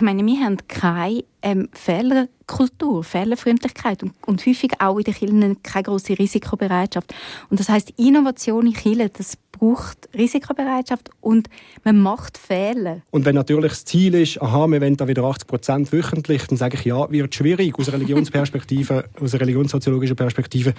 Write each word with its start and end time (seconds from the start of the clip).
ich 0.00 0.04
meine, 0.04 0.24
wir 0.24 0.40
haben 0.40 0.56
keine 0.66 1.24
ähm, 1.42 1.68
Fehlerkultur, 1.72 3.04
Fehlerfreundlichkeit 3.04 4.02
und, 4.02 4.14
und 4.24 4.46
häufig 4.46 4.72
auch 4.78 4.96
in 4.96 5.04
den 5.04 5.12
Kirchen 5.12 5.62
keine 5.62 5.82
große 5.82 6.18
Risikobereitschaft. 6.18 7.14
Und 7.50 7.60
das 7.60 7.68
heißt, 7.68 7.92
Innovation 7.98 8.66
in 8.66 8.72
Kirchen, 8.72 9.10
das 9.12 9.36
braucht 9.52 10.08
Risikobereitschaft 10.16 11.10
und 11.20 11.50
man 11.84 11.98
macht 11.98 12.38
Fehler. 12.38 13.02
Und 13.10 13.26
wenn 13.26 13.34
natürlich 13.34 13.72
das 13.72 13.84
Ziel 13.84 14.14
ist, 14.14 14.40
aha, 14.40 14.66
wir 14.68 14.80
wollen 14.80 14.96
da 14.96 15.06
wieder 15.06 15.22
80 15.24 15.46
Prozent 15.46 15.92
wöchentlich, 15.92 16.46
dann 16.46 16.56
sage 16.56 16.78
ich, 16.78 16.86
ja, 16.86 17.10
wird 17.10 17.34
schwierig 17.34 17.78
aus 17.78 17.92
Religionsperspektive, 17.92 19.04
aus 19.20 19.34
einer 19.34 19.42
religionssoziologischen 19.42 20.16
Perspektive. 20.16 20.72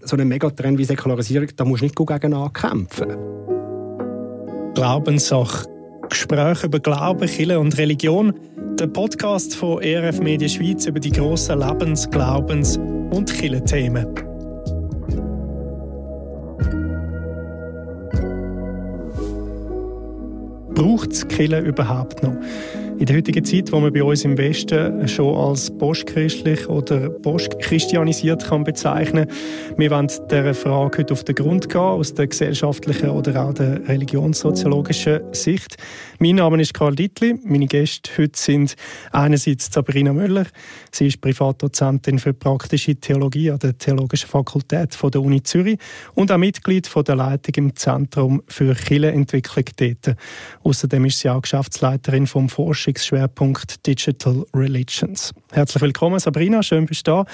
So 0.00 0.16
ein 0.16 0.26
Megatrend 0.26 0.78
wie 0.78 0.84
Säkularisierung, 0.84 1.48
da 1.54 1.64
musst 1.64 1.82
du 1.82 1.84
nicht 1.84 1.94
gegen 1.94 2.34
ankämpfen. 2.34 3.14
Glaubenssache. 4.74 5.77
Gespräche 6.08 6.66
über 6.66 6.80
Glauben, 6.80 7.28
Kirche 7.28 7.58
und 7.58 7.76
Religion. 7.78 8.34
Der 8.78 8.86
Podcast 8.86 9.54
von 9.54 9.82
ERF 9.82 10.20
Media 10.20 10.48
Schweiz 10.48 10.86
über 10.86 11.00
die 11.00 11.10
grossen 11.10 11.60
Lebens-, 11.60 12.08
Glaubens- 12.10 12.76
und 12.76 13.32
Kirchenthemen. 13.32 14.06
Braucht 20.74 21.12
es 21.12 21.26
Kirche 21.26 21.58
überhaupt 21.58 22.22
noch? 22.22 22.36
In 22.98 23.06
der 23.06 23.16
heutigen 23.18 23.44
Zeit, 23.44 23.70
wo 23.70 23.78
man 23.78 23.92
bei 23.92 24.02
uns 24.02 24.24
im 24.24 24.36
Westen 24.36 25.06
schon 25.06 25.32
als 25.32 25.70
postchristlich 25.70 26.68
oder 26.68 27.08
postchristianisiert 27.08 28.48
kann 28.48 28.64
bezeichnen, 28.64 29.30
wir 29.76 29.90
wollen 29.92 30.10
dieser 30.28 30.52
Frage 30.52 30.98
heute 30.98 31.12
auf 31.12 31.22
den 31.22 31.36
Grund 31.36 31.68
gehen, 31.68 31.80
aus 31.80 32.12
der 32.12 32.26
gesellschaftlichen 32.26 33.10
oder 33.10 33.44
auch 33.44 33.54
der 33.54 33.86
religionssoziologischen 33.86 35.20
Sicht. 35.32 35.76
Mein 36.18 36.34
Name 36.34 36.60
ist 36.60 36.74
Karl 36.74 36.96
Dittli. 36.96 37.38
Meine 37.44 37.66
Gäste 37.66 38.10
heute 38.18 38.36
sind 38.36 38.74
einerseits 39.12 39.72
Sabrina 39.72 40.12
Müller. 40.12 40.46
Sie 40.90 41.06
ist 41.06 41.20
Privatdozentin 41.20 42.18
für 42.18 42.34
praktische 42.34 42.96
Theologie 42.96 43.52
an 43.52 43.60
der 43.60 43.78
Theologischen 43.78 44.28
Fakultät 44.28 44.98
der 45.00 45.22
Uni 45.22 45.44
Zürich 45.44 45.78
und 46.14 46.32
auch 46.32 46.38
Mitglied 46.38 46.90
der 47.06 47.14
Leitung 47.14 47.54
im 47.54 47.76
Zentrum 47.76 48.42
für 48.48 48.74
Kirchenentwicklung 48.74 49.66
dort. 49.76 50.16
Außerdem 50.64 51.04
ist 51.04 51.20
sie 51.20 51.30
auch 51.30 51.42
Geschäftsleiterin 51.42 52.26
vom 52.26 52.48
Forschung 52.48 52.87
Forschungsschwerpunkt 52.88 53.86
Digital 53.86 54.46
Religions. 54.54 55.34
Herzlich 55.50 55.80
willkommen, 55.80 56.18
Sabrina, 56.18 56.62
schön 56.62 56.84
bist 56.84 57.06
du 57.06 57.12
da. 57.12 57.24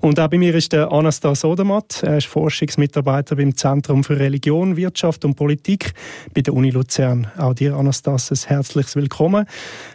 Und 0.00 0.20
auch 0.20 0.28
bei 0.28 0.36
mir 0.36 0.54
ist 0.54 0.74
der 0.74 0.92
Anastas 0.92 1.46
Odermatt. 1.46 2.02
Er 2.02 2.18
ist 2.18 2.26
Forschungsmitarbeiter 2.26 3.36
beim 3.36 3.56
Zentrum 3.56 4.04
für 4.04 4.18
Religion, 4.18 4.76
Wirtschaft 4.76 5.24
und 5.24 5.34
Politik 5.34 5.94
bei 6.34 6.42
der 6.42 6.52
Uni 6.52 6.68
Luzern. 6.68 7.26
Auch 7.38 7.54
dir, 7.54 7.74
Anastas, 7.74 8.30
ein 8.30 8.48
herzliches 8.48 8.96
Willkommen. 8.96 9.46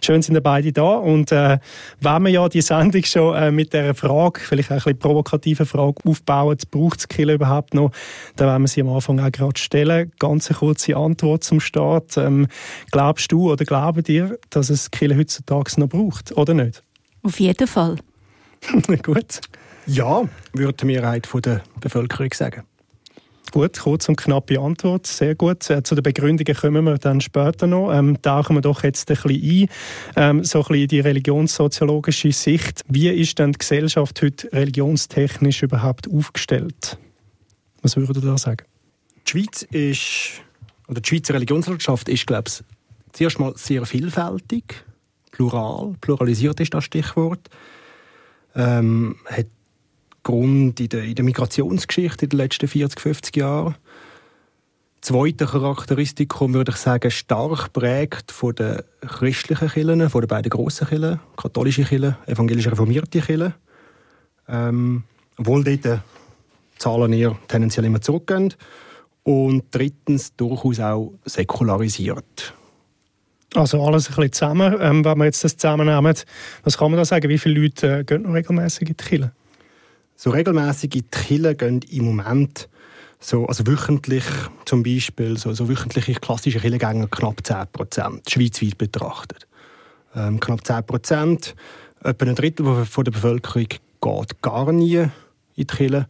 Schön 0.04 0.24
sind 0.24 0.34
ihr 0.34 0.42
beide 0.42 0.72
da. 0.72 0.96
Und 0.96 1.32
äh, 1.32 1.60
wenn 2.02 2.24
wir 2.24 2.32
ja 2.32 2.50
die 2.50 2.62
Sendung 2.62 3.04
schon 3.04 3.36
äh, 3.36 3.52
mit 3.52 3.72
der 3.72 3.94
Frage, 3.94 4.40
vielleicht 4.40 4.72
auch 4.72 4.78
ein 4.78 4.78
bisschen 4.78 5.00
provokative 5.00 5.68
Frage 5.68 6.02
aufbauen, 6.06 6.58
braucht 6.72 7.02
es 7.02 7.08
Kille 7.08 7.36
überhaupt 7.36 7.76
noch, 7.76 7.92
dann 8.36 8.48
werden 8.48 8.64
wir 8.64 8.68
sie 8.68 8.82
am 8.82 8.90
Anfang 8.90 9.20
auch 9.20 9.32
gerade 9.32 9.60
stellen. 9.60 10.12
Ganz 10.18 10.50
eine 10.50 10.58
kurze 10.58 10.98
Antwort 10.98 11.44
zum 11.44 11.60
Start. 11.60 12.18
Ähm, 12.18 12.48
glaubst 12.90 13.32
du 13.32 13.52
oder 13.52 13.64
glauben 13.64 14.04
dir, 14.04 14.40
dass 14.50 14.72
es 14.72 14.90
Kirche 14.90 15.16
heutzutage 15.16 15.80
noch 15.80 15.88
braucht, 15.88 16.36
oder 16.36 16.56
nicht? 16.56 16.82
Auf 17.24 17.40
jeden 17.40 17.68
Fall. 17.68 17.98
Gut. 19.04 19.42
Ja, 19.86 20.24
würde 20.54 20.74
die 20.74 20.86
Mehrheit 20.86 21.28
der 21.44 21.64
Bevölkerung 21.80 22.32
sagen. 22.34 22.64
Gut, 23.52 23.80
kurz 23.80 24.08
und 24.08 24.16
knappe 24.16 24.60
Antwort. 24.60 25.08
Sehr 25.08 25.34
gut. 25.34 25.68
Äh, 25.70 25.82
zu 25.82 25.96
den 25.96 26.04
Begründungen 26.04 26.56
kommen 26.56 26.84
wir 26.84 27.00
dann 27.00 27.20
später 27.20 27.66
noch. 27.66 27.92
Ähm, 27.92 28.22
tauchen 28.22 28.56
wir 28.56 28.62
doch 28.62 28.84
jetzt 28.84 29.10
ein 29.10 29.16
bisschen 29.16 29.68
ein. 30.16 30.40
Ähm, 30.40 30.44
so 30.44 30.60
ein 30.60 30.68
bisschen 30.68 30.88
die 30.90 31.00
religionssoziologische 31.00 32.32
Sicht. 32.32 32.84
Wie 32.88 33.10
ist 33.10 33.40
denn 33.40 33.54
die 33.54 33.58
Gesellschaft 33.58 34.22
heute 34.22 34.52
religionstechnisch 34.54 35.64
überhaupt 35.64 36.08
aufgestellt? 36.12 37.00
Was 37.82 37.98
würdet 37.98 38.18
ihr 38.18 38.22
da 38.22 38.38
sagen? 38.38 38.66
Die 39.26 39.32
Schweiz 39.32 39.64
ist, 39.64 40.42
oder 40.88 41.02
die 41.02 41.10
Schweizer 41.10 41.34
Religionslandschaft 41.34 42.08
ist, 42.10 42.28
glaube 42.28 42.50
ich, 42.50 42.64
zuerst 43.14 43.40
mal 43.40 43.54
sehr 43.56 43.86
vielfältig, 43.86 44.86
plural, 45.40 45.96
pluralisiert 46.02 46.60
ist 46.60 46.74
das 46.74 46.84
Stichwort. 46.84 47.50
Ähm, 48.56 49.16
hat 49.26 49.48
Grund 50.22 50.82
in 50.82 50.90
der, 50.90 51.04
in 51.04 51.16
der 51.16 51.24
Migrationsgeschichte 51.24 52.26
in 52.26 52.30
den 52.30 52.38
letzten 52.38 52.68
40, 52.68 53.00
50 53.00 53.38
Jahren. 53.38 53.76
Zweite 55.00 55.46
Charakteristikum 55.46 56.54
würde 56.54 56.72
ich 56.72 56.78
sagen, 56.78 57.10
stark 57.10 57.72
prägt 57.72 58.34
von 58.34 58.54
den 58.54 58.82
christlichen 59.00 59.70
Kirchen, 59.70 60.10
von 60.10 60.22
den 60.22 60.28
beiden 60.28 60.50
grossen 60.50 60.88
Kirchen, 60.88 61.22
katholische 61.38 61.86
Kirchen, 61.86 62.18
evangelisch 62.26 62.68
reformierte 62.68 63.22
Kirchen. 63.22 63.54
Ähm, 64.50 65.04
obwohl 65.38 65.64
dort 65.64 66.02
Zahlen 66.78 67.14
eher 67.14 67.38
tendenziell 67.48 67.86
immer 67.86 68.02
zurückgehen. 68.02 68.54
Und 69.24 69.64
drittens 69.72 70.36
durchaus 70.36 70.82
auch 70.82 71.14
säkularisiert. 71.24 72.54
Also 73.56 73.84
alles 73.84 74.10
ein 74.10 74.16
bisschen 74.16 74.34
zusammen. 74.34 74.76
Ähm, 74.80 75.04
wenn 75.04 75.18
wir 75.18 75.26
jetzt 75.26 75.44
das 75.44 75.58
zusammennehmen, 75.58 76.14
was 76.64 76.78
kann 76.78 76.92
man 76.92 76.98
da 76.98 77.06
sagen? 77.06 77.30
Wie 77.30 77.38
viele 77.38 77.60
Leute 77.62 78.00
äh, 78.00 78.04
gehen 78.04 78.24
noch 78.24 78.34
regelmäßig 78.34 78.82
in 78.82 78.98
die 78.98 79.04
Kirche? 79.04 79.32
So 80.16 80.30
regelmäßig 80.30 80.96
in 80.96 81.02
die 81.02 81.04
Kirche 81.10 81.56
gehen 81.56 81.82
im 81.90 82.06
Moment 82.06 82.70
so, 83.20 83.46
also 83.48 83.68
wöchentlich 83.68 84.24
zum 84.66 84.84
Beispiel, 84.84 85.38
so, 85.38 85.54
so 85.54 85.68
wöchentliche 85.68 86.14
klassische 86.14 86.60
Kirchengänger 86.60 87.08
knapp 87.08 87.46
10 87.46 87.68
Prozent, 87.72 88.30
schweizweit 88.30 88.78
betrachtet. 88.78 89.48
Ähm, 90.16 90.40
knapp 90.40 90.66
10 90.66 90.86
Prozent, 90.86 91.56
etwa 92.04 92.26
ein 92.26 92.36
Drittel 92.36 92.86
von 92.86 93.04
der 93.04 93.12
Bevölkerung 93.12 93.68
geht 93.68 94.42
gar 94.42 94.72
nie 94.72 94.96
in 94.96 95.12
die 95.58 95.66
Kirche. 95.66 96.08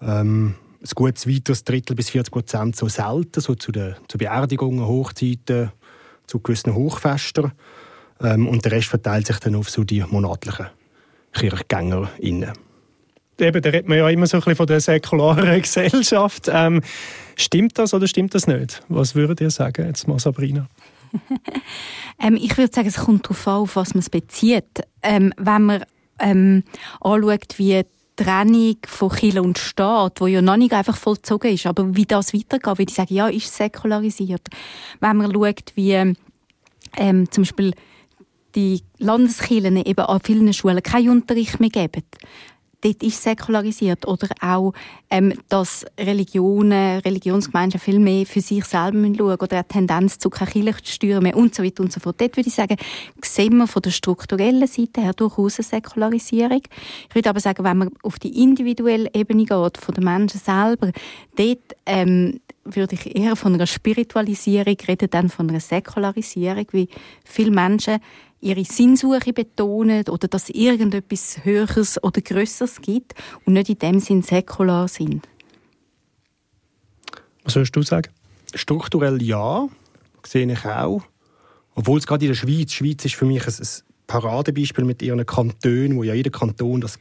Ähm, 0.00 0.54
ein 0.80 0.90
gutes 0.94 1.26
weiteres 1.26 1.64
Drittel 1.64 1.96
bis 1.96 2.10
40 2.10 2.32
Prozent 2.32 2.76
so 2.76 2.88
selten, 2.88 3.40
so 3.40 3.54
zu 3.54 3.72
den 3.72 3.96
zu 4.06 4.18
Beerdigungen, 4.18 4.86
Hochzeiten, 4.86 5.72
zu 6.26 6.40
gewissen 6.40 6.74
Hochfesten. 6.74 7.52
Ähm, 8.20 8.48
und 8.48 8.64
der 8.64 8.72
Rest 8.72 8.88
verteilt 8.88 9.26
sich 9.26 9.38
dann 9.38 9.54
auf 9.56 9.70
so 9.70 9.84
die 9.84 10.02
monatlichen 10.02 10.66
KirchgängerInnen. 11.32 12.52
Eben, 13.38 13.62
da 13.62 13.70
redet 13.70 13.88
man 13.88 13.98
ja 13.98 14.08
immer 14.08 14.26
so 14.26 14.36
ein 14.36 14.40
bisschen 14.40 14.56
von 14.56 14.66
der 14.66 14.80
säkularen 14.80 15.60
Gesellschaft. 15.62 16.48
Ähm, 16.52 16.82
stimmt 17.36 17.78
das 17.78 17.92
oder 17.92 18.06
stimmt 18.06 18.34
das 18.34 18.46
nicht? 18.46 18.82
Was 18.88 19.14
würdet 19.14 19.40
ihr 19.40 19.50
sagen, 19.50 19.86
jetzt 19.86 20.06
mal 20.06 20.20
Sabrina? 20.20 20.68
ähm, 22.22 22.36
ich 22.36 22.56
würde 22.56 22.72
sagen, 22.72 22.88
es 22.88 22.96
kommt 22.96 23.24
darauf 23.24 23.48
an, 23.48 23.54
auf 23.54 23.76
was 23.76 23.94
man 23.94 24.00
es 24.00 24.10
bezieht. 24.10 24.82
Ähm, 25.02 25.32
wenn 25.36 25.62
man 25.62 25.84
ähm, 26.20 26.62
anschaut, 27.00 27.58
wie 27.58 27.82
die 27.82 27.93
Trennung 28.16 28.76
von 28.86 29.10
Kirche 29.10 29.42
und 29.42 29.58
Staat, 29.58 30.20
wo 30.20 30.26
ja 30.26 30.40
noch 30.40 30.56
nicht 30.56 30.72
einfach 30.72 30.96
vollzogen 30.96 31.52
ist, 31.52 31.66
aber 31.66 31.96
wie 31.96 32.06
das 32.06 32.32
weitergeht, 32.32 32.66
würde 32.66 32.90
ich 32.90 32.94
sagen, 32.94 33.14
ja, 33.14 33.28
ist 33.28 33.54
säkularisiert. 33.54 34.48
Wenn 35.00 35.16
man 35.16 35.32
schaut, 35.32 35.72
wie 35.74 36.14
ähm, 36.96 37.30
zum 37.30 37.42
Beispiel 37.42 37.74
die 38.54 38.82
Landeskirchen 38.98 39.76
eben 39.76 40.00
an 40.00 40.20
vielen 40.22 40.52
Schulen 40.52 40.82
keinen 40.82 41.10
Unterricht 41.10 41.58
mehr 41.58 41.70
geben, 41.70 42.04
dort 42.84 43.02
ist 43.02 43.22
säkularisiert. 43.22 44.06
Oder 44.06 44.28
auch, 44.40 44.72
ähm, 45.10 45.32
dass 45.48 45.86
Religionen, 45.98 47.00
Religionsgemeinschaften 47.00 47.92
viel 47.92 48.00
mehr 48.00 48.26
für 48.26 48.40
sich 48.40 48.64
selber 48.64 48.92
schauen 48.92 49.00
müssen 49.00 49.20
oder 49.20 49.56
eine 49.56 49.68
Tendenz 49.68 50.18
zu 50.18 50.30
keine 50.30 50.50
Kirchensteuer 50.50 51.20
mehr 51.20 51.36
und 51.36 51.54
so 51.54 51.62
weiter 51.62 51.82
und 51.82 51.92
so 51.92 52.00
fort. 52.00 52.20
Dort 52.20 52.36
würde 52.36 52.48
ich 52.48 52.54
sagen, 52.54 52.76
sehen 53.22 53.56
wir 53.56 53.66
von 53.66 53.82
der 53.82 53.90
strukturellen 53.90 54.66
Seite 54.66 55.00
her 55.00 55.12
durchaus 55.14 55.58
eine 55.58 55.64
Säkularisierung. 55.64 56.62
Ich 57.08 57.14
würde 57.14 57.30
aber 57.30 57.40
sagen, 57.40 57.64
wenn 57.64 57.78
man 57.78 57.90
auf 58.02 58.18
die 58.18 58.42
individuelle 58.42 59.10
Ebene 59.14 59.44
geht, 59.44 59.78
von 59.78 59.94
den 59.94 60.04
Menschen 60.04 60.40
selber, 60.40 60.92
dort 61.36 61.76
ähm, 61.86 62.40
würde 62.64 62.94
ich 62.94 63.14
eher 63.16 63.36
von 63.36 63.54
einer 63.54 63.66
Spiritualisierung 63.66 64.76
reden, 64.88 65.10
dann 65.10 65.28
von 65.28 65.48
einer 65.48 65.60
Säkularisierung, 65.60 66.66
wie 66.72 66.88
viele 67.24 67.50
Menschen 67.50 67.98
ihre 68.44 68.64
Sinnsuche 68.64 69.32
betonen 69.32 70.04
oder 70.08 70.28
dass 70.28 70.44
es 70.44 70.50
irgendetwas 70.50 71.44
Höheres 71.44 72.02
oder 72.02 72.20
Größeres 72.20 72.80
gibt 72.82 73.14
und 73.44 73.54
nicht 73.54 73.70
in 73.70 73.78
dem 73.78 74.00
Sinn 74.00 74.22
säkular 74.22 74.86
sind. 74.86 75.26
Was 77.42 77.56
würdest 77.56 77.74
du 77.74 77.82
sagen? 77.82 78.10
Strukturell 78.54 79.22
ja, 79.22 79.68
sehe 80.26 80.50
ich 80.50 80.64
auch. 80.64 81.02
Obwohl 81.74 81.98
es 81.98 82.06
gerade 82.06 82.24
in 82.24 82.30
der 82.30 82.36
Schweiz, 82.36 82.70
die 82.70 82.74
Schweiz 82.74 83.04
ist 83.04 83.14
für 83.14 83.24
mich 83.24 83.46
ein, 83.46 83.52
ein 83.52 83.68
Paradebeispiel 84.06 84.84
mit 84.84 85.02
ihren 85.02 85.24
Kantonen, 85.26 85.96
wo 85.96 86.04
ja 86.04 86.14
jeder 86.14 86.30
Kanton 86.30 86.80
das 86.80 86.98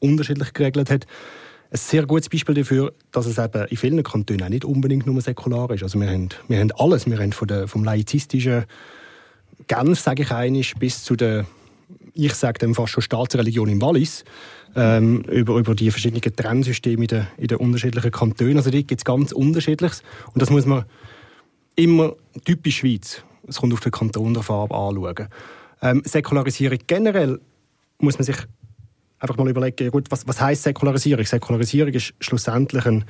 unterschiedlich 0.00 0.52
geregelt 0.52 0.90
hat. 0.90 1.06
Ein 1.70 1.78
sehr 1.78 2.04
gutes 2.04 2.28
Beispiel 2.28 2.54
dafür, 2.56 2.92
dass 3.12 3.26
es 3.26 3.38
eben 3.38 3.66
in 3.68 3.76
vielen 3.76 4.02
Kantonen 4.02 4.42
auch 4.42 4.48
nicht 4.48 4.64
unbedingt 4.64 5.06
nur 5.06 5.20
säkular 5.22 5.70
ist. 5.70 5.82
Also 5.82 5.98
wir 5.98 6.10
haben, 6.10 6.28
wir 6.48 6.58
haben 6.58 6.72
alles. 6.72 7.06
Wir 7.06 7.18
haben 7.18 7.32
von 7.32 7.48
der, 7.48 7.66
vom 7.68 7.84
laizistischen 7.84 8.64
Genf, 9.66 10.00
sage 10.00 10.22
ich 10.22 10.30
einisch, 10.30 10.74
bis 10.74 11.04
zu 11.04 11.16
der, 11.16 11.46
ich 12.14 12.34
sage 12.34 12.58
dem 12.58 12.74
fast 12.74 12.92
schon 12.92 13.02
Staatsreligion 13.02 13.68
im 13.68 13.80
Wallis, 13.80 14.24
ähm, 14.74 15.22
über, 15.22 15.56
über 15.56 15.74
die 15.74 15.90
verschiedenen 15.90 16.34
Trennsysteme 16.34 17.02
in 17.02 17.08
den, 17.08 17.26
in 17.36 17.46
den 17.48 17.58
unterschiedlichen 17.58 18.10
Kantonen. 18.10 18.56
Also 18.56 18.70
dort 18.70 18.88
gibt 18.88 19.00
es 19.00 19.04
ganz 19.04 19.32
Unterschiedliches. 19.32 20.02
Und 20.32 20.40
das 20.40 20.50
muss 20.50 20.66
man 20.66 20.84
immer 21.76 22.14
typisch 22.44 22.78
Schweiz, 22.78 23.22
es 23.46 23.58
kommt 23.58 23.72
auf 23.72 23.80
den 23.80 23.92
Kanton 23.92 24.34
der 24.34 24.42
Farbe 24.42 24.74
anschauen. 24.74 25.28
Ähm, 25.80 26.02
Säkularisierung 26.04 26.78
generell 26.86 27.40
muss 27.98 28.18
man 28.18 28.24
sich 28.24 28.36
einfach 29.18 29.36
mal 29.36 29.48
überlegen, 29.48 29.90
gut, 29.90 30.10
was, 30.10 30.26
was 30.26 30.40
heißt 30.40 30.64
Säkularisierung? 30.64 31.24
Säkularisierung 31.24 31.92
ist 31.92 32.14
schlussendlich 32.20 32.84
ein, 32.86 33.04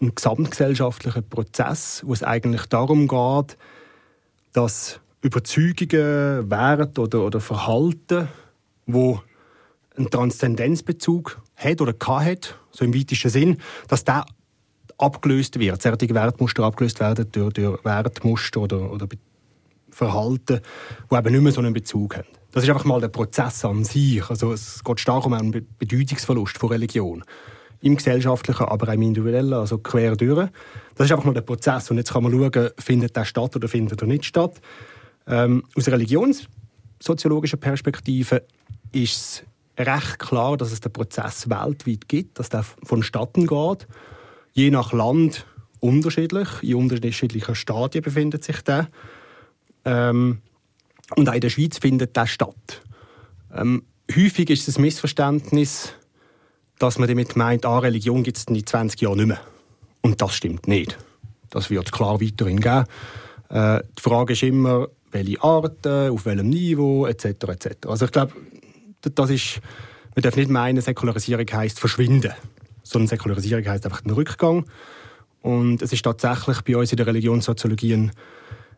ein 0.00 0.14
gesamtgesellschaftlicher 0.14 1.22
Prozess, 1.22 2.02
wo 2.04 2.12
es 2.12 2.22
eigentlich 2.22 2.66
darum 2.66 3.08
geht, 3.08 3.56
dass 4.52 5.00
Überzeugungen, 5.22 6.50
Werte 6.50 7.00
oder, 7.00 7.24
oder 7.24 7.40
Verhalten, 7.40 8.28
wo 8.86 9.20
einen 9.96 10.10
Transzendenzbezug 10.10 11.40
hat 11.56 11.80
oder 11.80 11.94
hat, 12.06 12.58
so 12.70 12.84
im 12.84 12.94
weitesten 12.94 13.28
Sinn, 13.28 13.58
dass 13.88 14.04
der 14.04 14.24
abgelöst 14.98 15.58
wird, 15.58 15.82
solche 15.82 16.14
Wertmuster 16.14 16.64
abgelöst 16.64 17.00
werden 17.00 17.26
durch, 17.32 17.52
durch 17.54 17.84
Wertmuster 17.84 18.60
oder, 18.60 18.92
oder 18.92 19.06
Verhalten, 19.90 20.60
die 21.10 21.16
eben 21.16 21.32
nicht 21.32 21.42
mehr 21.42 21.52
so 21.52 21.60
einen 21.60 21.72
Bezug 21.72 22.16
haben. 22.16 22.26
Das 22.52 22.64
ist 22.64 22.70
einfach 22.70 22.84
mal 22.84 23.00
der 23.00 23.08
Prozess 23.08 23.64
an 23.64 23.84
sich. 23.84 24.28
Also 24.28 24.52
es 24.52 24.82
geht 24.82 25.00
stark 25.00 25.26
um 25.26 25.32
einen 25.32 25.66
Bedeutungsverlust 25.78 26.58
von 26.58 26.70
Religion. 26.70 27.24
Im 27.80 27.96
gesellschaftlichen, 27.96 28.66
aber 28.66 28.88
auch 28.88 28.92
im 28.92 29.02
individuellen, 29.02 29.54
also 29.54 29.78
quer 29.78 30.16
durch. 30.16 30.48
Das 30.96 31.06
ist 31.06 31.12
einfach 31.12 31.24
mal 31.24 31.34
der 31.34 31.40
Prozess. 31.40 31.90
Und 31.90 31.96
jetzt 31.96 32.12
kann 32.12 32.22
man 32.22 32.32
schauen, 32.32 32.70
findet 32.78 33.16
der 33.16 33.24
statt 33.24 33.56
oder 33.56 33.68
findet 33.68 34.02
er 34.02 34.06
nicht 34.06 34.26
statt. 34.26 34.60
Ähm, 35.30 35.62
aus 35.76 35.86
religionssoziologischer 35.86 37.56
Perspektive 37.56 38.42
ist 38.92 39.44
es 39.76 39.86
recht 39.86 40.18
klar, 40.18 40.56
dass 40.56 40.72
es 40.72 40.80
den 40.80 40.92
Prozess 40.92 41.48
weltweit 41.48 42.08
gibt, 42.08 42.38
dass 42.38 42.48
der 42.48 42.64
vonstatten 42.82 43.46
geht. 43.46 43.86
Je 44.52 44.70
nach 44.70 44.92
Land 44.92 45.46
unterschiedlich, 45.78 46.48
in 46.62 46.74
unterschiedlichen 46.74 47.54
Stadien 47.54 48.02
befindet 48.02 48.42
sich 48.42 48.60
der. 48.62 48.88
Ähm, 49.84 50.42
und 51.16 51.28
auch 51.28 51.34
in 51.34 51.40
der 51.40 51.48
Schweiz 51.48 51.78
findet 51.78 52.16
das 52.16 52.30
statt. 52.30 52.82
Ähm, 53.54 53.84
häufig 54.14 54.50
ist 54.50 54.68
es 54.68 54.78
ein 54.78 54.82
Missverständnis, 54.82 55.92
dass 56.78 56.98
man 56.98 57.08
damit 57.08 57.36
meint, 57.36 57.64
ah, 57.64 57.78
Religion 57.78 58.24
gibt 58.24 58.36
es 58.36 58.44
in 58.44 58.66
20 58.66 59.00
Jahren 59.00 59.18
nicht 59.18 59.26
mehr. 59.28 59.40
Und 60.02 60.20
das 60.20 60.34
stimmt 60.34 60.66
nicht. 60.66 60.98
Das 61.50 61.70
wird 61.70 61.92
klar 61.92 62.20
weiterhin 62.20 62.60
geben. 62.60 62.84
Äh, 63.48 63.82
die 63.98 64.02
Frage 64.02 64.32
ist 64.32 64.42
immer, 64.42 64.88
welche 65.12 65.42
Arten, 65.42 66.10
auf 66.10 66.26
welchem 66.26 66.48
Niveau, 66.48 67.06
etc. 67.06 67.24
etc. 67.24 67.86
Also 67.86 68.04
ich 68.06 68.12
glaube, 68.12 68.32
das 69.02 69.30
ist, 69.30 69.60
man 70.14 70.22
darf 70.22 70.36
nicht 70.36 70.50
meinen, 70.50 70.80
Säkularisierung 70.80 71.46
heisst 71.52 71.80
verschwinden, 71.80 72.32
sondern 72.82 73.08
Säkularisierung 73.08 73.66
heisst 73.66 73.84
einfach 73.84 74.02
den 74.02 74.12
Rückgang. 74.12 74.64
Und 75.42 75.82
es 75.82 75.92
ist 75.92 76.04
tatsächlich 76.04 76.60
bei 76.62 76.76
uns 76.76 76.92
in 76.92 76.96
der 76.96 77.06
Religionssoziologie 77.06 77.94
ein 77.94 78.12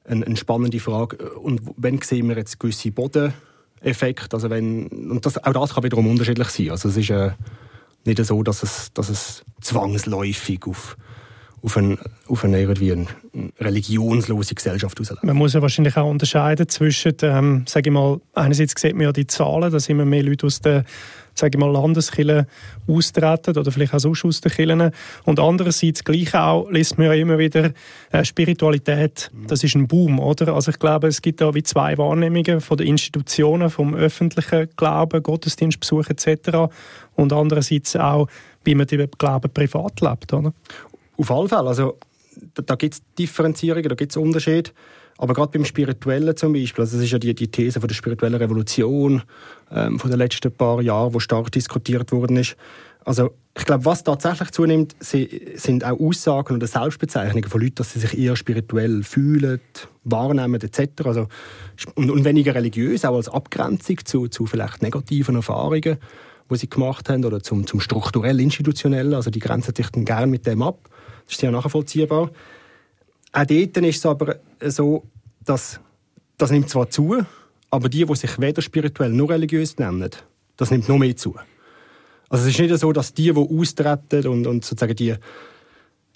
eine, 0.05 0.27
eine 0.27 0.37
spannende 0.37 0.81
Frage. 0.81 1.31
Und 1.39 1.61
wenn 1.77 2.01
sehen 2.01 2.29
wir 2.29 2.37
jetzt 2.37 2.59
gewisse 2.59 2.91
Bodeneffekte? 2.91 4.35
Also 4.35 4.51
wenn, 4.51 4.89
und 4.89 5.25
das, 5.25 5.43
auch 5.43 5.53
das 5.53 5.75
kann 5.75 5.85
wiederum 5.85 6.09
unterschiedlich 6.09 6.49
sein. 6.49 6.71
Also 6.71 6.89
es 6.89 6.97
ist 6.97 7.11
äh, 7.11 7.33
nicht 8.05 8.25
so, 8.25 8.43
dass 8.43 8.63
es, 8.63 8.93
dass 8.93 9.09
es 9.09 9.45
zwangsläufig 9.61 10.67
auf 10.67 10.97
auf, 11.63 11.77
ein, 11.77 11.99
auf 12.29 12.45
eine, 12.45 12.61
irgendwie 12.61 12.93
eine 12.93 13.07
religionslose 13.61 14.55
Gesellschaft 14.55 15.01
ausläuft. 15.01 15.25
Man 15.25 15.37
muss 15.37 15.53
ja 15.53 15.63
wahrscheinlich 15.63 15.97
auch 15.97 16.11
unterscheiden 16.11 16.69
zwischen, 16.69 17.15
ähm, 17.23 17.65
sage 17.67 17.91
ich 17.91 17.95
mal, 17.95 18.21
einerseits 18.35 18.81
sieht 18.81 18.95
man 18.95 19.03
ja 19.03 19.13
die 19.13 19.27
Zahlen, 19.27 19.71
dass 19.71 19.89
immer 19.89 20.05
mehr 20.05 20.23
Leute 20.23 20.47
aus 20.47 20.61
der 20.61 20.85
sage 21.35 21.57
ich 21.57 21.61
mal, 21.61 21.71
Landeskirchen 21.71 22.47
austreten 22.87 23.57
oder 23.57 23.73
vielleicht 23.73 23.95
auch 23.95 24.01
sonst 24.01 24.25
aus 24.25 24.41
den 24.41 24.53
Kirchen. 24.53 24.91
Und 25.25 25.41
andererseits 25.41 26.05
gleich 26.05 26.35
auch 26.35 26.71
liest 26.71 26.99
man 26.99 27.07
ja 27.07 27.15
immer 27.15 27.39
wieder 27.39 27.71
äh, 28.11 28.25
Spiritualität, 28.25 29.31
das 29.49 29.65
ist 29.65 29.75
ein 29.75 29.89
Boom, 29.89 30.19
oder? 30.19 30.55
Also 30.55 30.71
ich 30.71 30.79
glaube, 30.79 31.09
es 31.09 31.23
gibt 31.23 31.41
da 31.41 31.55
wie 31.55 31.63
zwei 31.63 31.97
Wahrnehmungen 31.99 32.61
von 32.61 32.77
den 32.77 32.87
Institutionen, 32.87 33.71
vom 33.71 33.95
öffentlichen 33.95 34.69
Glauben, 34.77 35.23
Gottesdienstbesuch 35.23 36.09
etc. 36.11 36.71
und 37.15 37.33
andererseits 37.33 37.97
auch, 37.97 38.29
wie 38.65 38.75
man 38.75 38.87
den 38.87 39.11
Glauben 39.19 39.51
privat 39.53 40.01
lebt, 40.01 40.33
oder? 40.33 40.53
Auf 41.17 41.31
alle 41.31 41.49
Fälle, 41.49 41.69
also 41.69 41.99
da, 42.55 42.63
da 42.63 42.75
gibt 42.75 42.95
es 42.95 43.03
Differenzierungen, 43.19 43.89
da 43.89 43.95
gibt 43.95 44.13
es 44.13 44.17
Unterschiede. 44.17 44.71
Aber 45.19 45.35
gerade 45.35 45.53
beim 45.53 45.65
Spirituellen 45.65 46.37
zum 46.37 46.53
Beispiel, 46.53 46.83
also 46.83 46.97
das 46.97 47.05
ist 47.05 47.13
ja 47.13 47.19
die, 47.19 47.35
die 47.35 47.49
These 47.49 47.81
von 47.81 47.87
der 47.87 47.95
spirituellen 47.95 48.35
Revolution 48.35 49.23
ähm, 49.71 49.99
von 49.99 50.11
den 50.11 50.19
letzten 50.19 50.51
paar 50.51 50.81
Jahren, 50.81 51.15
wo 51.15 51.21
stark 51.21 51.53
diskutiert 51.53 52.11
worden 52.13 52.39
ist. 52.39 52.57
Also 53.05 53.31
ich 53.57 53.65
glaube, 53.65 53.85
was 53.85 54.05
tatsächlich 54.05 54.51
zunimmt, 54.53 54.97
sind 55.01 55.85
auch 55.85 56.01
Aussagen 56.01 56.57
oder 56.57 56.67
Selbstbezeichnungen 56.67 57.51
von 57.51 57.61
Leuten, 57.61 57.75
dass 57.77 57.93
sie 57.93 57.99
sich 57.99 58.17
eher 58.17 58.37
spirituell 58.37 59.03
fühlen, 59.03 59.61
wahrnehmen 60.05 60.61
etc. 60.61 61.05
Also, 61.05 61.29
und, 61.95 62.11
und 62.11 62.25
weniger 62.25 62.55
religiös, 62.55 63.05
auch 63.05 63.17
als 63.17 63.29
Abgrenzung 63.29 63.99
zu, 64.05 64.29
zu 64.29 64.47
vielleicht 64.47 64.83
negativen 64.83 65.37
Erfahrungen, 65.37 65.99
die 66.51 66.57
sie 66.57 66.69
gemacht 66.69 67.09
haben 67.09 67.25
oder 67.25 67.43
zum, 67.43 67.67
zum 67.67 67.81
strukturell-institutionellen. 67.81 69.15
Also 69.15 69.31
die 69.31 69.39
grenzen 69.39 69.75
sich 69.75 69.89
dann 69.91 70.05
gerne 70.05 70.27
mit 70.27 70.47
dem 70.47 70.63
ab. 70.63 70.89
Das 71.25 71.35
ist 71.35 71.41
sehr 71.41 71.51
nachvollziehbar. 71.51 72.31
Auch 73.33 73.45
dort 73.47 73.77
ist 73.77 73.97
es 73.97 74.07
aber 74.07 74.37
so, 74.67 75.05
dass 75.45 75.81
das 76.37 76.51
nimmt 76.51 76.69
zwar 76.69 76.91
zu, 76.91 77.25
aber 77.71 77.89
die, 77.89 78.05
die 78.05 78.15
sich 78.17 78.39
weder 78.41 78.61
spirituell 78.63 79.11
noch 79.11 79.31
religiös 79.31 79.79
nennen, 79.79 80.11
das 80.57 80.71
nimmt 80.71 80.89
noch 80.89 80.99
mehr 80.99 81.17
zu. 81.17 81.37
Also 82.29 82.49
es 82.49 82.55
ist 82.55 82.61
nicht 82.61 82.79
so, 82.79 82.93
dass 82.93 83.15
die, 83.15 83.33
die 83.33 83.39
austreten 83.39 84.27
und, 84.27 84.47
und 84.47 84.65
sozusagen 84.65 84.97
die, 84.97 85.15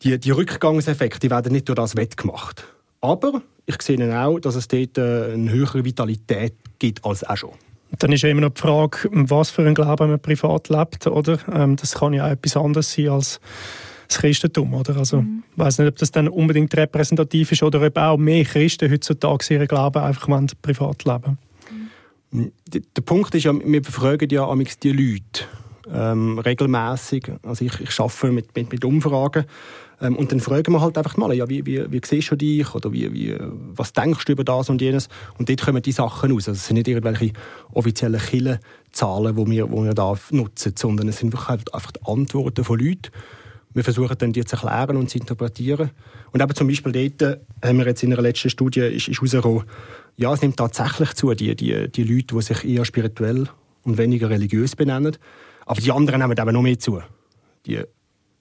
die, 0.02 0.18
die 0.18 0.30
Rückgangseffekte, 0.30 1.20
die 1.20 1.30
werden 1.30 1.52
nicht 1.52 1.68
durch 1.68 1.76
das 1.76 1.96
wettgemacht. 1.96 2.64
Aber 3.00 3.42
ich 3.66 3.80
sehe 3.82 4.18
auch, 4.18 4.38
dass 4.38 4.54
es 4.54 4.68
dort 4.68 4.98
äh, 4.98 5.32
eine 5.32 5.50
höhere 5.50 5.84
Vitalität 5.84 6.54
gibt 6.78 7.04
als 7.04 7.24
auch 7.24 7.36
schon. 7.36 7.50
Dann 7.98 8.12
ist 8.12 8.22
ja 8.22 8.28
immer 8.28 8.42
noch 8.42 8.50
die 8.50 8.60
Frage, 8.60 9.08
was 9.12 9.50
für 9.50 9.62
einen 9.62 9.74
Glauben 9.74 10.10
man 10.10 10.20
privat 10.20 10.68
lebt, 10.68 11.06
oder? 11.06 11.38
Ähm, 11.52 11.76
das 11.76 11.94
kann 11.94 12.12
ja 12.12 12.26
auch 12.26 12.30
etwas 12.30 12.56
anderes 12.56 12.92
sein 12.92 13.08
als 13.08 13.40
das 14.08 14.18
Christentum, 14.18 14.74
oder? 14.74 14.96
Also, 14.96 15.22
mhm. 15.22 15.42
ich 15.52 15.58
weiß 15.58 15.78
nicht, 15.78 15.88
ob 15.88 15.96
das 15.96 16.10
dann 16.10 16.28
unbedingt 16.28 16.76
repräsentativ 16.76 17.52
ist 17.52 17.62
oder 17.62 17.84
ob 17.84 17.96
auch 17.96 18.16
mehr 18.16 18.44
Christen 18.44 18.90
heutzutage 18.90 19.54
ihren 19.54 19.66
Glauben 19.66 20.02
einfach 20.02 20.28
privat 20.62 21.04
leben 21.04 21.38
mhm. 22.30 22.52
Der 22.72 23.02
Punkt 23.02 23.34
ist 23.34 23.44
ja, 23.44 23.54
wir 23.54 23.82
befragen 23.82 24.28
ja 24.28 24.44
die 24.82 24.92
Leute 24.92 25.44
ähm, 25.92 26.38
regelmäßig. 26.38 27.32
Also 27.42 27.64
ich, 27.64 27.80
ich 27.80 28.00
arbeite 28.00 28.32
mit, 28.32 28.54
mit, 28.54 28.72
mit 28.72 28.84
Umfragen 28.84 29.44
ähm, 30.00 30.16
und 30.16 30.32
dann 30.32 30.40
fragen 30.40 30.72
wir 30.72 30.80
halt 30.80 30.98
einfach 30.98 31.16
mal, 31.16 31.32
ja, 31.34 31.48
wie, 31.48 31.64
wie, 31.64 31.90
wie 31.90 32.00
siehst 32.04 32.30
du 32.30 32.36
dich 32.36 32.74
oder 32.74 32.92
wie, 32.92 33.12
wie, 33.12 33.36
was 33.74 33.92
denkst 33.92 34.24
du 34.24 34.32
über 34.32 34.44
das 34.44 34.68
und 34.68 34.80
jenes? 34.80 35.08
Und 35.38 35.48
dort 35.48 35.62
kommen 35.62 35.82
die 35.82 35.92
Sachen 35.92 36.32
raus. 36.32 36.48
Also 36.48 36.58
es 36.58 36.66
sind 36.66 36.76
nicht 36.76 36.88
irgendwelche 36.88 37.32
offiziellen 37.72 38.20
Killenzahlen, 38.20 39.36
die 39.36 39.50
wir, 39.50 39.70
wir 39.70 39.94
da 39.94 40.14
nutzen, 40.30 40.74
sondern 40.76 41.08
es 41.08 41.18
sind 41.18 41.34
halt 41.48 41.72
einfach 41.72 41.92
die 41.92 42.00
Antworten 42.04 42.64
von 42.64 42.78
Leuten, 42.78 43.10
wir 43.76 43.84
versuchen 43.84 44.16
dann 44.16 44.32
die 44.32 44.42
zu 44.42 44.56
erklären 44.56 44.96
und 44.96 45.10
zu 45.10 45.18
interpretieren. 45.18 45.90
Und 46.32 46.42
eben 46.42 46.54
zum 46.54 46.66
Beispiel 46.66 46.92
dort 47.18 47.40
haben 47.62 47.76
wir 47.76 47.86
jetzt 47.86 48.02
in 48.02 48.10
einer 48.10 48.22
letzten 48.22 48.48
Studie 48.48 48.80
ist, 48.80 49.08
ist 49.08 49.18
herausgekommen, 49.18 49.64
ja, 50.16 50.32
es 50.32 50.40
nimmt 50.40 50.56
tatsächlich 50.56 51.12
zu, 51.12 51.34
die, 51.34 51.54
die, 51.54 51.90
die 51.90 52.04
Leute, 52.04 52.34
die 52.34 52.40
sich 52.40 52.64
eher 52.64 52.86
spirituell 52.86 53.48
und 53.82 53.98
weniger 53.98 54.30
religiös 54.30 54.74
benennen. 54.76 55.18
Aber 55.66 55.80
die 55.80 55.92
anderen 55.92 56.20
nehmen 56.20 56.38
eben 56.38 56.52
noch 56.52 56.62
mehr 56.62 56.78
zu. 56.78 57.02
Die 57.66 57.82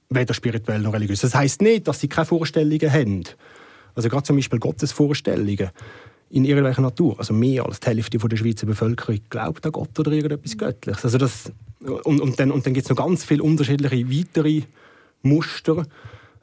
weder 0.10 0.34
spirituell 0.34 0.80
noch 0.80 0.94
religiös. 0.94 1.22
Das 1.22 1.36
heißt 1.36 1.62
nicht, 1.62 1.88
dass 1.88 2.00
sie 2.00 2.08
keine 2.08 2.26
Vorstellungen 2.26 2.92
haben. 2.92 3.24
Also 3.96 4.10
gerade 4.10 4.24
zum 4.24 4.36
Beispiel 4.36 4.60
Gottesvorstellungen 4.60 5.72
in 6.30 6.46
irgendwelcher 6.46 6.82
Natur. 6.82 7.18
Also 7.18 7.34
mehr 7.34 7.66
als 7.66 7.80
die 7.80 7.88
Hälfte 7.88 8.18
der 8.18 8.38
Schweizer 8.38 8.66
Bevölkerung 8.66 9.20
glaubt 9.30 9.66
an 9.66 9.72
Gott 9.72 9.98
oder 9.98 10.12
irgendetwas 10.12 10.58
Göttliches. 10.58 11.04
Also 11.04 11.18
das, 11.18 11.52
und, 11.80 12.20
und 12.20 12.40
dann, 12.40 12.52
und 12.52 12.66
dann 12.66 12.74
gibt 12.74 12.86
es 12.86 12.90
noch 12.90 12.98
ganz 12.98 13.24
viele 13.24 13.44
unterschiedliche 13.44 14.10
weitere 14.10 14.64
Muster, 15.24 15.86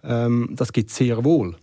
ähm, 0.02 0.50
das 0.52 0.72
gibt 0.72 0.90
es 0.90 0.96
sehr 0.96 1.24
wohl. 1.24 1.56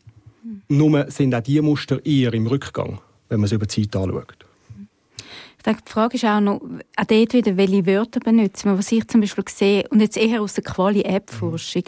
Mhm. 0.43 0.61
Nur 0.69 1.11
sind 1.11 1.35
auch 1.35 1.41
diese 1.41 1.61
Muster 1.61 2.05
eher 2.05 2.33
im 2.33 2.47
Rückgang, 2.47 2.99
wenn 3.27 3.39
man 3.39 3.45
es 3.45 3.51
über 3.51 3.65
die 3.65 3.89
Zeit 3.89 4.01
anschaut. 4.01 4.48
Ich 5.59 5.63
denke, 5.63 5.83
die 5.85 5.91
Frage 5.91 6.15
ist 6.15 6.23
auch 6.23 6.39
noch, 6.39 6.61
auch 6.95 7.05
dort 7.05 7.33
wieder, 7.33 7.57
welche 7.57 7.85
Wörter 7.85 8.21
benutzen 8.21 8.71
wir. 8.71 8.77
Was 8.77 8.93
ich 8.93 9.05
zum 9.09 9.19
Beispiel 9.19 9.43
sehe, 9.49 9.83
und 9.89 9.99
jetzt 9.99 10.15
eher 10.15 10.41
aus 10.41 10.53
der 10.53 10.63
Quali-App-Forschung, 10.63 11.83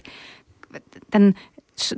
dann 1.09 1.35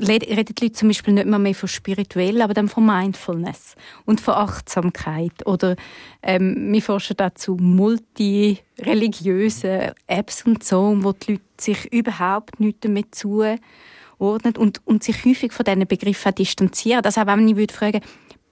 reden 0.07 0.27
die 0.29 0.35
Leute 0.35 0.71
zum 0.71 0.89
Beispiel 0.89 1.15
nicht 1.15 1.25
mehr, 1.25 1.39
mehr 1.39 1.55
von 1.55 1.67
spirituell, 1.67 2.43
aber 2.43 2.53
dann 2.53 2.69
von 2.69 2.85
Mindfulness 2.85 3.73
und 4.05 4.21
von 4.21 4.35
Achtsamkeit. 4.35 5.47
Oder 5.47 5.75
ähm, 6.21 6.71
wir 6.71 6.83
forschen 6.83 7.17
dazu 7.17 7.55
multireligiösen 7.55 9.93
Apps 10.05 10.45
und 10.45 10.63
so, 10.63 10.95
wo 11.01 11.13
die 11.13 11.31
Leute 11.33 11.43
sich 11.59 11.91
überhaupt 11.91 12.59
nicht 12.59 12.85
damit 12.85 13.15
zuordnen 13.15 14.57
und, 14.57 14.85
und 14.85 15.03
sich 15.03 15.25
häufig 15.25 15.53
von 15.53 15.65
diesen 15.65 15.87
Begriffen 15.87 16.35
distanzieren. 16.35 17.01
Das 17.01 17.17
auch 17.17 17.25
wenn 17.25 17.47
ich 17.47 17.55
würde 17.55 17.73
fragen, 17.73 18.01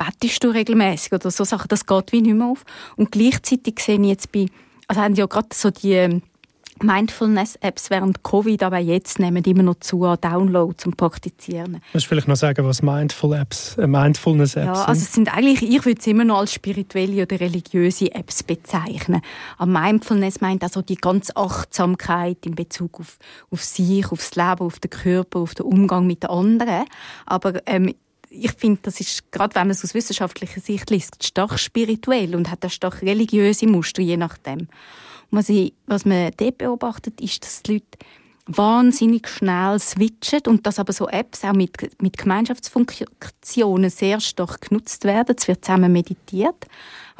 bettest 0.01 0.43
du 0.43 0.49
regelmäßig 0.49 1.13
oder 1.13 1.31
so 1.31 1.43
Sachen, 1.43 1.67
das 1.67 1.85
geht 1.85 2.11
wie 2.11 2.21
nicht 2.21 2.35
mehr 2.35 2.47
auf. 2.47 2.63
Und 2.95 3.11
gleichzeitig 3.11 3.79
sehe 3.79 3.99
ich 3.99 4.07
jetzt 4.07 4.31
bei, 4.31 4.47
also 4.87 5.01
haben 5.01 5.15
ja 5.15 5.25
gerade 5.25 5.49
so 5.53 5.69
die 5.69 6.21
Mindfulness-Apps 6.83 7.91
während 7.91 8.23
Covid, 8.23 8.63
aber 8.63 8.79
jetzt 8.79 9.19
nehmen 9.19 9.43
immer 9.43 9.61
noch 9.61 9.79
zu 9.79 10.03
an 10.05 10.17
Downloads 10.19 10.87
und 10.87 10.97
Praktizieren. 10.97 11.81
Kannst 11.91 12.05
du 12.05 12.09
vielleicht 12.09 12.27
noch 12.27 12.35
sagen, 12.35 12.65
was 12.65 12.81
Mindful-Apps, 12.81 13.77
äh, 13.77 13.85
Mindfulness-Apps 13.85 14.65
ja, 14.65 14.75
sind? 14.75 14.87
also 14.87 15.01
es 15.01 15.13
sind 15.13 15.37
eigentlich, 15.37 15.61
ich 15.61 15.85
würde 15.85 15.99
es 15.99 16.07
immer 16.07 16.25
noch 16.25 16.39
als 16.39 16.53
spirituelle 16.53 17.21
oder 17.21 17.39
religiöse 17.39 18.11
Apps 18.15 18.41
bezeichnen. 18.41 19.21
Aber 19.59 19.71
Mindfulness 19.71 20.41
meint 20.41 20.63
also 20.63 20.81
die 20.81 20.95
ganze 20.95 21.35
Achtsamkeit 21.35 22.45
in 22.45 22.55
Bezug 22.55 22.99
auf, 22.99 23.19
auf 23.51 23.63
sich, 23.63 24.11
aufs 24.11 24.35
Leben, 24.35 24.61
auf 24.61 24.79
den 24.79 24.89
Körper, 24.89 25.39
auf 25.39 25.53
den 25.53 25.67
Umgang 25.67 26.07
mit 26.07 26.27
anderen. 26.27 26.85
Aber 27.27 27.61
ähm, 27.67 27.93
ich 28.31 28.53
finde, 28.53 28.79
das 28.83 28.99
ist, 28.99 29.31
gerade 29.31 29.55
wenn 29.55 29.63
man 29.63 29.71
es 29.71 29.83
aus 29.83 29.93
wissenschaftlicher 29.93 30.61
Sicht 30.61 30.89
liest, 30.89 31.23
stark 31.23 31.59
spirituell 31.59 32.33
und 32.35 32.49
hat 32.49 32.63
eine 32.63 32.69
stark 32.69 33.01
religiöse 33.01 33.67
Muster, 33.67 34.01
je 34.01 34.17
nachdem. 34.17 34.67
Was, 35.31 35.49
ich, 35.49 35.73
was 35.85 36.05
man 36.05 36.31
dort 36.37 36.57
beobachtet, 36.57 37.19
ist, 37.21 37.43
dass 37.43 37.61
die 37.63 37.73
Leute 37.73 37.85
wahnsinnig 38.47 39.27
schnell 39.27 39.79
switchen 39.79 40.41
und 40.47 40.65
dass 40.65 40.79
aber 40.79 40.93
so 40.93 41.07
Apps 41.07 41.43
auch 41.43 41.53
mit, 41.53 42.01
mit 42.01 42.17
Gemeinschaftsfunktionen 42.17 43.89
sehr 43.89 44.19
stark 44.19 44.61
genutzt 44.61 45.03
werden. 45.03 45.35
Es 45.37 45.47
wird 45.47 45.63
zusammen 45.63 45.91
meditiert. 45.91 46.67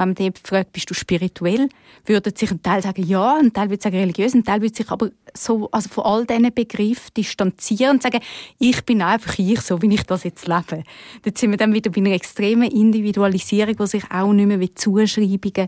Wenn 0.02 0.10
man 0.10 0.16
dort 0.16 0.40
fragt, 0.40 0.74
bist 0.74 0.90
du 0.90 0.96
spirituell, 0.96 1.70
würde 2.08 2.34
sich 2.36 2.50
ein 2.50 2.64
Teil 2.64 2.82
sagen, 2.82 3.06
ja, 3.06 3.38
ein 3.38 3.54
Teil 3.54 3.70
würde 3.70 3.84
sagen 3.84 3.98
religiös, 3.98 4.34
ein 4.34 4.44
Teil 4.44 4.60
würde 4.60 4.76
sich 4.76 4.90
aber 4.90 5.12
so, 5.32 5.70
also 5.72 5.90
von 5.90 6.04
all 6.06 6.26
diesen 6.26 6.52
Begriffen 6.52 7.14
distanzieren 7.16 7.98
und 7.98 8.02
sagen, 8.02 8.20
ich 8.58 8.84
bin 8.84 9.04
einfach 9.04 9.38
ich, 9.38 9.62
so 9.62 9.80
wie 9.84 9.94
ich 9.94 10.02
das 10.02 10.24
jetzt 10.24 10.48
lebe. 10.48 10.84
Dort 11.22 11.38
sind 11.38 11.52
wir 11.52 11.58
dann 11.58 11.76
wieder 11.76 11.92
bei 11.92 12.02
einer 12.02 12.14
extremen 12.14 12.72
Individualisierung, 12.72 13.78
wo 13.78 13.86
sich 13.86 14.04
auch 14.10 14.34
nicht 14.34 14.48
mehr 14.48 14.60
wie 14.60 14.74
Zuschreibungen 14.74 15.68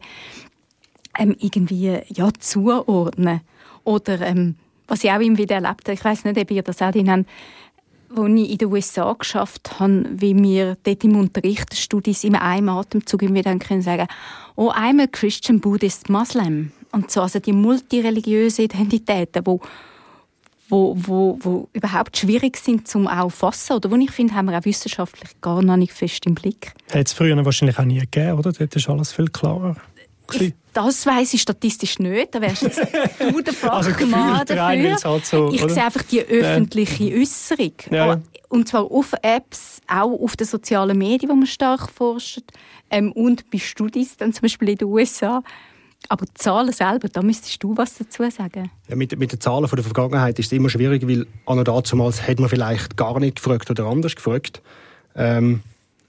ähm, 1.20 1.36
irgendwie 1.40 2.00
ja, 2.08 2.32
zuordnen. 2.40 3.42
Oder 3.84 4.20
ähm, 4.22 4.56
was 4.88 5.04
ich 5.04 5.12
auch 5.12 5.20
immer 5.20 5.38
wieder 5.38 5.58
erlebt 5.58 5.88
habe, 5.88 5.94
ich 5.94 6.04
weiß 6.04 6.26
nicht, 6.26 6.40
ob 6.40 6.50
ihr 6.50 6.64
das 6.64 6.82
auch 6.82 6.86
habt, 6.88 7.26
als 8.16 8.30
ich 8.30 8.52
in 8.52 8.58
den 8.58 8.72
USA 8.72 9.14
geschafft 9.14 9.80
habe, 9.80 10.06
wie 10.12 10.36
wir 10.36 10.78
dort 10.84 11.04
im 11.04 11.16
Unterricht 11.16 11.76
Studis 11.76 12.24
in 12.24 12.36
einem 12.36 12.70
Atemzug 12.70 13.22
immer 13.24 13.42
dann 13.42 13.60
können 13.60 13.82
sagen, 13.82 14.08
oh, 14.56 14.72
I'm 14.72 15.02
a 15.02 15.08
Christian 15.08 15.60
Buddhist 15.60 16.10
Muslim. 16.10 16.72
Und 16.92 17.12
so, 17.12 17.22
also 17.22 17.40
die 17.40 17.54
multireligiöse 17.54 18.64
Identitäten, 18.64 19.46
wo 19.46 19.60
wo, 20.70 20.96
wo, 20.98 21.38
wo 21.42 21.70
überhaupt 21.74 22.18
schwierig 22.18 22.58
sind 22.58 22.88
zum 22.88 23.08
auch 23.08 23.30
fassen 23.30 23.74
oder 23.74 23.92
wo 23.92 23.96
ich 23.96 24.10
finde, 24.10 24.34
haben 24.34 24.50
wir 24.50 24.58
auch 24.58 24.66
wissenschaftlich 24.66 25.30
gar 25.42 25.62
noch 25.62 25.78
nicht 25.78 25.94
fest 25.94 26.26
im 26.26 26.36
Blick. 26.36 26.74
Hat 26.92 27.08
es 27.08 27.14
früher 27.14 27.46
wahrscheinlich 27.46 27.78
auch 27.78 27.84
nie 27.84 28.00
gegeben, 28.00 28.40
oder? 28.40 28.52
Dort 28.52 28.76
ist 28.76 28.90
alles 28.90 29.12
viel 29.12 29.28
klarer. 29.28 29.76
Ich, 30.32 30.54
das 30.74 31.06
weiß 31.06 31.34
ich 31.34 31.42
statistisch 31.42 32.00
nicht. 32.00 32.34
Da 32.34 32.42
wärst 32.42 32.64
jetzt 32.64 32.80
du 33.20 33.42
der 33.42 33.54
Also 33.72 33.92
Fachmann 33.92 34.38
rein, 34.38 34.46
dafür. 34.46 35.12
halt 35.12 35.26
so, 35.26 35.52
ich 35.52 35.64
oder? 35.64 35.74
sehe 35.74 35.84
einfach 35.86 36.04
die 36.04 36.22
öffentliche 36.22 37.14
Äußerung. 37.16 37.74
Ja. 37.92 38.22
Und 38.50 38.68
zwar 38.68 38.84
auf 38.92 39.14
Apps, 39.22 39.82
auch 39.88 40.20
auf 40.20 40.36
den 40.36 40.48
sozialen 40.48 40.98
Medien, 40.98 41.30
wo 41.30 41.36
man 41.36 41.48
stark 41.48 41.90
forscht. 41.92 42.42
Ähm, 42.90 43.12
und 43.12 43.50
bei 43.52 43.58
Studis, 43.58 44.18
dann 44.18 44.34
zum 44.34 44.44
Beispiel 44.44 44.70
in 44.70 44.78
den 44.78 44.88
USA. 44.88 45.44
Aber 46.10 46.26
die 46.26 46.34
Zahlen 46.34 46.72
selber, 46.74 47.08
da 47.08 47.22
müsstest 47.22 47.64
du 47.64 47.78
was 47.78 47.96
dazu 47.98 48.30
sagen. 48.30 48.70
Ja, 48.90 48.96
mit, 48.96 49.18
mit 49.18 49.32
den 49.32 49.40
Zahlen 49.40 49.68
von 49.68 49.78
der 49.78 49.86
Vergangenheit 49.86 50.38
ist 50.38 50.48
es 50.48 50.52
immer 50.52 50.70
schwierig, 50.70 51.08
weil 51.08 51.26
an 51.46 51.60
und 51.60 51.68
dazumals 51.68 52.28
hat 52.28 52.40
man 52.40 52.50
vielleicht 52.50 52.98
gar 52.98 53.20
nicht 53.20 53.38
gefragt 53.38 53.70
oder 53.72 53.86
anders 53.86 54.16
gefragt. 54.16 54.62
Ähm, 55.16 55.62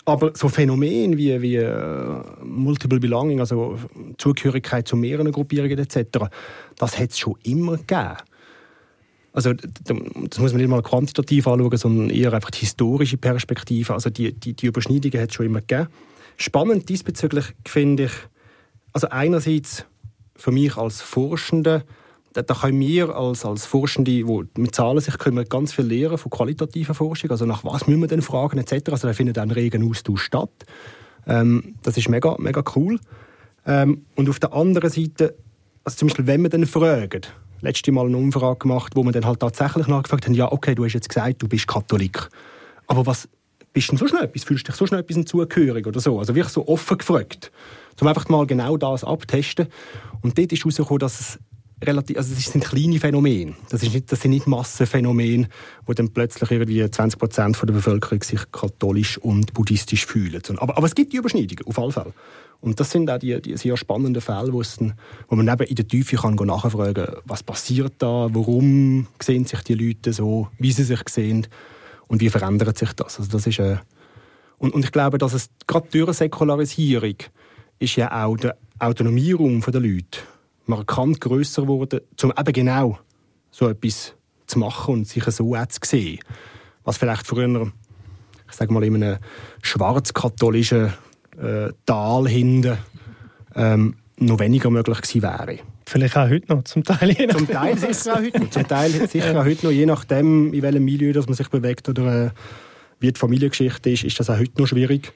aber 0.04 0.32
so 0.34 0.49
Phänomene 0.49 1.16
wie, 1.16 1.40
wie 1.40 1.56
äh, 1.56 2.23
Multiple 2.42 3.00
Belonging, 3.00 3.40
also 3.40 3.78
Zugehörigkeit 4.18 4.87
zu 4.87 4.96
mehreren 4.96 5.32
Gruppierungen 5.32 5.78
etc., 5.78 6.26
das 6.76 6.99
hat 6.99 7.11
es 7.11 7.18
schon 7.18 7.37
immer 7.42 7.76
gegeben. 7.76 8.16
Also 9.32 9.52
das 9.52 10.38
muss 10.38 10.52
man 10.52 10.61
nicht 10.61 10.68
mal 10.68 10.82
quantitativ 10.82 11.49
anschauen, 11.49 11.76
sondern 11.76 12.11
eher 12.11 12.32
einfach 12.32 12.52
die 12.52 12.61
historische 12.61 13.16
Perspektive. 13.16 13.92
Also 13.92 14.08
die, 14.08 14.32
die, 14.32 14.54
die 14.54 14.66
Überschneidungen 14.66 15.20
hat 15.20 15.30
es 15.30 15.34
schon 15.34 15.46
immer 15.46 15.61
gegeben. 15.61 15.88
Spannend 16.37 16.88
diesbezüglich 16.88 17.46
finde 17.66 18.04
ich, 18.04 18.12
also 18.92 19.08
einerseits 19.08 19.87
für 20.37 20.52
mich 20.52 20.76
als 20.76 21.00
Forschende, 21.00 21.84
da, 22.34 22.42
da 22.42 22.54
können 22.54 22.80
wir 22.80 23.16
als, 23.16 23.44
als 23.44 23.64
Forschende, 23.64 24.10
die 24.10 24.24
mit 24.56 24.74
Zahlen 24.74 25.00
sich 25.00 25.16
kümmern, 25.18 25.46
ganz 25.48 25.72
viel 25.72 25.86
lernen 25.86 26.18
von 26.18 26.30
qualitativer 26.30 26.92
Forschung. 26.92 27.30
Also 27.30 27.46
nach 27.46 27.64
was 27.64 27.86
müssen 27.86 28.00
wir 28.00 28.08
denn 28.08 28.22
fragen 28.22 28.58
etc. 28.58 28.90
Also 28.90 29.06
da 29.06 29.14
findet 29.14 29.38
ein 29.38 29.50
regen 29.50 29.88
Austausch 29.88 30.22
statt. 30.22 30.50
Ähm, 31.26 31.76
das 31.82 31.96
ist 31.96 32.08
mega, 32.08 32.36
mega 32.38 32.62
cool. 32.74 32.98
Ähm, 33.66 34.04
und 34.16 34.28
auf 34.28 34.40
der 34.40 34.52
anderen 34.52 34.90
Seite, 34.90 35.36
also 35.84 35.96
zum 35.96 36.08
Beispiel, 36.08 36.26
wenn 36.26 36.42
wir 36.42 36.50
dann 36.50 36.66
fragen, 36.66 37.22
letzte 37.60 37.92
Mal 37.92 38.06
eine 38.06 38.16
Umfrage 38.16 38.58
gemacht, 38.58 38.92
wo 38.96 39.04
wir 39.04 39.12
dann 39.12 39.24
halt 39.24 39.40
tatsächlich 39.40 39.86
nachgefragt 39.86 40.26
haben, 40.26 40.34
ja, 40.34 40.50
okay, 40.50 40.74
du 40.74 40.84
hast 40.84 40.92
jetzt 40.92 41.08
gesagt, 41.08 41.40
du 41.40 41.48
bist 41.48 41.68
Katholik. 41.68 42.28
Aber 42.88 43.06
was 43.06 43.28
bist 43.72 43.92
du 43.92 43.96
so 43.96 44.08
schnell 44.08 44.24
etwas? 44.24 44.44
Fühlst 44.44 44.66
du 44.66 44.72
dich 44.72 44.78
so 44.78 44.86
schnell 44.86 45.00
etwas 45.00 45.24
zugehörig 45.24 45.86
oder 45.86 46.00
so? 46.00 46.18
Also 46.18 46.34
wirklich 46.34 46.52
so 46.52 46.66
offen 46.66 46.98
gefragt. 46.98 47.52
Um 48.00 48.08
einfach 48.08 48.28
mal 48.28 48.44
genau 48.46 48.76
das 48.76 49.04
abtesten. 49.04 49.68
Und 50.20 50.36
dort 50.36 50.52
ist 50.52 50.64
herausgekommen, 50.64 50.98
dass 50.98 51.20
es 51.20 51.38
relativ, 51.82 52.16
also 52.16 52.34
es 52.36 52.44
sind 52.46 52.64
kleine 52.64 52.98
Phänomene. 52.98 53.54
Das, 53.70 53.82
ist 53.82 53.94
nicht, 53.94 54.10
das 54.10 54.20
sind 54.20 54.30
nicht 54.30 54.46
Massenphänomene, 54.46 55.48
wo 55.86 55.92
dann 55.92 56.10
plötzlich 56.10 56.50
irgendwie 56.50 56.88
20 56.88 57.18
Prozent 57.18 57.60
der 57.60 57.72
Bevölkerung 57.72 58.22
sich 58.22 58.40
katholisch 58.52 59.18
und 59.18 59.52
buddhistisch 59.54 60.06
fühlen. 60.06 60.42
Aber, 60.58 60.76
aber 60.76 60.86
es 60.86 60.94
gibt 60.94 61.12
die 61.12 61.16
Überschneidungen, 61.16 61.66
auf 61.66 61.78
alle 61.78 61.92
Fälle. 61.92 62.12
Und 62.60 62.80
das 62.80 62.90
sind 62.90 63.10
auch 63.10 63.18
die, 63.18 63.40
die 63.42 63.56
sehr 63.56 63.76
spannenden 63.76 64.22
Fälle, 64.22 64.52
wo, 64.52 64.62
dann, 64.62 64.94
wo 65.28 65.36
man 65.36 65.48
eben 65.48 65.68
in 65.68 65.74
der 65.74 65.86
Tiefe 65.86 66.16
kann 66.16 66.34
nachfragen 66.34 66.94
kann, 66.94 67.16
was 67.24 67.42
passiert 67.42 67.94
da, 67.98 68.28
warum 68.32 69.06
sehen 69.20 69.44
sich 69.44 69.60
die 69.60 69.74
Leute 69.74 70.12
so, 70.12 70.48
wie 70.58 70.72
sie 70.72 70.84
sich 70.84 71.00
sehen 71.10 71.46
und 72.06 72.20
wie 72.20 72.30
verändert 72.30 72.78
sich 72.78 72.92
das. 72.94 73.18
Also 73.18 73.30
das 73.30 73.46
ist, 73.46 73.58
äh, 73.58 73.76
und, 74.56 74.72
und 74.72 74.84
ich 74.84 74.92
glaube, 74.92 75.18
dass 75.18 75.34
es 75.34 75.50
gerade 75.66 75.88
durch 75.90 76.16
Säkularisierung 76.16 77.16
ist 77.80 77.96
ja 77.96 78.24
auch 78.24 78.36
der 78.36 78.56
Autonomieraum 78.78 79.60
der 79.60 79.80
Leute 79.80 80.20
markant 80.66 81.21
grösser 81.21 81.62
geworden, 81.62 82.00
um 82.23 82.33
eben 82.37 82.52
genau 82.52 82.99
so 83.50 83.68
etwas 83.68 84.14
zu 84.47 84.59
machen 84.59 84.94
und 84.94 85.09
sich 85.09 85.25
so 85.25 85.54
auch 85.54 85.66
zu 85.66 85.80
sehen. 85.85 86.18
Was 86.85 86.99
vielleicht 86.99 87.26
früher, 87.26 87.73
ich 88.49 88.54
sage 88.54 88.73
mal, 88.73 88.85
in 88.85 89.02
einem 89.02 89.18
schwarzkatholischen 89.62 90.92
äh, 91.40 91.71
Tal 91.87 92.28
hinten 92.28 92.78
ähm, 93.54 93.97
noch 94.18 94.38
weniger 94.38 94.71
möglich 94.71 95.00
gewesen 95.00 95.23
wäre. 95.23 95.59
Vielleicht 95.87 96.16
auch 96.16 96.28
heute 96.28 96.54
noch, 96.54 96.64
zum 96.64 96.83
Teil. 96.83 97.14
Zum 97.28 97.49
Teil 97.49 97.76
sicher 97.76 98.14
auch 98.14 98.21
heute 98.21 98.40
noch. 98.40 98.50
Zum 98.50 98.68
Teil 98.68 98.90
sicher 99.09 99.40
auch 99.40 99.44
heute 99.44 99.66
noch, 99.66 99.73
je 99.73 99.87
nachdem, 99.87 100.52
in 100.52 100.62
welchem 100.62 100.85
Milieu 100.85 101.12
dass 101.12 101.26
man 101.26 101.35
sich 101.35 101.49
bewegt 101.49 101.88
oder 101.88 102.26
äh, 102.26 102.30
wie 103.00 103.12
die 103.12 103.18
Familiengeschichte 103.18 103.90
ist, 103.90 104.04
ist 104.04 104.18
das 104.18 104.30
auch 104.30 104.38
heute 104.38 104.61
noch 104.61 104.66
schwierig. 104.66 105.12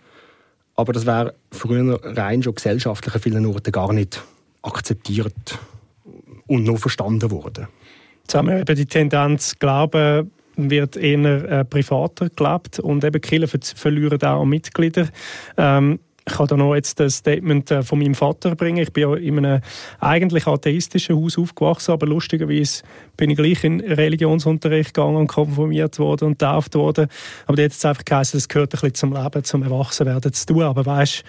Aber 0.75 0.93
das 0.93 1.07
wäre 1.07 1.35
früher 1.51 1.99
rein 2.05 2.43
schon 2.43 2.55
gesellschaftlich 2.55 3.15
an 3.15 3.21
vielen 3.21 3.47
Orten 3.47 3.73
gar 3.73 3.93
nicht 3.93 4.23
akzeptiert 4.69 5.59
und 6.47 6.65
noch 6.65 6.79
verstanden 6.79 7.31
worden. 7.31 7.69
Jetzt 8.23 8.35
haben 8.35 8.49
wir 8.49 8.61
eben 8.61 8.77
die 8.77 8.87
Tendenz, 8.87 9.59
Glauben 9.59 10.31
wird 10.57 10.97
eher 10.97 11.45
äh, 11.51 11.65
privater 11.65 12.29
gelebt 12.31 12.81
und 12.81 13.05
eben 13.05 13.21
Kirchen 13.21 13.61
verlieren 13.63 14.21
auch 14.23 14.45
Mitglieder. 14.45 15.09
Ähm, 15.57 16.01
ich 16.29 16.37
kann 16.37 16.47
da 16.47 16.57
noch 16.57 16.75
jetzt 16.75 17.01
ein 17.01 17.11
Statement 17.11 17.71
äh, 17.71 17.83
von 17.83 17.99
meinem 17.99 18.15
Vater 18.15 18.55
bringen. 18.55 18.79
Ich 18.79 18.93
bin 18.93 19.09
ja 19.09 19.17
in 19.17 19.39
einem 19.39 19.61
eigentlich 19.99 20.47
atheistischen 20.47 21.17
Haus 21.17 21.39
aufgewachsen, 21.39 21.93
aber 21.93 22.07
lustigerweise 22.07 22.83
bin 23.17 23.31
ich 23.31 23.37
gleich 23.37 23.65
in 23.65 23.81
Religionsunterricht 23.81 24.95
gegangen 24.95 25.17
und 25.17 25.27
konfirmiert 25.27 25.99
worden 25.99 26.27
und 26.27 26.39
getauft 26.39 26.75
worden. 26.75 27.09
Aber 27.47 27.57
da 27.57 27.63
hat 27.65 27.73
es 27.73 27.85
einfach 27.85 28.05
geheißen, 28.05 28.39
das 28.39 28.49
gehört 28.49 28.75
ein 28.75 28.81
bisschen 28.81 28.95
zum 28.95 29.13
Leben, 29.15 29.45
zum 29.45 29.63
Erwachsenwerden 29.63 30.33
zu 30.33 30.47
tun. 30.47 30.63
Aber 30.63 30.85
weißt, 30.85 31.25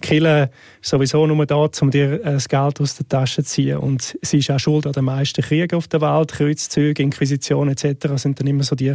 Kille 0.00 0.50
sowieso 0.80 1.26
nur 1.26 1.46
da, 1.46 1.68
um 1.80 1.90
dir 1.90 2.24
äh, 2.24 2.32
das 2.32 2.48
Geld 2.48 2.80
aus 2.80 2.96
der 2.96 3.08
Tasche 3.08 3.42
zu 3.42 3.50
ziehen. 3.50 3.78
Und 3.78 4.16
sie 4.22 4.38
ist 4.38 4.50
auch 4.50 4.58
schuld 4.58 4.86
an 4.86 4.92
den 4.92 5.04
meisten 5.04 5.42
Kriegen 5.42 5.76
auf 5.76 5.88
der 5.88 6.00
Welt, 6.00 6.32
Kreuzzüge, 6.32 7.02
Inquisition 7.02 7.68
etc. 7.68 8.08
sind 8.16 8.38
dann 8.38 8.46
immer 8.46 8.62
so 8.62 8.76
die, 8.76 8.94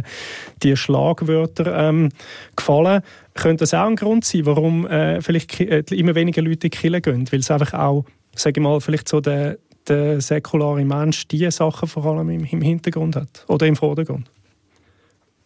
die 0.62 0.76
Schlagwörter 0.76 1.88
ähm, 1.88 2.08
gefallen. 2.56 3.02
Könnte 3.34 3.62
das 3.62 3.74
auch 3.74 3.86
ein 3.86 3.96
Grund 3.96 4.24
sein, 4.24 4.44
warum 4.46 4.86
äh, 4.86 5.20
vielleicht 5.22 5.58
äh, 5.60 5.82
immer 5.90 6.14
weniger 6.14 6.42
Leute 6.42 6.66
in 6.66 6.70
die 6.70 6.70
Kirche 6.70 7.00
gehen? 7.00 7.30
Weil 7.30 7.40
es 7.40 7.50
einfach 7.50 7.72
auch, 7.74 8.04
sage 8.34 8.60
ich 8.60 8.62
mal, 8.62 8.80
vielleicht 8.80 9.08
so 9.08 9.20
der, 9.20 9.58
der 9.88 10.20
säkulare 10.20 10.84
Mensch 10.84 11.26
diese 11.28 11.50
Sachen 11.50 11.88
vor 11.88 12.04
allem 12.06 12.28
im, 12.30 12.44
im 12.44 12.60
Hintergrund 12.60 13.16
hat 13.16 13.44
oder 13.48 13.66
im 13.66 13.76
Vordergrund? 13.76 14.30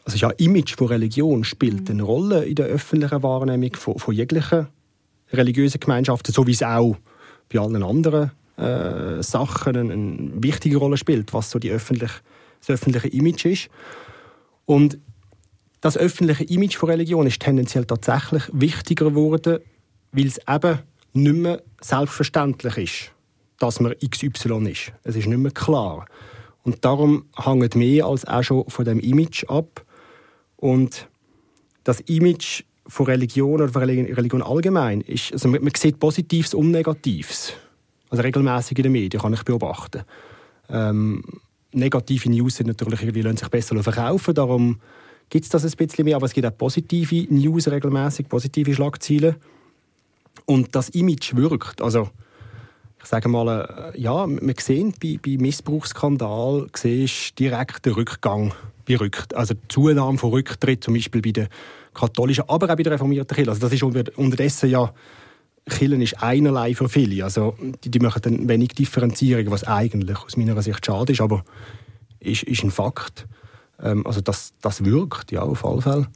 Also 0.05 0.19
ja, 0.19 0.31
Image 0.39 0.77
von 0.77 0.89
Religion 0.89 1.43
spielt 1.45 1.91
eine 1.91 2.03
Rolle 2.03 2.45
in 2.45 2.55
der 2.55 2.67
öffentlichen 2.67 3.23
Wahrnehmung 3.23 3.75
von, 3.75 3.99
von 3.99 4.15
jeglichen 4.15 4.69
religiösen 5.33 5.81
Gemeinschaften, 5.81 6.33
so 6.33 6.47
wie 6.47 6.53
es 6.53 6.63
auch 6.63 6.97
bei 7.53 7.59
allen 7.59 7.83
anderen 7.83 8.31
äh, 8.57 9.23
Sachen 9.23 9.77
eine, 9.77 9.93
eine, 9.93 10.43
wichtige 10.43 10.77
Rolle 10.77 10.97
spielt, 10.97 11.33
was 11.33 11.51
so 11.51 11.59
die 11.59 11.71
öffentlich, 11.71 12.11
das 12.61 12.71
öffentliche 12.71 13.09
Image 13.09 13.47
ist. 13.47 13.69
Und 14.65 14.99
das 15.81 15.97
öffentliche 15.97 16.45
Image 16.45 16.77
von 16.77 16.91
Religion 16.91 17.27
ist 17.27 17.41
tendenziell 17.41 17.85
tatsächlich 17.85 18.45
wichtiger 18.53 19.11
geworden, 19.11 19.59
weil 20.13 20.27
es 20.27 20.41
eben 20.49 20.79
nicht 21.13 21.37
mehr 21.37 21.63
selbstverständlich 21.81 22.77
ist, 22.79 23.13
dass 23.59 23.81
man 23.81 23.95
XY 23.99 24.71
ist. 24.71 24.93
Es 25.03 25.17
ist 25.17 25.27
nicht 25.27 25.39
mehr 25.39 25.53
klar. 25.53 26.07
Und 26.63 26.85
darum 26.85 27.27
hängt 27.37 27.75
mehr 27.75 28.07
als 28.07 28.25
auch 28.27 28.43
schon 28.43 28.69
von 28.69 28.85
dem 28.85 28.99
Image 29.01 29.45
ab. 29.45 29.85
Und 30.57 31.09
das 31.85 32.01
Image 32.01 32.65
von 32.89 33.07
Religion 33.07 33.61
oder 33.61 33.69
von 33.69 33.83
Religion 33.83 34.43
allgemein 34.43 35.01
ist, 35.03 35.33
also 35.33 35.49
man, 35.49 35.63
man 35.63 35.73
sieht 35.77 36.01
Positives 36.01 36.55
und 36.55 36.71
Negatives. 36.71 37.53
Also 38.11 38.23
regelmäßig 38.23 38.79
in 38.79 38.85
den 38.85 38.93
Medien 38.93 39.21
kann 39.21 39.35
ich 39.35 39.43
beobachten. 39.43 40.03
Ähm, 40.69 41.23
negative 41.73 42.31
News 42.31 42.57
sind 42.57 42.67
natürlich 42.67 43.01
lassen 43.03 43.37
sich 43.37 43.49
besser 43.49 43.81
verkaufen, 43.83 44.35
darum 44.35 44.81
gibt 45.29 45.45
es 45.45 45.51
das 45.51 45.65
ein 45.65 45.71
bisschen 45.77 46.05
mehr, 46.05 46.17
aber 46.17 46.27
es 46.27 46.33
gibt 46.33 46.47
auch 46.47 46.57
positive 46.57 47.27
News 47.33 47.69
regelmäßig, 47.69 48.29
positive 48.29 48.75
Schlagzeilen. 48.75 49.37
Und 50.45 50.75
das 50.75 50.91
Image 50.91 51.35
wirkt. 51.35 51.83
Also, 51.83 52.11
ich 53.03 53.07
sage 53.07 53.29
mal, 53.29 53.93
äh, 53.95 54.01
ja, 54.01 54.27
man 54.27 54.55
sieht 54.59 55.01
bei, 55.01 55.19
bei 55.23 55.37
Missbrauchsskandal 55.39 56.69
direkt 57.39 57.87
den 57.87 57.93
Rückgang 57.93 58.53
bei 58.87 59.11
also 59.35 59.55
die 59.55 59.69
Zunahme 59.69 60.19
von 60.19 60.31
Rücktritt, 60.31 60.85
zum 60.85 60.95
Beispiel 60.95 61.21
bei 61.21 61.33
den 61.33 61.49
katholischen, 61.93 62.45
aber 62.49 62.71
auch 62.71 62.77
bei 62.77 62.83
den 62.83 62.93
reformierten 62.93 63.35
Kirchen. 63.35 63.51
Also 63.51 63.61
das 63.61 63.73
ist 63.73 63.83
unterdessen 63.83 64.71
ja, 64.71 64.93
Kirchen 65.69 66.01
ist 66.01 66.23
einerlei 66.23 66.75
für 66.75 66.89
viele. 66.89 67.25
Also 67.25 67.55
die, 67.83 67.91
die 67.91 67.99
machen 67.99 68.23
dann 68.23 68.49
wenig 68.49 68.69
Differenzierung, 68.71 69.51
was 69.51 69.65
eigentlich 69.65 70.19
aus 70.19 70.37
meiner 70.37 70.61
Sicht 70.63 70.87
schade 70.87 71.13
ist, 71.13 71.21
aber 71.21 71.45
ist, 72.21 72.45
ist 72.45 72.63
ein 72.63 72.71
Fakt. 72.71 73.27
Ähm, 73.83 74.07
also 74.07 74.21
das, 74.21 74.55
das 74.61 74.85
wirkt, 74.85 75.33
ja, 75.33 75.43
auf 75.43 75.65
alle 75.65 75.83
Fälle. 75.83 76.09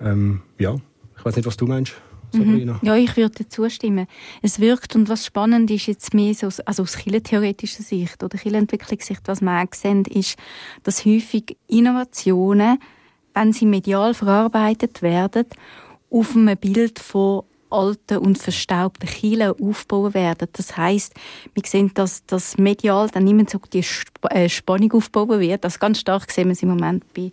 Ähm, 0.00 0.42
ja, 0.58 0.76
ich 1.16 1.24
weiß 1.24 1.36
nicht, 1.36 1.46
was 1.46 1.56
du 1.56 1.66
meinst. 1.66 1.94
Mhm. 2.34 2.78
Ja, 2.82 2.96
ich 2.96 3.16
würde 3.16 3.46
zustimmen. 3.48 4.06
Es 4.40 4.58
wirkt 4.58 4.96
und 4.96 5.08
was 5.08 5.26
spannend 5.26 5.70
ist 5.70 5.86
jetzt 5.86 6.14
mehr 6.14 6.34
so, 6.34 6.48
also 6.64 6.82
aus 6.82 6.92
theoretischer 6.92 7.82
Sicht 7.82 8.22
oder 8.22 8.38
Entwicklungssicht, 8.46 9.22
was 9.26 9.42
wir 9.42 9.62
auch 9.62 9.74
sehen, 9.74 10.04
ist, 10.06 10.36
dass 10.82 11.04
häufig 11.04 11.56
Innovationen, 11.68 12.78
wenn 13.34 13.52
sie 13.52 13.66
medial 13.66 14.14
verarbeitet 14.14 15.02
werden, 15.02 15.46
auf 16.10 16.34
einem 16.34 16.56
Bild 16.56 16.98
von 16.98 17.42
alten 17.72 18.18
und 18.18 18.38
verstaubten 18.38 19.08
Kielen 19.08 19.54
aufbauen 19.60 20.14
werden. 20.14 20.48
Das 20.52 20.76
heißt, 20.76 21.14
wir 21.54 21.62
sehen, 21.66 21.90
dass 21.94 22.24
das 22.26 22.58
medial 22.58 23.08
dann 23.08 23.26
immer 23.26 23.44
so 23.48 23.58
die 23.72 23.84
äh, 24.30 24.48
Spannung 24.48 24.92
aufbauen 24.92 25.40
wird. 25.40 25.64
Das 25.64 25.80
ganz 25.80 26.00
stark 26.00 26.30
sehen 26.30 26.48
wir 26.48 26.52
es 26.52 26.62
im 26.62 26.70
Moment 26.70 27.04
bei 27.14 27.30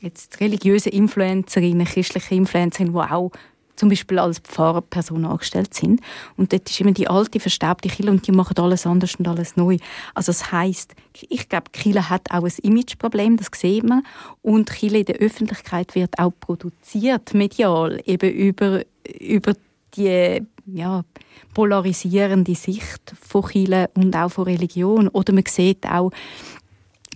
jetzt 0.00 0.40
religiösen 0.40 0.92
Influencerinnen, 0.92 1.86
christlichen 1.86 2.38
Influencerinnen, 2.38 2.92
die 2.92 2.98
auch 2.98 3.30
zum 3.76 3.88
Beispiel 3.88 4.18
als 4.18 4.38
Pfarrerperson 4.38 5.24
angestellt 5.24 5.74
sind. 5.74 6.00
Und 6.36 6.52
dort 6.52 6.70
ist 6.70 6.80
immer 6.80 6.92
die 6.92 7.08
alte, 7.08 7.40
verstaubte 7.40 7.88
Kille 7.88 8.10
und 8.10 8.26
die 8.26 8.32
machen 8.32 8.56
alles 8.58 8.86
anders 8.86 9.16
und 9.16 9.26
alles 9.26 9.56
neu. 9.56 9.78
Also 10.14 10.30
das 10.30 10.52
heißt, 10.52 10.94
ich 11.28 11.48
glaube, 11.48 11.70
Kille 11.72 12.08
hat 12.08 12.30
auch 12.30 12.44
ein 12.44 12.52
Imageproblem, 12.62 13.36
das 13.36 13.48
sieht 13.54 13.84
man. 13.84 14.04
Und 14.42 14.70
Kille 14.70 15.00
in 15.00 15.04
der 15.06 15.16
Öffentlichkeit 15.16 15.94
wird 15.94 16.18
auch 16.18 16.32
produziert, 16.38 17.34
medial, 17.34 18.00
eben 18.04 18.30
über, 18.30 18.82
über 19.20 19.54
die 19.96 20.42
ja, 20.66 21.04
polarisierende 21.52 22.54
Sicht 22.54 23.14
von 23.20 23.42
Kirche 23.42 23.90
und 23.94 24.16
auch 24.16 24.30
von 24.30 24.44
Religion. 24.44 25.08
Oder 25.08 25.32
man 25.32 25.44
sieht 25.46 25.86
auch, 25.86 26.10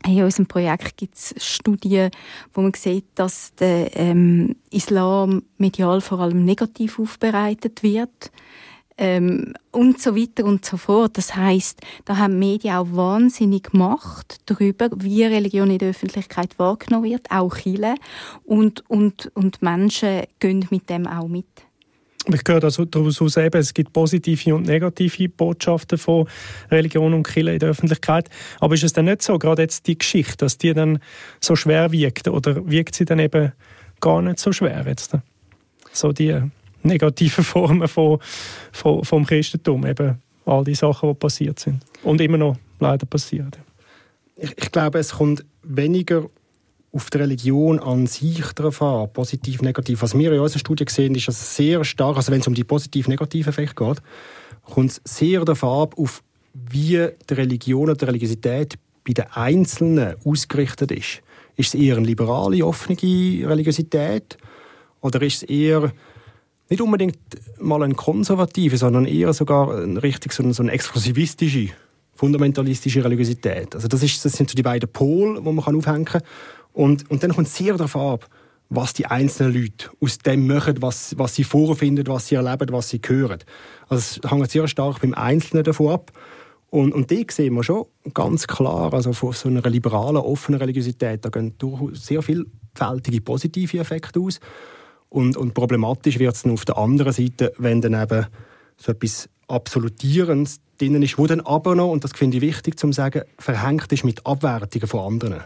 in 0.06 0.22
unserem 0.22 0.46
Projekt 0.46 0.96
gibt 0.96 1.16
es 1.16 1.34
Studien, 1.38 2.10
wo 2.54 2.62
man 2.62 2.74
sieht, 2.74 3.06
dass 3.14 3.54
der 3.56 3.96
ähm, 3.96 4.56
Islam 4.70 5.42
medial 5.58 6.00
vor 6.00 6.20
allem 6.20 6.44
negativ 6.44 6.98
aufbereitet 6.98 7.82
wird 7.82 8.30
ähm, 8.96 9.54
und 9.72 10.00
so 10.00 10.16
weiter 10.16 10.44
und 10.44 10.64
so 10.64 10.76
fort. 10.76 11.18
Das 11.18 11.34
heißt, 11.34 11.80
da 12.04 12.16
haben 12.16 12.38
Medien 12.38 12.76
auch 12.76 12.86
wahnsinnig 12.90 13.72
Macht 13.72 14.40
darüber, 14.46 14.88
wie 14.96 15.24
Religion 15.24 15.70
in 15.70 15.78
der 15.78 15.90
Öffentlichkeit 15.90 16.58
wahrgenommen 16.58 17.10
wird, 17.10 17.30
auch 17.30 17.56
Chile 17.56 17.96
und 18.44 18.88
und 18.88 19.30
und 19.34 19.62
Menschen 19.62 20.22
gehen 20.38 20.66
mit 20.70 20.88
dem 20.88 21.06
auch 21.06 21.28
mit. 21.28 21.67
Ich 22.26 22.42
höre 22.46 22.64
also 22.64 22.84
daraus 22.84 23.36
eben, 23.36 23.58
es 23.58 23.72
gibt 23.72 23.92
positive 23.92 24.54
und 24.54 24.66
negative 24.66 25.28
Botschaften 25.28 25.96
von 25.98 26.28
Religion 26.70 27.14
und 27.14 27.22
Kirche 27.22 27.52
in 27.52 27.58
der 27.58 27.70
Öffentlichkeit. 27.70 28.28
Aber 28.60 28.74
ist 28.74 28.84
es 28.84 28.92
dann 28.92 29.06
nicht 29.06 29.22
so, 29.22 29.38
gerade 29.38 29.62
jetzt 29.62 29.86
die 29.86 29.96
Geschichte, 29.96 30.36
dass 30.38 30.58
die 30.58 30.74
dann 30.74 30.98
so 31.40 31.56
schwer 31.56 31.90
wiegt? 31.92 32.28
Oder 32.28 32.68
wiegt 32.68 32.94
sie 32.94 33.04
dann 33.04 33.18
eben 33.18 33.52
gar 34.00 34.20
nicht 34.20 34.40
so 34.40 34.52
schwer 34.52 34.84
jetzt? 34.86 35.16
So 35.92 36.12
die 36.12 36.38
negativen 36.82 37.44
Formen 37.44 37.88
von, 37.88 38.18
von, 38.72 39.04
vom 39.04 39.24
Christentum, 39.24 39.86
eben 39.86 40.18
all 40.44 40.64
die 40.64 40.74
Sachen, 40.74 41.10
die 41.10 41.14
passiert 41.14 41.58
sind. 41.58 41.82
Und 42.02 42.20
immer 42.20 42.38
noch 42.38 42.56
leider 42.80 43.06
passieren. 43.06 43.52
Ich, 44.36 44.52
ich 44.56 44.72
glaube, 44.72 44.98
es 44.98 45.12
kommt 45.12 45.44
weniger 45.62 46.26
auf 46.98 47.10
die 47.10 47.18
Religion 47.18 47.78
an 47.78 48.08
sich 48.08 48.44
drauf 48.54 48.82
an, 48.82 49.12
positiv, 49.12 49.62
negativ. 49.62 50.02
Was 50.02 50.18
wir 50.18 50.32
in 50.32 50.40
unserer 50.40 50.58
Studie 50.58 50.84
sehen, 50.88 51.14
ist, 51.14 51.28
dass 51.28 51.40
es 51.40 51.54
sehr 51.54 51.84
stark, 51.84 52.16
also 52.16 52.32
wenn 52.32 52.40
es 52.40 52.48
um 52.48 52.54
die 52.54 52.64
positiv-negativen 52.64 53.50
Effekte 53.50 53.84
geht, 53.84 54.02
kommt 54.64 54.90
es 54.90 55.00
sehr 55.04 55.44
davon 55.44 55.82
ab, 55.82 55.94
auf 55.96 56.24
wie 56.52 57.08
die 57.30 57.34
Religion 57.34 57.84
oder 57.84 57.94
die 57.94 58.04
Religiosität 58.06 58.74
bei 59.06 59.12
den 59.12 59.26
Einzelnen 59.30 60.16
ausgerichtet 60.24 60.90
ist. 60.90 61.22
Ist 61.54 61.74
es 61.74 61.80
eher 61.80 61.96
eine 61.96 62.06
liberale, 62.06 62.66
offene 62.66 62.96
Religiosität 63.00 64.36
oder 65.00 65.22
ist 65.22 65.36
es 65.36 65.42
eher 65.44 65.92
nicht 66.68 66.80
unbedingt 66.80 67.18
mal 67.60 67.80
eine 67.84 67.94
konservative, 67.94 68.76
sondern 68.76 69.06
eher 69.06 69.32
sogar 69.32 69.72
richtig 70.02 70.32
so 70.32 70.42
eine, 70.42 70.52
so 70.52 70.64
eine 70.64 70.72
exklusivistische, 70.72 71.68
fundamentalistische 72.18 73.04
Religiosität. 73.04 73.76
Also 73.76 73.86
das, 73.86 74.02
ist, 74.02 74.24
das 74.24 74.32
sind 74.32 74.50
so 74.50 74.56
die 74.56 74.62
beiden 74.62 74.88
Pole, 74.88 75.40
die 75.40 75.52
man 75.52 75.76
aufhängen 75.76 76.04
kann. 76.04 76.22
Und, 76.72 77.10
und 77.10 77.22
dann 77.22 77.34
kommt 77.34 77.48
es 77.48 77.56
sehr 77.56 77.76
darauf 77.76 77.96
ab, 77.96 78.28
was 78.70 78.92
die 78.92 79.06
einzelnen 79.06 79.54
Leute 79.54 79.90
aus 80.00 80.18
dem 80.18 80.46
machen, 80.46 80.80
was, 80.80 81.16
was 81.18 81.34
sie 81.34 81.44
vorfinden, 81.44 82.06
was 82.06 82.28
sie 82.28 82.34
erleben, 82.34 82.68
was 82.70 82.90
sie 82.90 83.00
hören. 83.04 83.38
Also 83.88 84.20
es 84.22 84.30
hängt 84.30 84.50
sehr 84.50 84.68
stark 84.68 85.00
beim 85.00 85.14
Einzelnen 85.14 85.64
davon 85.64 85.88
ab. 85.88 86.12
Und, 86.70 86.92
und 86.92 87.10
die 87.10 87.26
sehen 87.30 87.54
wir 87.54 87.64
schon 87.64 87.86
ganz 88.12 88.46
klar, 88.46 88.92
also 88.92 89.14
von 89.14 89.32
so 89.32 89.48
einer 89.48 89.62
liberalen, 89.62 90.18
offenen 90.18 90.60
Religiosität, 90.60 91.24
da 91.24 91.30
gehen 91.30 91.56
durchaus 91.56 92.04
sehr 92.04 92.20
vielfältige 92.20 93.22
positive 93.22 93.78
Effekte 93.78 94.20
aus. 94.20 94.38
Und, 95.08 95.38
und 95.38 95.54
problematisch 95.54 96.18
wird 96.18 96.34
es 96.34 96.42
dann 96.42 96.52
auf 96.52 96.66
der 96.66 96.76
anderen 96.76 97.12
Seite, 97.12 97.54
wenn 97.56 97.80
dann 97.80 97.94
eben 97.94 98.26
so 98.76 98.92
etwas 98.92 99.30
Absolutierendes 99.46 100.60
drin 100.76 101.02
ist, 101.02 101.16
wo 101.16 101.26
dann 101.26 101.40
aber 101.40 101.74
noch, 101.74 101.90
und 101.90 102.04
das 102.04 102.12
finde 102.12 102.36
ich 102.36 102.42
wichtig 102.42 102.78
zu 102.78 102.92
sagen, 102.92 103.22
verhängt 103.38 103.90
ist 103.90 104.04
mit 104.04 104.26
Abwertungen 104.26 104.86
von 104.86 105.00
anderen. 105.00 105.44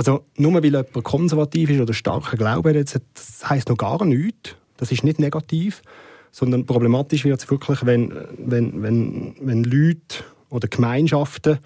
Also 0.00 0.24
nur 0.38 0.54
weil 0.54 0.64
jemand 0.64 0.94
konservativ 1.04 1.68
ist 1.68 1.78
oder 1.78 1.92
starken 1.92 2.38
Glauben 2.38 2.74
hat, 2.74 2.94
das 3.12 3.50
heisst 3.50 3.68
noch 3.68 3.76
gar 3.76 4.02
nichts. 4.06 4.56
Das 4.78 4.90
ist 4.90 5.04
nicht 5.04 5.18
negativ, 5.18 5.82
sondern 6.30 6.64
problematisch 6.64 7.26
wird 7.26 7.38
es 7.38 7.50
wirklich, 7.50 7.84
wenn, 7.84 8.14
wenn, 8.38 8.82
wenn, 8.82 9.34
wenn 9.42 9.62
Leute 9.62 10.24
oder 10.48 10.68
Gemeinschaften 10.68 11.58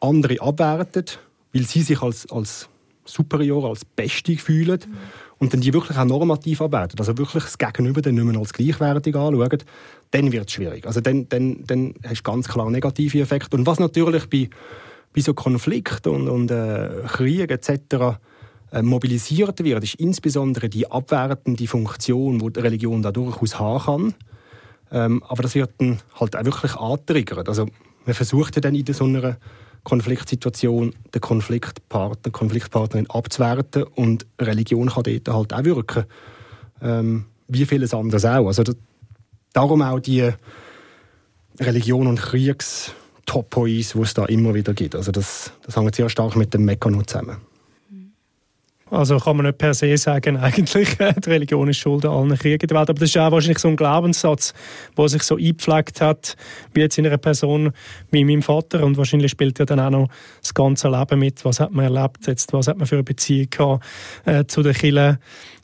andere 0.00 0.40
abwerten, 0.40 1.04
weil 1.52 1.64
sie 1.64 1.82
sich 1.82 2.00
als, 2.00 2.26
als 2.30 2.70
superior, 3.04 3.68
als 3.68 3.84
Beste 3.84 4.38
fühlen 4.38 4.80
mhm. 4.80 4.96
und 5.36 5.52
dann 5.52 5.60
die 5.60 5.74
wirklich 5.74 5.98
auch 5.98 6.06
normativ 6.06 6.62
abwerten, 6.62 6.98
also 6.98 7.18
wirklich 7.18 7.42
das 7.42 7.58
Gegenüber 7.58 8.00
dann 8.00 8.14
nicht 8.14 8.24
mehr 8.24 8.38
als 8.38 8.54
gleichwertig 8.54 9.14
anschauen, 9.14 9.58
dann 10.12 10.32
wird 10.32 10.48
es 10.48 10.54
schwierig. 10.54 10.86
Also 10.86 11.02
dann, 11.02 11.28
dann, 11.28 11.62
dann 11.66 11.92
hast 12.02 12.20
du 12.20 12.22
ganz 12.22 12.48
klar 12.48 12.70
negative 12.70 13.20
Effekte. 13.20 13.54
Und 13.54 13.66
was 13.66 13.78
natürlich 13.78 14.30
bei 14.30 14.48
bei 15.16 15.22
so 15.22 15.34
Konflikten 15.34 16.10
und, 16.10 16.28
und 16.28 16.50
äh, 16.50 16.90
Kriegen 17.08 17.48
etc. 17.48 18.18
Äh, 18.70 18.82
mobilisiert 18.82 19.64
wird, 19.64 19.82
ist 19.82 19.94
insbesondere 19.94 20.68
die 20.68 20.90
abwertende 20.90 21.66
Funktion, 21.66 22.38
die 22.38 22.52
die 22.52 22.60
Religion 22.60 23.02
da 23.02 23.10
durchaus 23.10 23.58
haben 23.58 23.82
kann. 23.84 24.14
Ähm, 24.92 25.22
aber 25.26 25.42
das 25.42 25.54
wird 25.54 25.72
dann 25.78 25.98
halt 26.20 26.36
auch 26.36 26.44
wirklich 26.44 26.74
antriggert. 26.76 27.48
Also 27.48 27.66
man 28.04 28.14
versucht 28.14 28.56
ja 28.56 28.60
dann 28.60 28.74
in 28.74 28.92
so 28.92 29.04
einer 29.04 29.38
Konfliktsituation 29.84 30.94
den 31.14 31.20
Konfliktpartner, 31.20 32.30
Konfliktpartnerin 32.30 33.08
abzuwerten 33.08 33.84
und 33.84 34.26
Religion 34.38 34.90
kann 34.90 35.04
dort 35.04 35.28
halt 35.28 35.54
auch 35.54 35.64
wirken. 35.64 36.04
Ähm, 36.82 37.24
wie 37.48 37.64
vieles 37.64 37.94
anderes 37.94 38.24
auch. 38.26 38.48
Also 38.48 38.64
darum 39.54 39.80
auch 39.80 40.00
die 40.00 40.30
Religion 41.58 42.06
und 42.06 42.20
Kriegs 42.20 42.92
Topois, 43.26 43.92
die 43.92 44.00
es 44.00 44.14
da 44.14 44.24
immer 44.26 44.54
wieder 44.54 44.72
gibt. 44.72 44.94
Also 44.94 45.12
das, 45.12 45.52
das 45.64 45.76
hängt 45.76 45.94
sehr 45.94 46.08
stark 46.08 46.36
mit 46.36 46.54
dem 46.54 46.64
Mechanismus 46.64 47.06
zusammen. 47.06 47.36
Also 48.88 49.18
kann 49.18 49.36
man 49.36 49.46
nicht 49.46 49.58
per 49.58 49.74
se 49.74 49.96
sagen, 49.96 50.36
eigentlich, 50.40 51.00
äh, 51.00 51.12
die 51.14 51.30
Religion 51.30 51.68
ist 51.68 51.78
schuld 51.78 52.04
an 52.04 52.12
allen 52.12 52.38
Kriegen 52.38 52.66
der 52.66 52.78
Welt. 52.78 52.88
Aber 52.88 52.98
das 52.98 53.08
ist 53.08 53.18
auch 53.18 53.32
wahrscheinlich 53.32 53.58
so 53.58 53.68
ein 53.68 53.76
Glaubenssatz, 53.76 54.54
der 54.96 55.08
sich 55.08 55.22
so 55.22 55.36
eingepflegt 55.36 56.00
hat, 56.00 56.36
wie 56.72 56.80
jetzt 56.80 56.96
in 56.96 57.06
einer 57.06 57.18
Person 57.18 57.72
wie 58.12 58.24
meinem 58.24 58.42
Vater. 58.42 58.84
Und 58.84 58.96
wahrscheinlich 58.96 59.32
spielt 59.32 59.58
ja 59.58 59.64
dann 59.64 59.80
auch 59.80 59.90
noch 59.90 60.08
das 60.40 60.54
ganze 60.54 60.88
Leben 60.88 61.18
mit. 61.18 61.44
Was 61.44 61.58
hat 61.58 61.72
man 61.72 61.92
erlebt 61.92 62.26
jetzt? 62.26 62.52
Was 62.52 62.68
hat 62.68 62.78
man 62.78 62.86
für 62.86 62.96
eine 62.96 63.02
Beziehung 63.02 63.50
gehabt 63.50 63.84
äh, 64.24 64.44
zu 64.46 64.62
den 64.62 64.74
Kindern? 64.74 65.18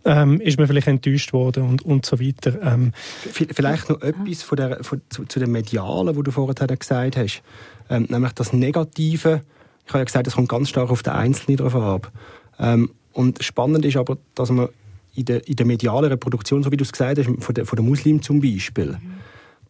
Ähm, 0.05 0.41
ist 0.41 0.59
man 0.59 0.67
vielleicht 0.67 0.89
enttäuscht 0.89 1.33
worden 1.33 1.63
und, 1.63 1.83
und 1.83 2.05
so 2.05 2.19
weiter. 2.19 2.61
Ähm, 2.61 2.93
vielleicht 3.21 3.89
noch 3.89 4.03
etwas 4.03 4.43
von 4.43 4.57
der, 4.57 4.83
von, 4.83 5.01
zu, 5.11 5.27
zu 5.27 5.39
dem 5.39 5.53
Medialen, 5.53 6.17
wo 6.17 6.23
du 6.23 6.33
vorher 6.33 6.77
gesagt 6.77 7.17
hast. 7.17 7.43
Ähm, 7.89 8.07
nämlich 8.09 8.33
das 8.33 8.53
Negative 8.53 9.43
Ich 9.87 9.91
habe 9.91 10.01
ja 10.01 10.05
gesagt, 10.05 10.27
es 10.27 10.35
kommt 10.35 10.49
ganz 10.49 10.71
stark 10.71 10.91
auf 10.91 11.05
den 11.05 11.13
Einzelnen 11.13 11.57
drauf 11.57 11.77
ab. 11.77 12.11
Ähm, 12.59 12.91
und 13.12 13.42
spannend 13.42 13.85
ist 13.85 13.96
aber, 13.96 14.18
dass 14.35 14.51
man 14.51 14.68
in 15.14 15.25
der, 15.27 15.46
in 15.46 15.57
der 15.57 15.66
medialen 15.66 16.11
Reproduktion, 16.11 16.62
so 16.62 16.72
wie 16.72 16.77
du 16.77 16.85
es 16.85 16.92
gesagt 16.92 17.18
hast, 17.18 17.29
von 17.42 17.55
den, 17.55 17.66
von 17.66 17.85
Muslimen 17.85 18.22
zum 18.22 18.40
Beispiel, 18.40 18.92
mhm. 18.92 19.14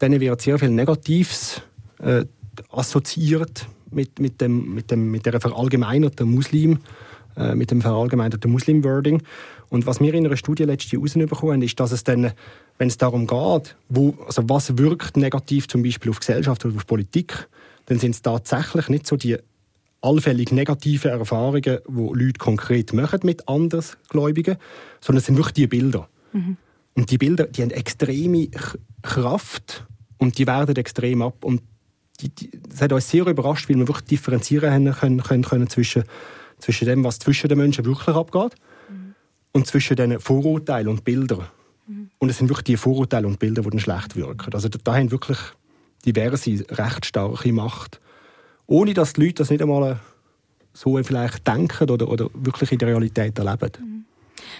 denen 0.00 0.20
wird 0.20 0.40
sehr 0.40 0.59
viel 0.59 0.70
Negatives 0.70 1.62
äh, 1.98 2.24
assoziiert 2.70 3.66
mit, 3.90 4.18
mit, 4.18 4.40
dem, 4.40 4.74
mit, 4.74 4.90
dem, 4.90 5.11
mit 5.11 5.26
der 5.26 5.40
verallgemeinerten 5.40 6.31
Muslim, 6.31 6.78
äh, 7.37 7.55
mit 7.55 7.70
dem 7.70 7.81
verallgemeinerten 7.81 8.50
Muslim-Wording. 8.50 9.22
Und 9.68 9.87
was 9.87 10.00
wir 10.00 10.12
in 10.14 10.26
einer 10.26 10.37
Studie 10.37 10.64
letztes 10.64 10.92
Jahr 10.92 11.02
herausbekommen 11.02 11.55
haben, 11.55 11.62
ist, 11.62 11.81
dass 11.81 11.92
es 11.92 12.05
dann, 12.05 12.33
wenn 12.78 12.88
es 12.88 12.98
darum 12.98 13.26
geht, 13.26 13.76
wo, 13.88 14.14
also 14.26 14.42
was 14.48 14.76
wirkt 14.78 15.16
negativ 15.16 15.66
zum 15.66 15.83
Beispiel 15.83 16.11
auf 16.11 16.20
Gesellschaft 16.20 16.64
oder 16.64 16.76
auf 16.76 16.87
Politik, 16.87 17.48
dann 17.87 17.98
sind 17.98 18.12
es 18.14 18.22
tatsächlich 18.22 18.88
nicht 18.88 19.07
so 19.07 19.16
die 19.16 19.38
allfällig 20.03 20.53
negative 20.53 21.09
Erfahrungen, 21.09 21.62
die 21.62 21.79
Leute 21.88 22.38
konkret 22.38 22.93
machen 22.93 23.21
mit 23.23 23.49
Andersgläubigen, 23.49 24.57
sondern 25.01 25.21
es 25.21 25.27
sind 25.27 25.37
wirklich 25.37 25.55
die 25.55 25.67
Bilder. 25.69 26.09
Mhm. 26.33 26.57
Und 26.95 27.11
die 27.11 27.19
Bilder, 27.19 27.47
die 27.47 27.62
haben 27.62 27.71
extreme 27.71 28.49
Kraft 29.01 29.87
und 30.19 30.37
die 30.38 30.47
werden 30.47 30.77
extrem 30.77 31.23
ab. 31.23 31.45
Und 31.45 31.62
die, 32.21 32.29
die, 32.29 32.51
das 32.69 32.83
hat 32.83 32.93
uns 32.93 33.09
sehr 33.09 33.27
überrascht, 33.27 33.69
weil 33.69 33.77
wir 33.77 33.88
wirklich 33.88 34.07
differenzieren 34.07 34.93
können, 34.93 35.23
können, 35.23 35.43
können 35.43 35.71
zwischen, 35.71 36.05
zwischen 36.59 36.87
dem, 36.87 37.05
was 37.05 37.19
zwischen 37.19 37.49
den 37.49 37.59
Menschen 37.59 37.85
wirklich 37.85 38.15
abgeht 38.15 38.55
mhm. 38.91 39.15
und 39.53 39.67
zwischen 39.67 39.97
den 39.97 40.21
Vorurteilen 40.21 40.88
und 40.88 41.05
Bildern. 41.05 41.47
Mhm. 41.87 42.11
Und 42.19 42.29
es 42.29 42.38
sind 42.38 42.49
wirklich 42.49 42.65
die 42.65 42.77
Vorurteile 42.77 43.27
und 43.27 43.38
Bilder, 43.38 43.62
die 43.62 43.71
dann 43.71 43.79
schlecht 43.79 44.17
wirken. 44.17 44.53
Also 44.53 44.69
da, 44.69 44.79
da 44.83 44.95
haben 44.97 45.11
wirklich 45.11 45.38
diverse, 46.05 46.65
recht 46.71 47.07
starke 47.07 47.53
Macht 47.53 48.01
ohne 48.73 48.95
dass 48.95 49.13
die 49.13 49.23
Leute 49.23 49.35
das 49.35 49.51
nicht 49.51 49.61
einmal 49.61 50.01
so 50.73 51.01
vielleicht 51.03 51.47
denken 51.47 51.91
oder, 51.91 52.09
oder 52.09 52.31
wirklich 52.33 52.73
in 52.73 52.79
der 52.79 52.89
Realität 52.89 53.39
erleben. 53.39 53.71
Mhm. 53.79 54.05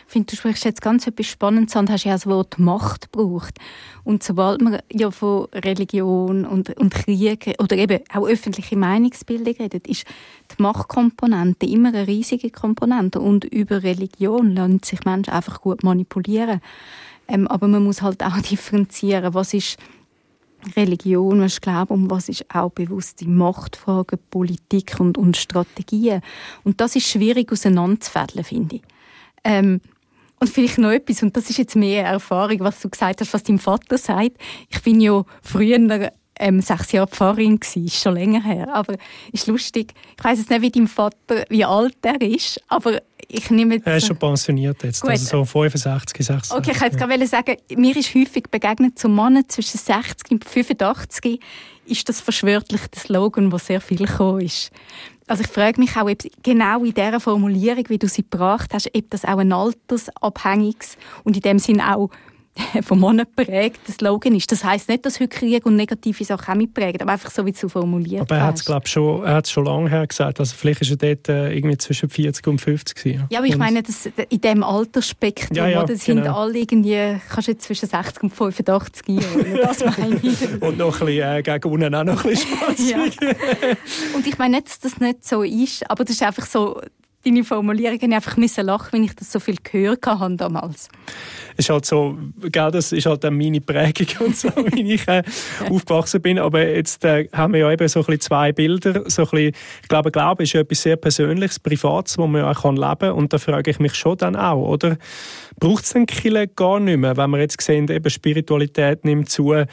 Ich 0.07 0.13
finde, 0.13 0.27
du 0.27 0.37
sprichst 0.37 0.65
jetzt 0.65 0.83
ganz 0.83 1.07
etwas 1.07 1.27
Spannendes 1.27 1.75
an, 1.75 1.89
hast 1.89 2.05
ja 2.05 2.13
das 2.13 2.27
Wort 2.27 2.59
Macht 2.59 3.11
gebraucht. 3.11 3.59
Und 4.05 4.23
sobald 4.23 4.61
man 4.61 4.81
ja 4.93 5.11
von 5.11 5.47
Religion 5.55 6.45
und, 6.45 6.77
und 6.79 6.93
Krieg 6.93 7.55
oder 7.59 7.77
eben 7.77 8.01
auch 8.13 8.27
öffentliche 8.27 8.77
Meinungsbildung 8.77 9.55
redet, 9.59 9.87
ist 9.87 10.05
die 10.57 10.63
Machtkomponente 10.63 11.65
immer 11.67 11.89
eine 11.89 12.07
riesige 12.07 12.51
Komponente. 12.51 13.19
Und 13.19 13.45
über 13.47 13.83
Religion 13.83 14.55
lassen 14.55 14.83
sich 14.85 15.05
Menschen 15.07 15.33
einfach 15.33 15.63
gut 15.63 15.83
manipulieren. 15.83 16.61
Ähm, 17.29 17.49
aber 17.49 17.67
man 17.67 17.83
muss 17.83 18.03
halt 18.03 18.23
auch 18.23 18.39
differenzieren, 18.51 19.33
was 19.33 19.55
ist 19.55 19.79
Religion, 20.77 21.41
was 21.41 21.61
Glaube 21.61 21.93
um 21.93 22.11
was 22.11 22.29
ist 22.29 22.45
auch 22.55 22.71
bewusste 22.71 23.29
Machtfragen, 23.29 24.19
Politik 24.31 24.99
und, 25.01 25.19
und 25.19 25.37
Strategien. 25.37 26.23
Und 26.65 26.81
das 26.81 26.97
ist 26.97 27.09
schwierig 27.09 27.51
auseinanderzufädeln, 27.51 28.45
finde 28.45 28.77
ich. 28.77 28.83
Ähm, 29.45 29.81
und 30.41 30.49
vielleicht 30.49 30.79
noch 30.79 30.91
etwas, 30.91 31.23
und 31.23 31.37
das 31.37 31.51
ist 31.51 31.59
jetzt 31.59 31.77
mehr 31.77 32.05
Erfahrung, 32.05 32.61
was 32.61 32.81
du 32.81 32.89
gesagt 32.89 33.21
hast, 33.21 33.33
was 33.33 33.45
dein 33.45 33.59
Vater 33.59 33.97
sagt. 33.97 34.33
Ich 34.69 34.83
bin 34.83 35.01
ja 35.01 35.25
früher 35.41 36.11
ähm, 36.39 36.61
sechs 36.61 36.93
Jahre 36.93 37.07
Pfarrerin 37.07 37.61
ist 37.63 38.03
schon 38.03 38.15
länger 38.15 38.43
her. 38.43 38.69
Aber 38.75 38.97
ist 39.31 39.47
lustig. 39.47 39.95
Ich 40.19 40.25
weiß 40.25 40.39
jetzt 40.39 40.51
nicht, 40.51 40.63
wie 40.63 40.71
dein 40.71 40.89
Vater, 40.89 41.45
wie 41.49 41.65
alt 41.65 41.97
er 42.03 42.21
ist, 42.21 42.61
aber 42.69 43.01
ich 43.33 43.51
nehme 43.51 43.75
jetzt... 43.75 43.87
Er 43.87 43.97
ist 43.97 44.07
schon 44.07 44.17
pensioniert 44.17 44.83
jetzt, 44.83 45.01
Gut. 45.01 45.11
also 45.11 45.39
so 45.39 45.45
65, 45.45 46.27
60. 46.27 46.57
Okay, 46.57 46.73
ich 46.73 46.81
wollte 46.81 46.99
ja. 46.99 47.07
gerade 47.07 47.27
sagen, 47.27 47.57
mir 47.77 47.97
ist 47.97 48.15
häufig 48.15 48.45
begegnet, 48.51 48.99
zu 48.99 49.09
Männern 49.09 49.49
zwischen 49.49 49.79
60 49.79 50.31
und 50.31 50.45
85 50.45 51.41
ist 51.87 52.09
das 52.09 52.21
verschwörtlichte 52.21 53.01
Slogan, 53.01 53.51
wo 53.51 53.59
sehr 53.59 53.81
viel 53.81 54.07
gekommen 54.07 54.43
ist. 54.43 54.71
Also 55.27 55.45
ich 55.45 55.49
frage 55.49 55.81
mich 55.81 55.97
auch, 55.97 56.09
ob 56.09 56.19
genau 56.43 56.85
in 56.85 56.93
dieser 56.93 57.21
Formulierung, 57.21 57.85
wie 57.89 57.99
du 57.99 58.07
sie 58.07 58.23
gebracht 58.23 58.75
hast, 58.75 58.91
ob 58.95 59.11
das 59.11 59.25
auch 59.25 59.39
ein 59.39 59.53
altersabhängiges 59.53 60.99
und 61.25 61.37
in 61.37 61.43
dem 61.43 61.59
Sinn 61.59 61.81
auch 61.81 62.11
vom 62.83 63.01
Monat 63.01 63.35
prägt, 63.35 63.81
das 63.87 63.97
Slogan 63.97 64.35
ist. 64.35 64.53
Das 64.53 64.63
heisst 64.65 64.89
nicht, 64.89 65.07
dass 65.07 65.21
heute 65.21 65.29
Krieg 65.29 65.65
und 65.65 65.77
negative 65.77 66.25
Sachen 66.25 66.53
auch 66.53 66.57
mitprägen, 66.57 67.01
aber 67.01 67.13
einfach 67.13 67.31
so, 67.31 67.47
wie 67.47 67.53
du 67.53 67.69
formuliert 67.69 68.23
Aber 68.23 68.37
er 68.37 68.47
hat 68.47 68.57
es, 68.57 68.65
glaube 68.65 68.87
schon, 68.87 69.25
er 69.25 69.43
schon 69.45 69.65
lange 69.65 69.89
her 69.89 70.07
gesagt. 70.07 70.39
Also 70.39 70.55
vielleicht 70.55 70.83
ist 70.83 70.91
er 70.91 70.97
dort 70.97 71.29
äh, 71.29 71.53
irgendwie 71.53 71.79
zwischen 71.79 72.11
40 72.11 72.47
und 72.47 72.61
50 72.61 72.97
gewesen. 72.97 73.25
Ja, 73.31 73.39
aber 73.39 73.47
ich 73.47 73.57
meine, 73.57 73.83
das, 73.83 74.07
in 74.07 74.41
diesem 74.41 74.63
Altersspektrum, 74.63 75.57
ja, 75.57 75.69
ja, 75.69 75.85
das 75.85 76.05
sind 76.05 76.23
genau. 76.23 76.41
alle 76.41 76.59
irgendwie, 76.59 77.19
kannst 77.31 77.49
du 77.49 77.53
jetzt 77.53 77.65
zwischen 77.65 77.89
60 77.89 78.25
und 78.25 78.31
85 78.31 79.09
Jahren, 79.09 79.59
das 79.63 79.85
meine 79.85 80.21
ich. 80.23 80.63
und 80.63 80.79
noch 80.79 81.01
ein 81.01 81.07
bisschen, 81.07 81.37
äh, 81.37 81.43
gegen 81.43 81.73
unten 81.73 81.95
auch 81.95 82.05
noch 82.05 82.25
ein 82.25 82.31
bisschen 82.31 82.57
Spaß. 82.59 82.91
ja. 82.91 82.99
Und 84.15 84.27
ich 84.27 84.39
meine 84.39 84.57
nicht, 84.57 84.69
dass 84.69 84.81
das 84.81 84.99
nicht 84.99 85.27
so 85.27 85.43
ist, 85.43 85.91
aber 85.91 86.05
das 86.05 86.17
ist 86.17 86.23
einfach 86.23 86.45
so, 86.47 86.81
deine 87.25 87.45
Formulierungen 87.45 88.13
einfach 88.13 88.37
müssen 88.37 88.67
lachen, 88.67 88.89
wenn 88.93 89.05
ich 89.05 89.15
das 89.15 89.31
so 89.31 89.41
viel 89.41 89.57
gehört 89.63 90.07
habe 90.07 90.37
damals. 90.37 90.89
Es 91.57 91.67
ist 91.67 91.71
halt 91.71 91.87
so, 91.87 92.17
gell, 92.41 92.71
das 92.71 92.93
ist 92.93 93.07
halt 93.07 93.23
meine 93.31 93.61
Prägung 93.61 94.07
und 94.27 94.37
so, 94.37 94.49
wie 94.73 94.95
ich 94.95 95.07
äh, 95.09 95.23
aufgewachsen 95.69 96.21
bin. 96.21 96.39
Aber 96.39 96.67
jetzt 96.67 97.05
äh, 97.05 97.29
haben 97.33 97.53
wir 97.53 97.61
ja 97.61 97.73
eben 97.73 97.87
so 97.89 98.01
ein 98.01 98.07
bisschen 98.07 98.21
zwei 98.21 98.53
Bilder. 98.53 99.09
So 99.09 99.23
ein 99.23 99.31
bisschen, 99.31 99.53
ich 99.83 99.89
glaube, 99.89 100.11
Glaube 100.11 100.43
ist 100.43 100.53
ja 100.53 100.61
etwas 100.61 100.83
sehr 100.83 100.97
Persönliches, 100.97 101.59
Privates, 101.59 102.19
wo 102.19 102.27
man 102.27 102.45
auch 102.45 102.65
leben 102.65 102.99
kann. 102.99 103.13
Und 103.13 103.33
da 103.33 103.39
frage 103.39 103.71
ich 103.71 103.79
mich 103.79 103.95
schon 103.95 104.17
dann 104.17 104.37
auch, 104.37 104.69
oder? 104.69 104.97
Braucht 105.59 105.85
es 105.85 105.93
den 105.93 106.07
Kille 106.07 106.49
gar 106.49 106.81
nicht 106.81 106.97
mehr, 106.97 107.17
wenn 107.17 107.31
wir 107.31 107.39
jetzt 107.39 107.61
sehen, 107.61 107.89
eben 107.89 108.11
Spiritualität 108.11 109.05
nimmt 109.05 109.29
zu, 109.29 109.53
äh, 109.53 109.67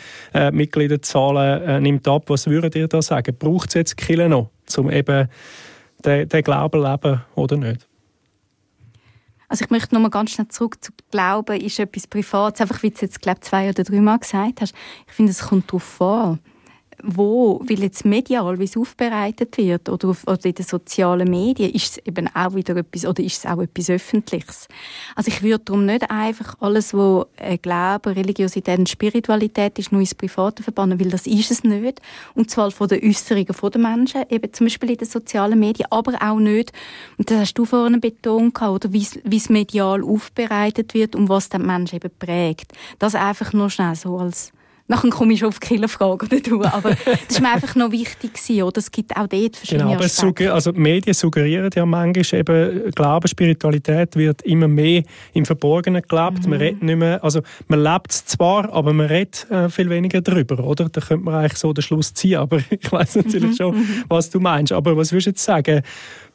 Mitgliederzahlen 0.51 1.61
äh, 1.63 1.79
nimmt 1.79 2.07
ab. 2.07 2.25
Was 2.27 2.47
würdet 2.47 2.75
ihr 2.75 2.87
da 2.87 3.01
sagen? 3.01 3.35
Braucht 3.37 3.69
es 3.69 3.75
jetzt 3.75 3.97
Kille 3.97 4.29
noch, 4.29 4.51
um 4.77 4.91
eben 4.91 5.27
den, 6.05 6.43
Glauben 6.43 6.81
leben 6.81 7.21
oder 7.35 7.57
nicht? 7.57 7.87
Also 9.47 9.65
ich 9.65 9.71
möchte 9.71 9.95
noch 9.95 10.01
mal 10.01 10.09
ganz 10.09 10.31
schnell 10.31 10.47
zurück 10.47 10.83
zu 10.83 10.91
Glauben 11.09 11.59
ist 11.59 11.79
etwas 11.79 12.05
Privates, 12.05 12.61
einfach 12.61 12.83
wie 12.83 12.91
du 12.91 12.97
jetzt 13.01 13.21
glaube 13.21 13.39
zwei 13.39 13.69
oder 13.69 13.83
drei 13.83 13.99
Mal 13.99 14.19
gesagt 14.19 14.61
hast. 14.61 14.75
Ich 15.07 15.13
finde, 15.13 15.31
es 15.31 15.41
kommt 15.41 15.69
darauf 15.69 16.01
an 16.01 16.39
wo, 17.03 17.61
weil 17.63 17.79
jetzt 17.79 18.05
medial, 18.05 18.59
wie 18.59 18.65
es 18.65 18.77
aufbereitet 18.77 19.57
wird 19.57 19.89
oder, 19.89 20.09
auf, 20.09 20.27
oder 20.27 20.45
in 20.45 20.53
den 20.53 20.65
sozialen 20.65 21.29
Medien, 21.29 21.71
ist 21.71 21.97
es 21.97 22.05
eben 22.05 22.27
auch 22.33 22.55
wieder 22.55 22.75
etwas, 22.75 23.05
oder 23.05 23.23
ist 23.23 23.39
es 23.39 23.45
auch 23.45 23.61
etwas 23.61 23.89
Öffentliches. 23.89 24.67
Also 25.15 25.29
ich 25.29 25.41
würde 25.41 25.63
darum 25.65 25.85
nicht 25.85 26.09
einfach 26.09 26.55
alles, 26.59 26.93
was 26.93 27.25
äh, 27.37 27.57
Glaube, 27.57 28.15
Religiosität 28.15 28.79
und 28.79 28.89
Spiritualität 28.89 29.79
ist, 29.79 29.91
nur 29.91 30.01
ins 30.01 30.15
Private 30.15 30.63
verbannen, 30.63 30.99
weil 30.99 31.09
das 31.09 31.27
ist 31.27 31.51
es 31.51 31.63
nicht. 31.63 32.01
Und 32.35 32.51
zwar 32.51 32.71
von 32.71 32.87
den 32.87 33.03
Äußerungen 33.03 33.47
der 33.47 33.81
Menschen, 33.81 34.23
eben 34.29 34.53
zum 34.53 34.65
Beispiel 34.67 34.91
in 34.91 34.97
den 34.97 35.07
sozialen 35.07 35.59
Medien, 35.59 35.87
aber 35.91 36.13
auch 36.21 36.39
nicht, 36.39 36.71
und 37.17 37.29
das 37.29 37.39
hast 37.39 37.53
du 37.53 37.65
vorhin 37.65 37.99
betont, 37.99 38.61
oder 38.61 38.91
wie 38.93 39.05
es 39.35 39.49
medial 39.49 40.03
aufbereitet 40.03 40.93
wird 40.93 41.15
und 41.15 41.29
was 41.29 41.49
den 41.49 41.65
Menschen 41.65 41.97
eben 41.97 42.11
prägt. 42.17 42.73
Das 42.99 43.15
einfach 43.15 43.53
nur 43.53 43.69
schnell 43.69 43.95
so 43.95 44.17
als 44.17 44.51
Nachher 44.89 45.11
komme 45.11 45.33
ich 45.33 45.39
schon 45.39 45.49
auf 45.49 45.59
die 45.59 45.67
Killerfrage 45.67 46.27
dazu. 46.27 46.63
Aber 46.63 46.89
das 46.89 47.19
ist 47.29 47.41
mir 47.41 47.53
einfach 47.53 47.75
noch 47.75 47.91
wichtig 47.91 48.33
gewesen, 48.33 48.63
oder? 48.63 48.79
Es 48.79 48.89
gibt 48.89 49.15
auch 49.15 49.27
dort 49.27 49.55
verschiedene 49.55 49.91
genau, 49.91 50.03
Aspekte. 50.03 50.51
Also 50.51 50.71
die 50.71 50.79
Medien 50.79 51.13
suggerieren 51.13 51.69
ja 51.75 51.85
manchmal 51.85 52.39
eben, 52.39 52.91
Glaube, 52.95 53.27
Spiritualität 53.27 54.15
wird 54.15 54.41
immer 54.41 54.67
mehr 54.67 55.03
im 55.33 55.45
Verborgenen 55.45 56.01
gelebt. 56.01 56.43
Mhm. 56.43 56.49
Man 56.49 56.59
redet 56.59 56.81
nicht 56.81 56.97
mehr, 56.97 57.23
also 57.23 57.41
man 57.67 57.83
lebt 57.83 58.09
es 58.09 58.25
zwar, 58.25 58.73
aber 58.73 58.91
man 58.91 59.05
redet 59.05 59.45
äh, 59.51 59.69
viel 59.69 59.91
weniger 59.91 60.21
darüber, 60.21 60.63
oder? 60.63 60.89
Da 60.89 61.01
könnte 61.01 61.23
man 61.23 61.35
eigentlich 61.35 61.59
so 61.59 61.71
den 61.71 61.83
Schluss 61.83 62.11
ziehen, 62.15 62.39
aber 62.39 62.57
ich 62.71 62.91
weiß 62.91 63.17
natürlich 63.17 63.51
mhm. 63.51 63.55
schon, 63.55 63.75
mhm. 63.75 64.03
was 64.07 64.31
du 64.31 64.39
meinst. 64.39 64.73
Aber 64.73 64.97
was 64.97 65.11
würdest 65.11 65.27
du 65.27 65.29
jetzt 65.29 65.43
sagen? 65.43 65.83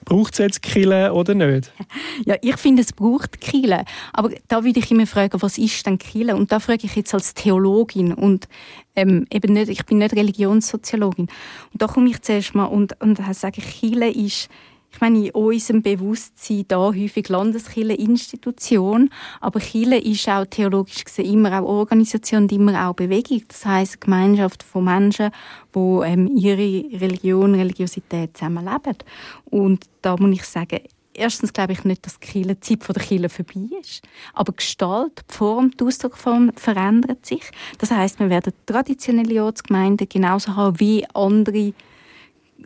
Braucht 0.05 0.35
es 0.35 0.39
jetzt 0.39 0.63
Kille 0.63 1.13
oder 1.13 1.35
nicht? 1.35 1.73
Ja, 2.27 2.37
ich 2.41 2.57
finde, 2.57 2.83
es 2.83 2.93
braucht 2.93 3.41
Kille. 3.41 3.85
Aber 4.13 4.31
da 4.49 4.65
würde 4.65 4.79
ich 4.79 4.91
immer 4.91 5.07
fragen, 5.07 5.43
was 5.43 5.59
ist 5.59 5.85
denn 5.87 5.99
Kille? 5.99 6.37
Und 6.37 6.53
da 6.53 6.61
frage 6.61 6.87
ich 6.87 6.95
jetzt 6.97 7.13
als 7.13 7.35
Theologin 7.35 8.15
und 8.15 8.49
ähm, 8.97 9.27
eben 9.31 9.53
nicht, 9.53 9.69
ich 9.69 9.85
bin 9.85 9.99
nicht 9.99 10.15
Religionssoziologin. 10.15 11.29
Und 11.73 11.83
da 11.83 11.87
komme 11.87 12.09
ich 12.11 12.23
zuerst 12.23 12.55
mal 12.55 12.67
und, 12.67 13.01
und 13.01 13.21
sage, 13.35 13.61
Kille 13.61 14.11
ist 14.11 14.49
ich 14.95 15.01
meine, 15.01 15.27
in 15.27 15.31
unserem 15.33 15.83
Bewusstsein 15.83 16.65
da 16.69 16.79
häufig 16.79 17.29
Landeskirche-Institution, 17.29 19.11
aber 19.41 19.59
Kirche 19.59 19.97
ist 19.97 20.29
auch 20.29 20.47
theologisch 20.47 21.05
gesehen 21.05 21.33
immer 21.33 21.61
auch 21.61 21.67
Organisation 21.67 22.45
und 22.45 22.53
immer 22.53 22.89
auch 22.89 22.95
Bewegung. 22.95 23.43
Das 23.49 23.67
heißt 23.67 24.01
Gemeinschaft 24.01 24.63
von 24.63 24.85
Menschen, 24.85 25.31
die 25.75 25.79
ähm, 25.79 26.31
ihre 26.37 27.01
Religion, 27.01 27.57
Religiosität 27.57 28.37
zusammenleben. 28.37 28.99
Und 29.47 29.85
da 30.01 30.17
muss 30.17 30.37
ich 30.37 30.45
sagen, 30.45 30.79
erstens 31.13 31.53
glaube 31.53 31.73
ich 31.73 31.83
nicht, 31.83 32.07
dass 32.07 32.21
die 32.21 32.57
Zeit 32.61 32.89
der 32.89 33.03
Kirche 33.03 33.29
vorbei 33.29 33.77
ist. 33.81 34.03
Aber 34.33 34.53
Gestalt, 34.53 35.25
die 35.29 35.35
Form, 35.35 35.73
die 35.73 35.85
Ausdrucksform 35.85 36.53
verändert 36.55 37.27
sich. 37.27 37.43
Das 37.79 37.91
heißt, 37.91 38.21
wir 38.21 38.31
werden 38.31 38.53
traditionelle 38.65 39.43
Ortsgemeinden 39.43 40.09
genauso 40.09 40.55
haben 40.55 40.79
wie 40.79 41.05
andere 41.15 41.73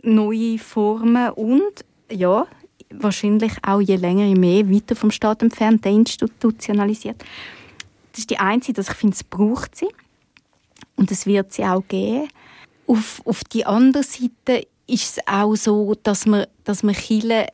neue 0.02 0.58
Formen 0.58 1.30
und 1.30 1.84
ja, 2.10 2.46
wahrscheinlich 2.90 3.52
auch 3.62 3.80
je 3.80 3.96
länger, 3.96 4.24
je 4.24 4.34
mehr 4.34 4.70
weiter 4.70 4.96
vom 4.96 5.10
Staat 5.10 5.42
entfernt, 5.42 5.84
deinstitutionalisiert. 5.84 7.22
Das 8.12 8.20
ist 8.20 8.30
die 8.30 8.38
einzige, 8.38 8.74
dass 8.74 8.88
ich 8.88 8.94
finde, 8.94 9.14
es 9.14 9.24
braucht 9.24 9.76
sie. 9.76 9.88
Und 10.96 11.10
es 11.10 11.26
wird 11.26 11.52
sie 11.52 11.64
auch 11.64 11.84
geben. 11.86 12.28
Auf, 12.86 13.22
auf 13.24 13.44
die 13.44 13.64
andere 13.66 14.02
Seite 14.02 14.66
ist 14.86 15.18
es 15.18 15.26
auch 15.26 15.54
so, 15.54 15.94
dass 16.02 16.26
man, 16.26 16.46
dass 16.64 16.82
man 16.82 16.94
Chile 16.94 17.46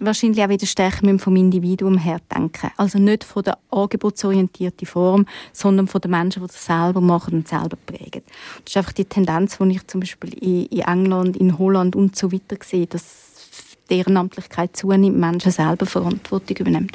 wahrscheinlich 0.00 0.42
auch 0.42 0.48
wieder 0.48 0.66
stärker 0.66 1.18
vom 1.18 1.36
Individuum 1.36 1.98
her 1.98 2.18
denken. 2.34 2.70
Also 2.76 2.98
nicht 2.98 3.22
von 3.22 3.42
der 3.42 3.58
angebotsorientierten 3.70 4.86
Form, 4.86 5.26
sondern 5.52 5.86
von 5.86 6.00
den 6.00 6.10
Menschen, 6.10 6.42
die 6.42 6.48
das 6.48 6.64
selber 6.64 7.00
machen 7.00 7.34
und 7.34 7.48
selber 7.48 7.76
prägen. 7.84 8.22
Das 8.64 8.72
ist 8.72 8.76
einfach 8.78 8.92
die 8.92 9.04
Tendenz, 9.04 9.58
die 9.58 9.70
ich 9.70 9.86
zum 9.86 10.00
Beispiel 10.00 10.32
in, 10.34 10.66
in 10.66 10.80
England, 10.80 11.36
in 11.36 11.58
Holland 11.58 11.94
und 11.94 12.16
so 12.16 12.32
weiter 12.32 12.56
sehe, 12.62 12.86
dass 12.86 13.23
die 13.90 13.98
Ehrenamtlichkeit 13.98 14.76
zunimmt, 14.76 15.18
Menschen 15.18 15.52
selber 15.52 15.86
Verantwortung 15.86 16.56
übernehmen. 16.56 16.90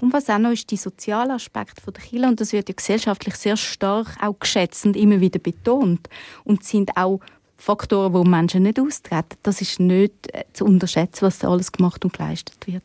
Und 0.00 0.12
was 0.12 0.28
auch 0.28 0.38
noch 0.38 0.52
ist, 0.52 0.70
die 0.70 0.76
soziale 0.76 1.34
Aspekt 1.34 1.80
der 1.86 1.94
Kirche, 1.94 2.26
und 2.26 2.40
das 2.40 2.52
wird 2.52 2.68
ja 2.68 2.74
gesellschaftlich 2.74 3.34
sehr 3.36 3.56
stark 3.56 4.08
auch 4.20 4.38
geschätzt 4.38 4.84
und 4.86 4.96
immer 4.96 5.20
wieder 5.20 5.38
betont 5.38 6.08
und 6.44 6.64
sind 6.64 6.96
auch 6.96 7.20
Faktoren, 7.56 8.12
wo 8.12 8.24
Menschen 8.24 8.64
nicht 8.64 8.78
austreten. 8.78 9.38
Das 9.42 9.60
ist 9.60 9.80
nicht 9.80 10.12
äh, 10.32 10.44
zu 10.52 10.64
unterschätzen, 10.66 11.22
was 11.22 11.38
da 11.38 11.48
alles 11.48 11.72
gemacht 11.72 12.04
und 12.04 12.12
geleistet 12.12 12.66
wird. 12.66 12.84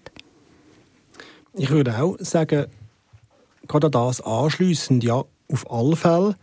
Ich 1.54 1.70
würde 1.70 2.02
auch 2.02 2.16
sagen, 2.20 2.68
gerade 3.68 3.90
das 3.90 4.22
anschliessend, 4.22 5.04
ja, 5.04 5.24
auf 5.52 5.70
alle 5.70 5.96
Fälle, 5.96 6.36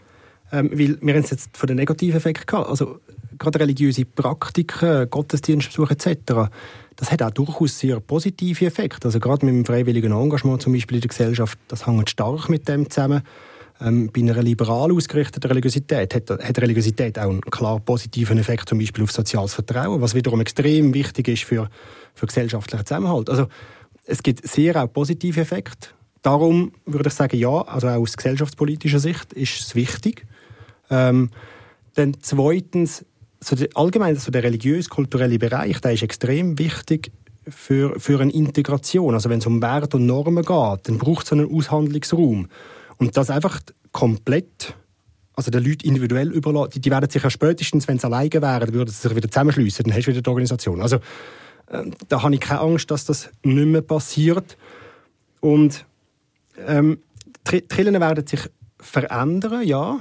ähm, 0.53 0.71
weil 0.73 0.99
wir 1.01 1.15
haben 1.15 1.25
es 1.25 1.31
jetzt 1.31 1.57
von 1.57 1.67
den 1.67 1.77
negativen 1.77 2.17
Effekten 2.17 2.47
gehabt. 2.47 2.69
Also 2.69 3.01
gerade 3.39 3.61
religiöse 3.61 4.05
Praktiken, 4.05 5.09
Gottesdienstbesuch 5.09 5.91
etc., 5.91 6.51
das 6.99 7.13
hat 7.13 7.23
auch 7.23 7.31
durchaus 7.31 7.79
sehr 7.79 8.01
positive 8.01 8.67
Effekte. 8.67 9.07
Also 9.07 9.21
gerade 9.21 9.47
mit 9.47 9.55
dem 9.55 9.65
freiwilligen 9.65 10.11
Engagement 10.11 10.61
zum 10.61 10.73
Beispiel 10.73 10.97
in 10.97 11.01
der 11.03 11.09
Gesellschaft, 11.09 11.57
das 11.69 11.87
hängt 11.87 12.11
stark 12.11 12.49
mit 12.49 12.69
dem 12.69 12.91
zusammen. 12.91 13.23
Ähm, 13.81 14.11
bei 14.13 14.21
einer 14.21 14.43
liberal 14.43 14.91
ausgerichteten 14.91 15.49
Religiosität 15.49 16.13
hat, 16.13 16.29
hat 16.29 16.59
Religiosität 16.59 17.17
auch 17.17 17.31
einen 17.31 17.41
klar 17.41 17.79
positiven 17.79 18.37
Effekt, 18.39 18.69
zum 18.69 18.79
Beispiel 18.79 19.05
auf 19.05 19.13
soziales 19.13 19.55
Vertrauen, 19.55 20.01
was 20.01 20.17
wiederum 20.17 20.41
extrem 20.41 20.93
wichtig 20.93 21.29
ist 21.29 21.45
für, 21.45 21.71
für 22.15 22.27
gesellschaftlichen 22.27 22.85
Zusammenhalt. 22.85 23.31
Also 23.31 23.47
es 24.05 24.21
gibt 24.21 24.45
sehr 24.49 24.83
auch 24.83 24.93
positive 24.93 25.41
Effekte. 25.41 25.91
Darum 26.23 26.73
würde 26.85 27.11
ich 27.11 27.15
sagen, 27.15 27.39
ja, 27.39 27.63
also 27.63 27.87
auch 27.87 28.01
aus 28.01 28.17
gesellschaftspolitischer 28.17 28.99
Sicht 28.99 29.33
ist 29.35 29.61
es 29.61 29.75
wichtig. 29.77 30.27
Ähm, 30.91 31.31
dann 31.95 32.17
zweitens, 32.21 33.05
so 33.41 33.57
der, 33.57 33.69
allgemein 33.75 34.17
so 34.17 34.31
der 34.31 34.43
religiös-kulturelle 34.43 35.39
Bereich, 35.39 35.81
der 35.81 35.93
ist 35.93 36.03
extrem 36.03 36.59
wichtig 36.59 37.13
für, 37.49 37.99
für 37.99 38.21
eine 38.21 38.33
Integration. 38.33 39.15
Also 39.15 39.31
wenn 39.31 39.39
es 39.39 39.47
um 39.47 39.63
Werte 39.63 39.97
und 39.97 40.07
Normen 40.07 40.45
geht, 40.45 40.89
dann 40.89 40.99
braucht 40.99 41.27
es 41.27 41.33
einen 41.33 41.53
Aushandlungsraum. 41.53 42.49
Und 42.99 43.17
das 43.17 43.31
einfach 43.31 43.61
komplett, 43.93 44.75
also 45.35 45.51
den 45.51 45.65
Leuten 45.65 45.87
individuell 45.87 46.33
überlassen, 46.33 46.73
die, 46.75 46.81
die 46.81 46.91
werden 46.91 47.09
sich 47.09 47.23
ja 47.23 47.31
spätestens, 47.31 47.89
wenn 47.89 47.99
sie 47.99 48.07
alleine 48.07 48.43
wären, 48.43 48.73
würden 48.73 48.91
sie 48.91 49.01
sich 49.01 49.17
wieder 49.17 49.31
zusammenschliessen, 49.31 49.85
dann 49.85 49.95
hast 49.95 50.07
du 50.07 50.11
wieder 50.11 50.23
die 50.23 50.29
Organisation. 50.29 50.83
Also 50.83 50.97
äh, 51.69 51.85
da 52.09 52.23
habe 52.23 52.35
ich 52.35 52.41
keine 52.41 52.61
Angst, 52.61 52.91
dass 52.91 53.05
das 53.05 53.31
nicht 53.43 53.67
mehr 53.67 53.83
passiert. 53.83 54.57
Und 55.41 55.87
ähm, 56.67 56.99
Trillen 57.45 58.01
werden 58.01 58.27
sich 58.27 58.41
verändern, 58.79 59.67
ja. 59.67 60.01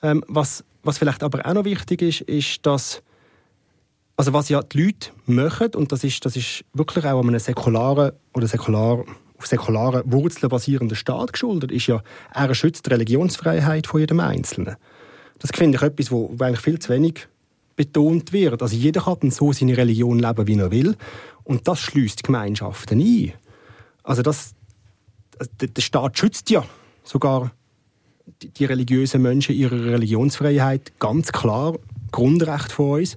Ähm, 0.00 0.22
was, 0.28 0.64
was 0.88 0.96
vielleicht 0.96 1.22
aber 1.22 1.44
auch 1.44 1.52
noch 1.52 1.66
wichtig 1.66 2.00
ist, 2.00 2.22
ist, 2.22 2.64
dass 2.64 3.02
also 4.16 4.32
was 4.32 4.48
ja 4.48 4.62
die 4.62 4.84
Leute 4.84 5.10
machen, 5.26 5.74
und 5.74 5.92
das 5.92 6.02
ist, 6.02 6.24
das 6.24 6.34
ist 6.34 6.64
wirklich 6.72 7.04
auch 7.04 7.20
an 7.20 7.28
einem 7.28 7.38
säkularen 7.38 8.12
oder 8.32 8.46
säkular 8.46 9.04
auf 9.36 9.46
säkularen 9.46 10.10
Wurzeln 10.10 10.48
basierenden 10.48 10.96
Staat 10.96 11.34
geschuldet, 11.34 11.72
ist 11.72 11.88
ja, 11.88 12.02
er 12.32 12.54
schützt 12.54 12.86
die 12.86 12.90
Religionsfreiheit 12.90 13.86
von 13.86 14.00
jedem 14.00 14.18
Einzelnen. 14.20 14.76
Das 15.38 15.50
finde 15.54 15.76
ich 15.76 15.82
etwas, 15.82 16.10
wo 16.10 16.34
eigentlich 16.40 16.60
viel 16.60 16.78
zu 16.78 16.88
wenig 16.88 17.28
betont 17.76 18.32
wird. 18.32 18.62
Also 18.62 18.74
jeder 18.74 19.02
kann 19.02 19.30
so 19.30 19.52
seine 19.52 19.76
Religion 19.76 20.18
leben, 20.18 20.46
wie 20.46 20.58
er 20.58 20.70
will. 20.70 20.96
Und 21.44 21.68
das 21.68 21.80
schließt 21.80 22.24
Gemeinschaften 22.24 22.98
ein. 22.98 23.34
Also 24.02 24.22
das, 24.22 24.54
der 25.60 25.82
Staat 25.82 26.18
schützt 26.18 26.48
ja 26.48 26.64
sogar 27.04 27.52
die 28.42 28.64
religiösen 28.64 29.22
Menschen 29.22 29.54
ihre 29.54 29.92
Religionsfreiheit 29.92 30.98
ganz 30.98 31.32
klar 31.32 31.74
Grundrecht 32.12 32.72
von 32.72 33.00
uns. 33.00 33.16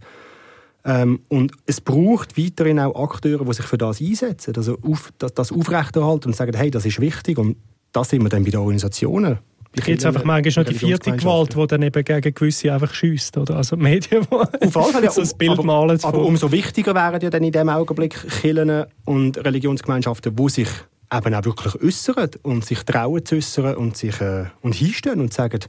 Ähm, 0.83 1.21
und 1.27 1.51
es 1.65 1.79
braucht 1.79 2.37
weiterhin 2.37 2.79
auch 2.79 2.95
Akteure, 2.95 3.45
die 3.45 3.53
sich 3.53 3.65
für 3.65 3.77
das 3.77 4.01
einsetzen, 4.01 4.55
also 4.55 4.77
auf, 4.81 5.13
das, 5.19 5.33
das 5.33 5.51
aufrechterhalten 5.51 6.29
und 6.29 6.35
sagen, 6.35 6.55
hey, 6.55 6.71
das 6.71 6.85
ist 6.85 6.99
wichtig 6.99 7.37
und 7.37 7.57
das 7.91 8.09
sind 8.09 8.23
wir 8.23 8.29
dann 8.29 8.43
bei 8.43 8.49
den 8.49 8.59
Organisationen. 8.59 9.37
Ich 9.73 9.87
jetzt 9.87 10.05
einfach 10.05 10.25
manchmal 10.25 10.65
noch 10.65 10.71
die 10.71 10.77
vierte 10.77 11.15
Gewalt, 11.15 11.55
die 11.55 11.67
dann 11.67 11.81
eben 11.81 12.03
gegen 12.03 12.33
gewisse 12.33 12.73
einfach 12.73 12.93
schießt, 12.93 13.37
oder? 13.37 13.55
Also 13.55 13.77
die 13.77 13.83
Medien, 13.83 14.27
die 14.29 14.67
Auf 14.67 14.77
alle 14.77 14.91
Fälle, 14.91 15.11
so 15.11 15.21
ein 15.21 15.37
Bild 15.37 15.51
aber, 15.51 15.63
malen. 15.63 16.03
Aber 16.03 16.25
umso 16.25 16.51
wichtiger 16.51 16.93
wären 16.93 17.21
ja 17.21 17.29
dann 17.29 17.43
in 17.43 17.53
dem 17.53 17.69
Augenblick 17.69 18.27
Kirchen 18.41 18.85
und 19.05 19.37
Religionsgemeinschaften, 19.37 20.35
die 20.35 20.49
sich 20.49 20.67
eben 21.11 21.35
auch 21.35 21.45
wirklich 21.45 21.81
äußern 21.81 22.31
und 22.43 22.65
sich 22.65 22.83
trauen 22.83 23.25
zu 23.25 23.35
äußern 23.35 23.75
und 23.75 23.97
sich 23.97 24.19
äh, 24.21 24.45
und 24.61 24.75
hinstehen 24.75 25.19
und 25.19 25.33
sagen, 25.33 25.59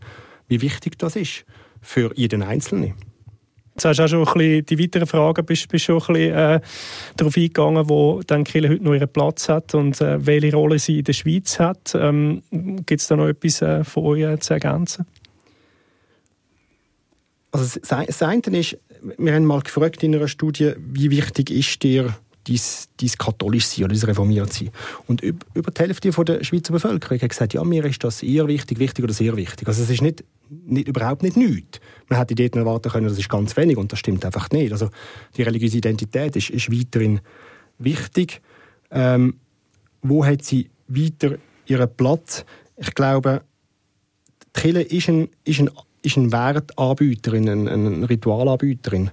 wie 0.48 0.60
wichtig 0.60 0.98
das 0.98 1.16
ist 1.16 1.44
für 1.80 2.12
jeden 2.14 2.42
Einzelnen. 2.42 2.94
Jetzt 3.74 3.86
hast 3.86 3.98
du 3.98 4.04
auch 4.04 4.08
schon 4.08 4.28
ein 4.28 4.34
bisschen 4.34 4.66
die 4.66 4.78
weiteren 4.78 5.06
Fragen 5.06 5.46
bist, 5.46 5.68
bist 5.68 5.86
schon 5.86 6.00
ein 6.00 6.06
bisschen, 6.06 6.34
äh, 6.34 6.60
darauf 7.16 7.36
eingegangen, 7.36 7.88
wo 7.88 8.20
dann 8.26 8.44
Kirche 8.44 8.68
heute 8.68 8.84
noch 8.84 8.92
ihren 8.92 9.08
Platz 9.08 9.48
hat 9.48 9.74
und 9.74 9.98
äh, 10.00 10.24
welche 10.24 10.54
Rolle 10.54 10.78
sie 10.78 10.98
in 10.98 11.04
der 11.04 11.14
Schweiz 11.14 11.58
hat. 11.58 11.94
Ähm, 11.94 12.42
Gibt 12.50 13.00
es 13.00 13.06
da 13.06 13.16
noch 13.16 13.28
etwas 13.28 13.62
äh, 13.62 13.82
von 13.82 14.04
euch 14.04 14.40
zu 14.40 14.52
ergänzen? 14.52 15.06
Also 17.50 17.80
das 17.80 18.22
eine 18.22 18.58
ist, 18.58 18.78
wir 19.18 19.34
haben 19.34 19.44
mal 19.44 19.60
gefragt 19.60 20.02
in 20.02 20.14
einer 20.14 20.28
Studie, 20.28 20.74
wie 20.78 21.10
wichtig 21.10 21.50
ist 21.50 21.82
dir 21.82 22.14
dein, 22.46 23.10
katholisch 23.18 23.66
sein 23.66 23.84
oder 23.84 23.94
dein 23.94 24.04
reformiert 24.04 24.52
sein. 24.52 24.70
Und 25.06 25.22
über 25.22 25.70
die 25.70 25.80
Hälfte 25.80 26.10
der 26.10 26.44
Schweizer 26.44 26.72
Bevölkerung 26.72 27.20
hat 27.20 27.28
gesagt, 27.28 27.54
ja, 27.54 27.62
mir 27.64 27.84
ist 27.84 28.02
das 28.02 28.22
eher 28.22 28.48
wichtig, 28.48 28.78
wichtig 28.78 29.04
oder 29.04 29.12
sehr 29.12 29.36
wichtig. 29.36 29.68
Also 29.68 29.82
es 29.82 29.90
ist 29.90 30.02
nicht, 30.02 30.24
nicht, 30.48 30.88
überhaupt 30.88 31.22
nicht 31.22 31.36
nichts. 31.36 31.80
Man 32.08 32.18
hätte 32.18 32.34
dort 32.34 32.56
erwarten 32.56 32.90
können, 32.90 33.08
das 33.08 33.18
ist 33.18 33.28
ganz 33.28 33.56
wenig 33.56 33.76
und 33.76 33.92
das 33.92 33.98
stimmt 33.98 34.24
einfach 34.24 34.50
nicht. 34.50 34.72
Also 34.72 34.90
die 35.36 35.42
religiöse 35.42 35.78
Identität 35.78 36.36
ist, 36.36 36.50
ist 36.50 36.70
weiterhin 36.70 37.20
wichtig. 37.78 38.40
Ähm, 38.90 39.36
wo 40.02 40.24
hat 40.24 40.44
sie 40.44 40.70
weiter 40.88 41.36
ihren 41.66 41.94
Platz? 41.96 42.44
Ich 42.76 42.94
glaube, 42.94 43.42
die 44.56 44.60
Kirche 44.60 44.82
ist 44.82 45.08
ein, 45.08 45.28
ist 45.44 45.60
ein, 45.60 45.70
ist 46.02 46.16
ein 46.16 46.32
Wertanbieterin, 46.32 47.48
ein, 47.48 47.68
ein 47.68 48.04
Ritualanbieterin. 48.04 49.10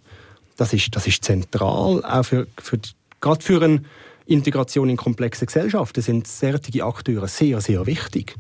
Das 0.58 0.74
ist, 0.74 0.94
das 0.94 1.08
ist 1.08 1.24
zentral, 1.24 2.04
auch 2.04 2.24
für, 2.24 2.48
für 2.58 2.78
die 2.78 2.90
Gerade 3.22 3.44
für 3.44 3.62
eine 3.62 3.82
Integration 4.26 4.90
in 4.90 4.98
komplexe 4.98 5.46
Gesellschaften 5.46 6.02
sind 6.02 6.28
solche 6.28 6.84
Akteure 6.84 7.28
sehr, 7.28 7.62
sehr 7.62 7.86
wichtig. 7.86 8.36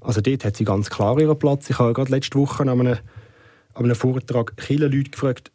Also 0.00 0.20
dort 0.20 0.44
hat 0.44 0.56
sie 0.56 0.64
ganz 0.64 0.88
klar 0.88 1.18
ihren 1.18 1.38
Platz. 1.38 1.68
Ich 1.68 1.78
habe 1.78 1.92
gerade 1.92 2.12
letzte 2.12 2.38
Woche 2.38 2.62
an 2.62 2.68
einem, 2.68 2.98
an 3.74 3.84
einem 3.84 3.96
Vortrag 3.96 4.52
viele 4.56 4.86
Leute 4.86 5.10
gefragt, 5.10 5.50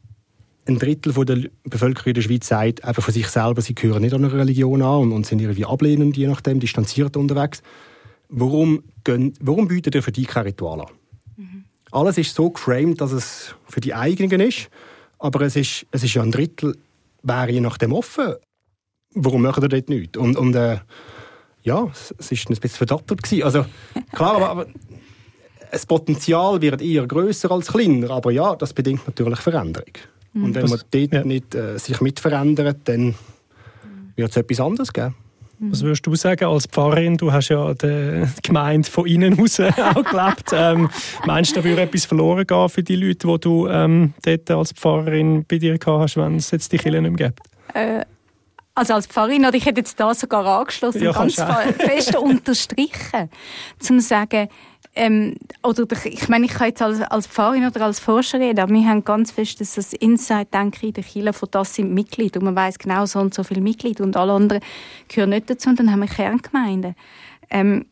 ein 0.68 0.78
Drittel 0.78 1.14
der 1.26 1.50
Bevölkerung 1.64 2.10
in 2.10 2.14
der 2.14 2.22
Schweiz 2.22 2.48
sagt 2.48 2.88
eben 2.88 3.02
von 3.02 3.14
sich 3.14 3.28
selber, 3.28 3.62
sie 3.62 3.74
gehören 3.74 4.02
nicht 4.02 4.14
an 4.14 4.24
eine 4.24 4.34
Religion 4.34 4.82
an 4.82 5.12
und, 5.12 5.26
sind 5.26 5.40
irgendwie 5.42 5.66
ablehnend, 5.66 6.18
je 6.18 6.28
nachdem, 6.28 6.60
distanziert 6.60 7.18
unterwegs. 7.18 7.64
Warum, 8.30 8.84
gehen, 9.04 9.34
warum 9.40 9.68
bietet 9.68 9.96
ihr 9.96 10.04
für 10.04 10.12
die 10.12 10.26
kein 10.26 10.44
Ritual 10.44 10.82
an? 10.82 10.88
Mhm. 11.38 11.64
Alles 11.92 12.18
ist 12.18 12.36
so 12.36 12.50
geframed, 12.52 13.02
dass 13.02 13.12
es 13.12 13.56
für 13.68 13.82
die 13.82 13.96
eigenen 13.96 14.40
ist, 14.40 14.70
aber 15.18 15.42
es 15.42 15.56
ist, 15.56 15.88
es 15.92 16.04
ist 16.04 16.14
ja 16.14 16.22
ein 16.22 16.32
Drittel, 16.32 16.78
wäre 17.24 17.52
je 17.52 17.62
nachdem 17.62 17.94
offen 17.94 18.36
warum 19.14 19.42
machen 19.42 19.64
ihr 19.64 19.70
dort 19.70 19.90
nichts? 19.90 20.18
Und, 20.18 20.38
und 20.38 20.56
äh, 20.56 20.78
ja, 21.64 21.88
es 21.94 22.12
war 22.12 22.38
ein 22.38 22.60
bisschen 22.60 22.70
verdattert. 22.70 23.24
Gewesen. 23.24 23.44
Also, 23.44 23.66
klar, 24.12 24.36
aber, 24.36 24.50
aber 24.50 24.66
das 25.72 25.86
Potenzial 25.86 26.62
wird 26.62 26.82
eher 26.82 27.08
grösser 27.08 27.52
als 27.52 27.68
kleiner, 27.68 28.10
aber 28.12 28.32
ja, 28.32 28.56
das 28.56 28.74
bedingt 28.74 29.06
natürlich 29.08 29.40
Veränderung. 29.40 29.94
Mhm. 30.34 30.44
Und 30.44 30.56
wenn 30.56 30.70
man 30.70 30.82
dort 30.92 31.14
ja. 31.14 31.24
nicht 31.24 31.56
äh, 31.56 31.78
sich 31.78 32.02
mitverändert, 32.02 32.80
dann 32.86 33.16
wird 34.16 34.32
es 34.32 34.38
etwas 34.38 34.60
anderes 34.60 34.92
geben. 34.92 35.16
Was 35.64 35.84
würdest 35.84 36.08
du 36.08 36.16
sagen 36.16 36.46
als 36.46 36.66
Pfarrerin? 36.66 37.18
Du 37.18 37.32
hast 37.32 37.50
ja 37.50 37.72
die 37.76 38.26
Gemeinde 38.42 38.90
von 38.90 39.06
innen 39.06 39.40
aus 39.40 39.60
auch 39.60 40.04
gelebt. 40.04 40.50
Ähm, 40.54 40.90
meinst 41.28 41.52
du, 41.52 41.62
da 41.62 41.64
würde 41.64 41.84
etwas 41.84 42.06
verloren 42.06 42.48
gehen 42.48 42.70
für 42.70 42.82
die 42.82 42.96
Leute, 42.96 43.28
die 43.28 43.40
du 43.40 43.68
ähm, 43.68 44.16
dort 44.24 44.50
als 44.50 44.72
Pfarrerin 44.72 45.46
bei 45.48 45.60
dir 45.60 45.78
gehabt 45.78 46.02
hast, 46.02 46.18
wenn 46.18 46.38
es 46.38 46.50
jetzt 46.50 46.72
die 46.72 46.80
Kirche 46.80 47.00
nicht 47.00 47.16
mehr 47.16 47.28
gibt? 47.28 47.42
Äh, 47.76 48.06
also 48.74 48.94
als 48.94 49.08
Pfarrerin, 49.08 49.46
oder 49.46 49.56
ich 49.56 49.66
hätte 49.66 49.82
jetzt 49.82 50.00
da 50.00 50.14
sogar 50.14 50.46
angeschlossen, 50.46 51.04
ja, 51.04 51.12
ganz 51.12 51.36
fest 51.36 52.16
unterstrichen, 52.16 53.30
zum 53.80 54.00
sagen, 54.00 54.48
ähm, 54.94 55.36
oder 55.64 55.86
ich 56.04 56.28
meine, 56.28 56.46
ich 56.46 56.52
kann 56.52 56.68
jetzt 56.68 56.82
als, 56.82 57.02
als 57.02 57.28
Pfarrerin 57.28 57.66
oder 57.66 57.86
als 57.86 58.00
Forscher 58.00 58.40
reden, 58.40 58.60
aber 58.60 58.74
wir 58.74 58.86
haben 58.86 59.04
ganz 59.04 59.32
fest 59.32 59.62
das 59.62 59.94
Insight, 59.94 60.54
denke 60.54 60.88
in 60.88 60.94
der 60.94 61.04
Kirche, 61.04 61.34
von 61.34 61.50
das 61.52 61.76
sind 61.76 61.94
Mitglieder 61.94 62.40
und 62.40 62.46
man 62.46 62.56
weiß 62.56 62.78
genau 62.78 63.06
so 63.06 63.20
und 63.20 63.34
so 63.34 63.44
viele 63.44 63.62
Mitglieder 63.62 64.04
und 64.04 64.18
alle 64.18 64.34
anderen 64.34 64.62
gehören 65.08 65.30
nicht 65.30 65.50
dazu 65.50 65.70
und 65.70 65.80
dann 65.80 65.92
haben 65.92 66.02
wir 66.02 66.08
Kerngemeinden. 66.08 66.96
Ähm, 67.50 67.86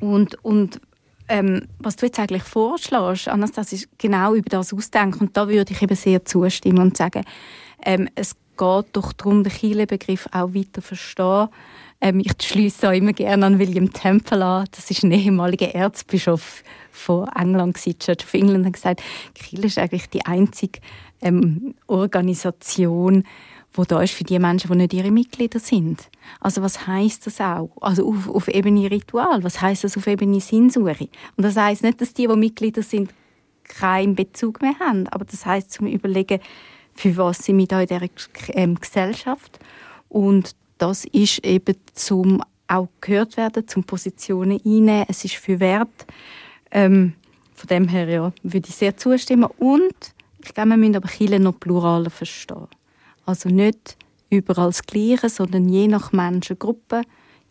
und, 0.00 0.42
und 0.44 0.80
ähm, 1.28 1.62
was 1.78 1.96
du 1.96 2.06
jetzt 2.06 2.18
eigentlich 2.18 2.42
vorschlägst, 2.42 3.28
Anastasia, 3.28 3.76
ist 3.78 3.88
genau 3.98 4.34
über 4.34 4.50
das 4.50 4.74
ausdenken. 4.74 5.20
Und 5.20 5.36
da 5.36 5.48
würde 5.48 5.72
ich 5.72 5.80
eben 5.80 5.96
sehr 5.96 6.24
zustimmen 6.24 6.80
und 6.80 6.96
sagen, 6.96 7.24
ähm, 7.84 8.08
es 8.14 8.36
geht 8.56 8.86
doch 8.92 9.12
darum, 9.12 9.44
den 9.44 9.52
Chile-Begriff 9.52 10.28
auch 10.32 10.54
weiter 10.54 10.74
zu 10.74 10.82
verstehen. 10.82 11.48
Ähm, 12.00 12.20
ich 12.20 12.32
schließe 12.42 12.88
auch 12.88 12.92
immer 12.92 13.12
gerne 13.12 13.46
an 13.46 13.58
William 13.58 13.92
Temple 13.92 14.44
an. 14.44 14.66
Das 14.72 14.90
ist 14.90 15.02
ein 15.02 15.12
ehemaliger 15.12 15.74
Erzbischof 15.74 16.62
von 16.90 17.28
England, 17.28 17.76
Church 17.76 18.24
of 18.24 18.34
England, 18.34 18.66
hat 18.66 18.72
gesagt, 18.74 19.02
Chile 19.34 19.66
ist 19.66 19.78
eigentlich 19.78 20.08
die 20.10 20.24
einzige 20.24 20.80
ähm, 21.22 21.74
Organisation, 21.86 23.24
wo 23.72 23.84
da 23.84 24.02
ist 24.02 24.14
für 24.14 24.24
die 24.24 24.38
Menschen, 24.38 24.70
die 24.70 24.76
nicht 24.76 24.92
ihre 24.92 25.10
Mitglieder 25.10 25.58
sind. 25.58 26.08
Also 26.40 26.62
was 26.62 26.86
heißt 26.86 27.26
das 27.26 27.40
auch? 27.40 27.70
Also 27.80 28.08
auf, 28.08 28.28
auf 28.28 28.48
Ebene 28.48 28.90
Ritual, 28.90 29.42
was 29.42 29.60
heißt 29.60 29.84
das 29.84 29.96
auf 29.96 30.06
Ebene 30.06 30.40
Sinnsuche? 30.40 31.08
Und 31.36 31.44
das 31.44 31.56
heißt 31.56 31.82
nicht, 31.82 32.00
dass 32.00 32.14
die, 32.14 32.28
die 32.28 32.36
Mitglieder 32.36 32.82
sind, 32.82 33.10
keinen 33.64 34.14
Bezug 34.14 34.60
mehr 34.62 34.78
haben, 34.78 35.08
aber 35.08 35.24
das 35.24 35.46
heißt 35.46 35.72
zum 35.72 35.86
Überlegen, 35.86 36.38
für 36.94 37.16
was 37.16 37.38
sind 37.38 37.58
wir 37.58 37.66
da 37.66 37.80
in 37.80 37.88
dieser 37.88 38.08
ähm, 38.56 38.76
Gesellschaft 38.76 39.58
und 40.08 40.54
das 40.78 41.04
ist 41.06 41.44
eben 41.44 41.76
zum 41.94 42.42
auch 42.66 42.88
gehört 43.00 43.36
werden, 43.36 43.68
zum 43.68 43.84
Positionen 43.84 44.60
einnehmen. 44.64 45.04
Es 45.08 45.24
ist 45.24 45.36
für 45.36 45.60
Wert. 45.60 46.06
Ähm, 46.70 47.14
von 47.54 47.68
dem 47.68 47.88
her 47.88 48.08
ja, 48.08 48.32
würde 48.42 48.68
ich 48.68 48.74
sehr 48.74 48.96
zustimmen. 48.96 49.48
Und 49.58 49.94
ich 50.42 50.52
glaube, 50.54 50.70
wir 50.70 50.76
müssen 50.76 50.96
aber 50.96 51.08
Kirche 51.08 51.40
noch 51.40 51.58
pluraler 51.58 52.10
verstehen. 52.10 52.66
Also 53.26 53.48
nicht 53.48 53.96
überall 54.30 54.68
das 54.68 54.82
Gleiche, 54.82 55.28
sondern 55.28 55.68
je 55.68 55.86
nach 55.86 56.12
Menschengruppe, 56.12 57.02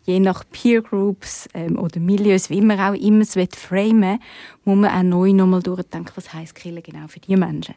je 0.04 0.20
nach 0.20 0.44
Peer 0.52 0.82
Groups 0.82 1.48
ähm, 1.54 1.78
oder 1.78 1.98
Milieus, 1.98 2.50
wie 2.50 2.60
man 2.60 2.78
auch 2.78 2.94
immer 2.94 3.22
es 3.22 3.34
framen 3.56 4.20
muss 4.64 4.76
man 4.76 4.90
auch 4.90 5.02
neu 5.02 5.32
nochmal 5.32 5.62
durchdenken, 5.62 6.12
was 6.14 6.32
heisst 6.32 6.54
Kirche 6.54 6.82
genau 6.82 7.08
für 7.08 7.20
die 7.20 7.36
Menschen. 7.36 7.74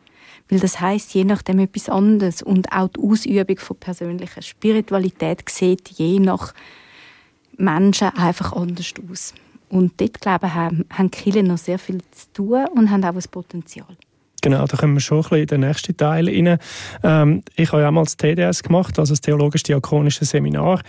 Weil 0.49 0.59
das 0.59 0.79
heißt 0.79 1.13
je 1.13 1.25
nachdem 1.25 1.59
etwas 1.59 1.89
anderes 1.89 2.41
und 2.41 2.71
auch 2.71 2.87
die 2.87 2.99
Ausübung 3.01 3.57
von 3.57 3.77
persönlicher 3.77 4.41
Spiritualität 4.41 5.47
sieht 5.49 5.89
je 5.89 6.19
nach 6.19 6.53
Menschen 7.57 8.09
einfach 8.15 8.53
anders 8.53 8.93
aus. 9.09 9.33
Und 9.69 9.99
dort, 9.99 10.21
glaube 10.21 10.47
ich, 10.47 10.53
haben, 10.53 10.85
haben 10.89 11.11
Kirche 11.11 11.43
noch 11.43 11.57
sehr 11.57 11.79
viel 11.79 11.99
zu 12.11 12.31
tun 12.33 12.65
und 12.73 12.89
haben 12.89 13.03
auch 13.03 13.15
ein 13.15 13.23
Potenzial. 13.29 13.97
Genau, 14.43 14.65
da 14.67 14.77
kommen 14.77 14.93
wir 14.93 14.99
schon 14.99 15.17
ein 15.17 15.21
bisschen 15.23 15.39
in 15.39 15.47
den 15.47 15.59
nächsten 15.61 15.97
Teil 15.97 16.29
rein. 16.29 16.59
Ähm, 17.03 17.41
ich 17.55 17.71
habe 17.71 17.81
ja 17.81 17.89
mal 17.89 18.03
das 18.03 18.17
TDS 18.17 18.61
gemacht, 18.61 18.99
also 18.99 19.13
das 19.13 19.21
Theologisch-Diakonische 19.21 20.25
Seminar. 20.25 20.81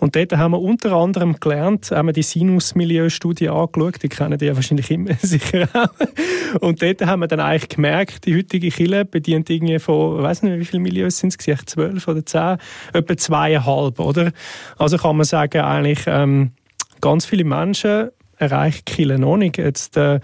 Und 0.00 0.16
dort 0.16 0.36
haben 0.36 0.50
wir 0.50 0.60
unter 0.60 0.92
anderem 0.92 1.38
gelernt, 1.38 1.92
haben 1.92 2.08
wir 2.08 2.12
die 2.12 2.22
Sinus-Milieu-Studie 2.22 3.48
angeschaut, 3.48 4.02
die 4.02 4.08
kennen 4.08 4.38
die 4.38 4.46
ja 4.46 4.56
wahrscheinlich 4.56 4.90
immer 4.90 5.14
sicher 5.22 5.68
auch. 5.72 6.60
Und 6.60 6.82
dort 6.82 7.06
haben 7.06 7.20
wir 7.20 7.28
dann 7.28 7.40
eigentlich 7.40 7.68
gemerkt, 7.68 8.26
die 8.26 8.36
heutige 8.36 8.70
Kille 8.70 9.04
bedient 9.04 9.50
irgendwie 9.50 9.78
von, 9.78 10.18
ich 10.18 10.22
weiß 10.24 10.42
nicht, 10.42 10.58
wie 10.58 10.64
viele 10.64 10.82
Milieus 10.82 11.18
sind 11.18 11.34
es, 11.38 11.66
zwölf 11.66 12.08
oder 12.08 12.26
zehn, 12.26 12.56
etwa 12.92 13.16
zweieinhalb, 13.16 14.00
oder? 14.00 14.32
Also 14.78 14.98
kann 14.98 15.16
man 15.16 15.24
sagen, 15.24 15.60
eigentlich 15.60 16.04
ähm, 16.08 16.50
ganz 17.00 17.24
viele 17.24 17.44
Menschen 17.44 18.10
erreicht 18.36 18.86
Kille 18.86 19.18
noch 19.18 19.36
nicht. 19.36 19.58
Jetzt, 19.58 19.96
äh, 19.96 20.20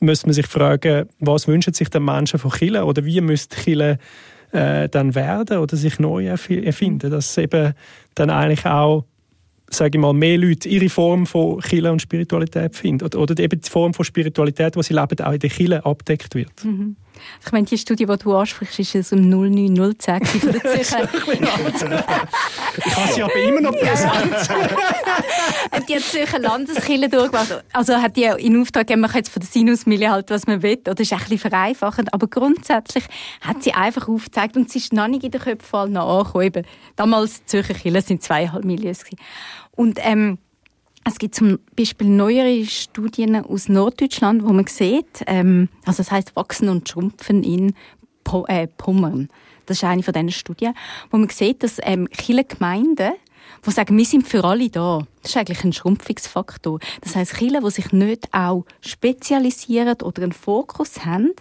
müsste 0.00 0.26
man 0.26 0.34
sich 0.34 0.46
fragen, 0.46 1.08
was 1.20 1.48
wünschen 1.48 1.74
sich 1.74 1.88
denn 1.90 2.04
Menschen 2.04 2.38
von 2.38 2.50
Chile 2.50 2.84
oder 2.84 3.04
wie 3.04 3.20
müsste 3.20 3.56
Chile 3.56 3.98
äh, 4.52 4.88
dann 4.88 5.14
werden 5.14 5.58
oder 5.58 5.76
sich 5.76 5.98
neu 5.98 6.26
erfinden, 6.26 7.10
dass 7.10 7.36
eben 7.38 7.74
dann 8.14 8.30
eigentlich 8.30 8.66
auch 8.66 9.04
sage 9.70 9.98
ich 9.98 10.00
mal, 10.00 10.14
mehr 10.14 10.38
Leute 10.38 10.68
ihre 10.68 10.88
Form 10.88 11.26
von 11.26 11.60
Chile 11.60 11.92
und 11.92 12.00
Spiritualität 12.00 12.74
finden 12.74 13.04
oder, 13.04 13.18
oder 13.18 13.38
eben 13.38 13.60
die 13.60 13.68
Form 13.68 13.92
von 13.92 14.04
Spiritualität, 14.04 14.74
die 14.74 14.82
sie 14.82 14.94
leben, 14.94 15.20
auch 15.20 15.32
in 15.32 15.38
der 15.38 15.50
Chile 15.50 15.84
abdeckt 15.84 16.34
wird. 16.34 16.64
Mhm. 16.64 16.96
Ich 17.44 17.52
meine, 17.52 17.66
die 17.66 17.78
Studie, 17.78 18.06
die 18.06 18.16
du 18.16 18.34
ansprichst, 18.34 18.78
ist 18.78 18.94
es 18.94 19.12
um 19.12 19.28
0910 19.28 20.24
von 20.24 20.52
der 20.52 20.60
Zürcher. 20.74 21.08
ich 22.86 22.96
habe 22.96 23.12
sie 23.12 23.22
aber 23.22 23.36
immer 23.36 23.60
noch 23.60 23.72
präsent. 23.72 24.48
die 25.88 25.94
hat 25.94 26.02
Zürcher 26.02 26.38
Landeskirche 26.38 27.08
durchgemacht. 27.08 27.64
Also 27.72 27.94
hat 27.96 28.16
die 28.16 28.24
in 28.24 28.60
Auftrag 28.60 28.86
gegeben, 28.86 29.02
man 29.02 29.10
kann 29.10 29.18
jetzt 29.18 29.30
von 29.30 29.40
der 29.40 29.48
Sinusmille 29.48 30.10
halt, 30.10 30.30
was 30.30 30.46
man 30.46 30.62
will. 30.62 30.78
Oder 30.88 31.00
ist 31.00 31.12
ein 31.12 31.18
bisschen 31.18 31.38
vereinfachend. 31.38 32.12
Aber 32.12 32.26
grundsätzlich 32.26 33.04
hat 33.40 33.62
sie 33.62 33.72
einfach 33.72 34.08
aufgezeigt 34.08 34.56
und 34.56 34.70
sie 34.70 34.78
ist 34.78 34.92
noch 34.92 35.08
nicht 35.08 35.24
in 35.24 35.30
den 35.30 35.40
Köpfen 35.40 35.96
angekommen. 35.96 36.66
Damals 36.96 37.44
Zürcher 37.46 37.74
Kirche 37.74 38.02
sind 38.02 38.22
zweieinhalb 38.22 38.64
Millionen. 38.64 38.96
Und 39.72 39.98
ähm, 40.02 40.38
es 41.08 41.18
gibt 41.18 41.34
zum 41.34 41.58
Beispiel 41.76 42.08
neuere 42.08 42.64
Studien 42.66 43.36
aus 43.36 43.68
Norddeutschland, 43.68 44.42
wo 44.42 44.52
man 44.52 44.66
sieht, 44.66 45.24
ähm, 45.26 45.68
also 45.84 45.98
das 45.98 46.10
heißt 46.10 46.36
Wachsen 46.36 46.68
und 46.68 46.88
Schrumpfen 46.88 47.42
in 47.42 47.74
po 48.24 48.44
äh, 48.46 48.66
Pommern. 48.66 49.28
Das 49.66 49.78
ist 49.78 49.84
eine 49.84 50.02
von 50.02 50.12
diesen 50.12 50.30
Studien, 50.30 50.74
wo 51.10 51.16
man 51.18 51.28
sieht, 51.30 51.62
dass 51.62 51.78
ähm, 51.82 52.08
viele 52.12 52.44
Gemeinden 52.44 53.12
die 53.66 53.70
sagen, 53.70 53.96
wir 53.96 54.04
sind 54.04 54.28
für 54.28 54.44
alle 54.44 54.68
da. 54.68 55.00
Das 55.22 55.32
ist 55.32 55.36
eigentlich 55.36 55.64
ein 55.64 55.72
Schrumpfungsfaktor. 55.72 56.78
Das 57.00 57.16
heißt, 57.16 57.34
Kirchen, 57.34 57.64
die 57.64 57.70
sich 57.70 57.92
nicht 57.92 58.32
auch 58.32 58.64
spezialisieren 58.80 59.96
oder 60.02 60.22
einen 60.22 60.32
Fokus 60.32 61.04
haben, 61.04 61.32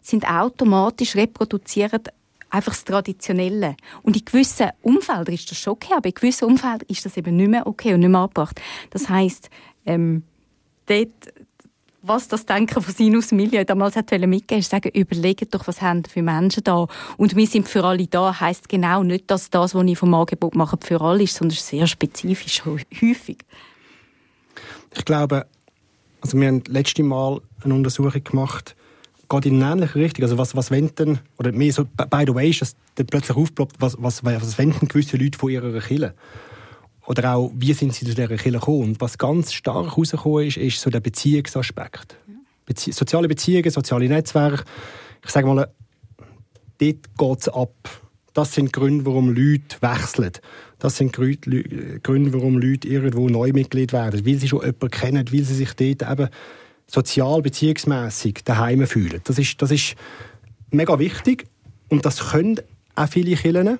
sind 0.00 0.28
automatisch 0.28 1.16
reproduziert 1.16 2.08
einfach 2.52 2.72
das 2.72 2.84
Traditionelle. 2.84 3.76
Und 4.02 4.16
in 4.16 4.24
gewissen 4.24 4.70
Umfeldern 4.82 5.34
ist 5.34 5.50
das 5.50 5.58
schon 5.58 5.72
okay, 5.72 5.94
aber 5.96 6.08
in 6.08 6.14
gewissen 6.14 6.44
Umfeldern 6.44 6.86
ist 6.88 7.04
das 7.04 7.16
eben 7.16 7.36
nicht 7.36 7.50
mehr 7.50 7.66
okay 7.66 7.94
und 7.94 8.00
nicht 8.00 8.10
mehr 8.10 8.20
angebracht. 8.20 8.60
Das 8.90 9.08
heisst, 9.08 9.50
ähm, 9.86 10.22
dort, 10.86 11.08
was 12.02 12.28
das 12.28 12.46
Denken 12.46 12.82
von 12.82 12.94
Sinus 12.94 13.32
Milieu 13.32 13.64
damals 13.64 13.96
hat 13.96 14.10
mitgeben 14.10 14.60
ist 14.60 14.70
sagen, 14.70 14.90
überlegt 14.92 15.54
doch, 15.54 15.66
was 15.66 15.80
haben 15.80 16.04
für 16.04 16.22
Menschen 16.22 16.64
da. 16.64 16.86
Und 17.16 17.36
wir 17.36 17.46
sind 17.46 17.68
für 17.68 17.84
alle 17.84 18.06
da, 18.06 18.38
heisst 18.40 18.68
genau 18.68 19.02
nicht, 19.02 19.30
dass 19.30 19.50
das, 19.50 19.74
was 19.74 19.86
ich 19.86 19.98
vom 19.98 20.12
Angebot 20.12 20.54
mache, 20.54 20.78
für 20.82 21.00
alle 21.00 21.22
ist, 21.22 21.36
sondern 21.36 21.56
sehr 21.56 21.86
spezifisch, 21.86 22.64
häufig. 22.64 23.38
Ich 24.94 25.04
glaube, 25.04 25.46
also 26.20 26.38
wir 26.38 26.48
haben 26.48 26.62
letzte 26.66 27.02
Mal 27.02 27.40
eine 27.64 27.74
Untersuchung 27.74 28.22
gemacht, 28.22 28.76
geht 29.32 29.46
in 29.46 29.62
eine 29.62 29.72
ähnliche 29.72 29.98
Richtung. 29.98 30.24
Also 30.24 30.38
was, 30.38 30.54
was 30.54 30.70
wenden, 30.70 31.18
oder 31.38 31.52
mehr 31.52 31.72
so, 31.72 31.84
by 31.84 32.24
the 32.26 32.34
way, 32.34 32.50
ist 32.50 32.60
das 32.60 32.76
dann 32.96 33.06
plötzlich 33.06 33.36
aufploppt, 33.36 33.76
was, 33.80 33.96
was, 33.98 34.24
was 34.24 34.58
wenden 34.58 34.88
gewisse 34.88 35.16
Leute 35.16 35.38
von 35.38 35.50
ihrer 35.50 35.80
Kirche? 35.80 36.14
Oder 37.06 37.34
auch, 37.34 37.50
wie 37.54 37.72
sind 37.72 37.94
sie 37.94 38.06
zu 38.06 38.14
dieser 38.14 38.28
Kirche 38.28 38.52
gekommen? 38.52 38.82
Und 38.82 39.00
was 39.00 39.18
ganz 39.18 39.52
stark 39.52 39.86
herausgekommen 39.86 40.46
ist, 40.46 40.56
ist 40.56 40.80
so 40.80 40.90
der 40.90 41.00
Beziehungsaspekt. 41.00 42.16
Bezie 42.66 42.92
soziale 42.92 43.26
Beziehungen, 43.26 43.70
soziale 43.70 44.08
Netzwerke. 44.08 44.64
Ich 45.24 45.30
sage 45.30 45.46
mal, 45.46 45.68
dort 46.78 47.18
geht 47.18 47.38
es 47.40 47.48
ab. 47.48 47.74
Das 48.34 48.54
sind 48.54 48.72
Gründe, 48.72 49.04
warum 49.04 49.28
Leute 49.28 49.76
wechseln. 49.80 50.32
Das 50.78 50.96
sind 50.96 51.12
Gründe, 51.12 52.32
warum 52.32 52.58
Leute 52.58 52.88
irgendwo 52.88 53.28
neu 53.28 53.52
Mitglied 53.52 53.92
werden. 53.92 54.24
Weil 54.24 54.36
sie 54.36 54.48
schon 54.48 54.60
jemanden 54.60 54.90
kennen, 54.90 55.26
weil 55.32 55.42
sie 55.42 55.54
sich 55.54 55.72
dort 55.74 56.10
eben 56.10 56.28
sozial, 56.86 57.42
beziehungsmässig 57.42 58.44
daheim 58.44 58.86
fühlen. 58.86 59.20
Das 59.24 59.38
ist, 59.38 59.60
das 59.62 59.70
ist 59.70 59.94
mega 60.70 60.98
wichtig 60.98 61.46
und 61.88 62.04
das 62.04 62.30
können 62.30 62.60
auch 62.94 63.08
viele 63.08 63.36
Kirchen. 63.36 63.78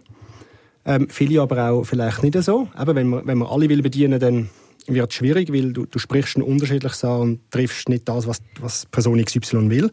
Ähm, 0.84 1.08
viele 1.08 1.40
aber 1.40 1.70
auch 1.70 1.84
vielleicht 1.84 2.22
nicht 2.22 2.42
so. 2.42 2.68
Eben, 2.80 2.96
wenn, 2.96 3.06
man, 3.08 3.26
wenn 3.26 3.38
man 3.38 3.48
alle 3.48 3.68
will 3.68 3.82
bedienen 3.82 4.18
dann 4.18 4.48
wird 4.86 5.10
es 5.10 5.16
schwierig, 5.16 5.52
weil 5.52 5.72
du, 5.72 5.86
du 5.86 5.98
sprichst 5.98 6.36
ein 6.36 6.42
unterschiedliches 6.42 7.04
an 7.04 7.20
und 7.20 7.50
triffst 7.50 7.88
nicht 7.88 8.08
das, 8.08 8.26
was, 8.26 8.42
was 8.60 8.86
Person 8.86 9.24
XY 9.24 9.70
will. 9.70 9.92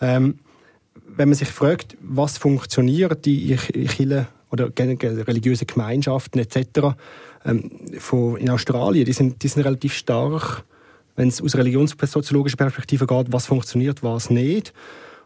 Ähm, 0.00 0.38
wenn 1.06 1.28
man 1.28 1.36
sich 1.36 1.48
fragt, 1.48 1.96
was 2.00 2.38
funktioniert 2.38 3.24
die 3.24 3.56
Kirche 3.56 4.28
oder 4.50 4.70
religiöse 4.76 5.66
Gemeinschaften 5.66 6.38
etc. 6.38 6.94
Ähm, 7.44 7.70
von, 7.98 8.36
in 8.36 8.50
Australien, 8.50 9.06
die 9.06 9.12
sind, 9.12 9.42
die 9.42 9.48
sind 9.48 9.64
relativ 9.64 9.94
stark 9.94 10.64
wenn 11.16 11.28
es 11.28 11.42
aus 11.42 11.56
religionssoziologischer 11.56 12.56
Perspektive 12.56 13.06
geht, 13.06 13.32
was 13.32 13.46
funktioniert, 13.46 14.02
was 14.02 14.30
nicht. 14.30 14.72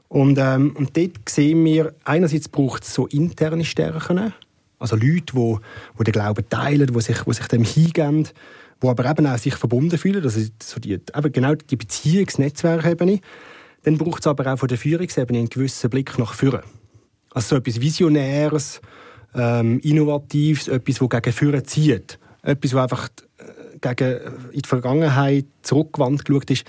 Und, 0.09 0.38
ähm, 0.38 0.75
und 0.77 0.96
dort 0.96 1.29
sehen 1.29 1.64
wir, 1.64 1.94
einerseits 2.05 2.49
braucht 2.49 2.85
es 2.85 2.94
so 2.94 3.07
interne 3.07 3.64
Stärken, 3.64 4.33
also 4.79 4.94
Leute, 4.96 5.35
die, 5.35 5.57
die 5.99 6.05
den 6.05 6.12
Glauben 6.12 6.49
teilen, 6.49 6.87
die 6.87 7.01
sich, 7.01 7.22
die 7.22 7.33
sich 7.33 7.46
dem 7.49 7.64
hingeben, 7.64 8.29
die 8.83 8.87
aber 8.87 9.11
eben 9.11 9.27
auch 9.27 9.38
sich 9.38 9.55
verbunden 9.55 9.99
fühlen, 9.99 10.22
also 10.22 10.40
so 10.62 10.81
die, 10.81 10.92
eben 10.92 11.32
genau 11.32 11.55
die 11.55 11.76
Beziehungsnetzwerkebene. 11.76 13.20
Dann 13.84 13.99
braucht 13.99 14.20
es 14.20 14.26
aber 14.26 14.53
auch 14.53 14.59
von 14.59 14.68
der 14.68 14.78
Führungsebene 14.78 15.39
einen 15.39 15.49
gewissen 15.49 15.89
Blick 15.91 16.18
nach 16.18 16.34
vorne. 16.34 16.62
Also 17.30 17.49
so 17.49 17.57
etwas 17.57 17.80
Visionäres, 17.80 18.80
ähm, 19.34 19.80
Innovatives, 19.80 20.68
etwas, 20.68 20.99
das 20.99 21.09
gegen 21.09 21.32
vorne 21.32 21.62
zieht. 21.62 22.18
Etwas, 22.43 22.70
das 22.72 22.80
einfach 22.80 23.09
gegen 23.81 24.20
in 24.53 24.62
die 24.62 24.68
Vergangenheit 24.68 25.47
zurückgewandt 25.62 26.24
geschaut 26.24 26.51
ist, 26.51 26.64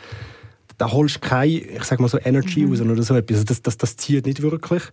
da 0.78 0.92
holst 0.92 1.16
du 1.16 1.20
keine, 1.22 1.54
ich 1.54 1.84
sag 1.84 2.00
mal 2.00 2.08
so 2.08 2.20
Energy 2.20 2.62
mhm. 2.62 2.72
raus 2.72 2.82
oder 2.82 3.04
so 3.04 3.16
etwas. 3.16 3.38
Also 3.38 3.46
das, 3.46 3.62
das, 3.62 3.78
das 3.78 3.98
zieht 3.98 4.26
nicht 4.26 4.42
wirklich. 4.42 4.84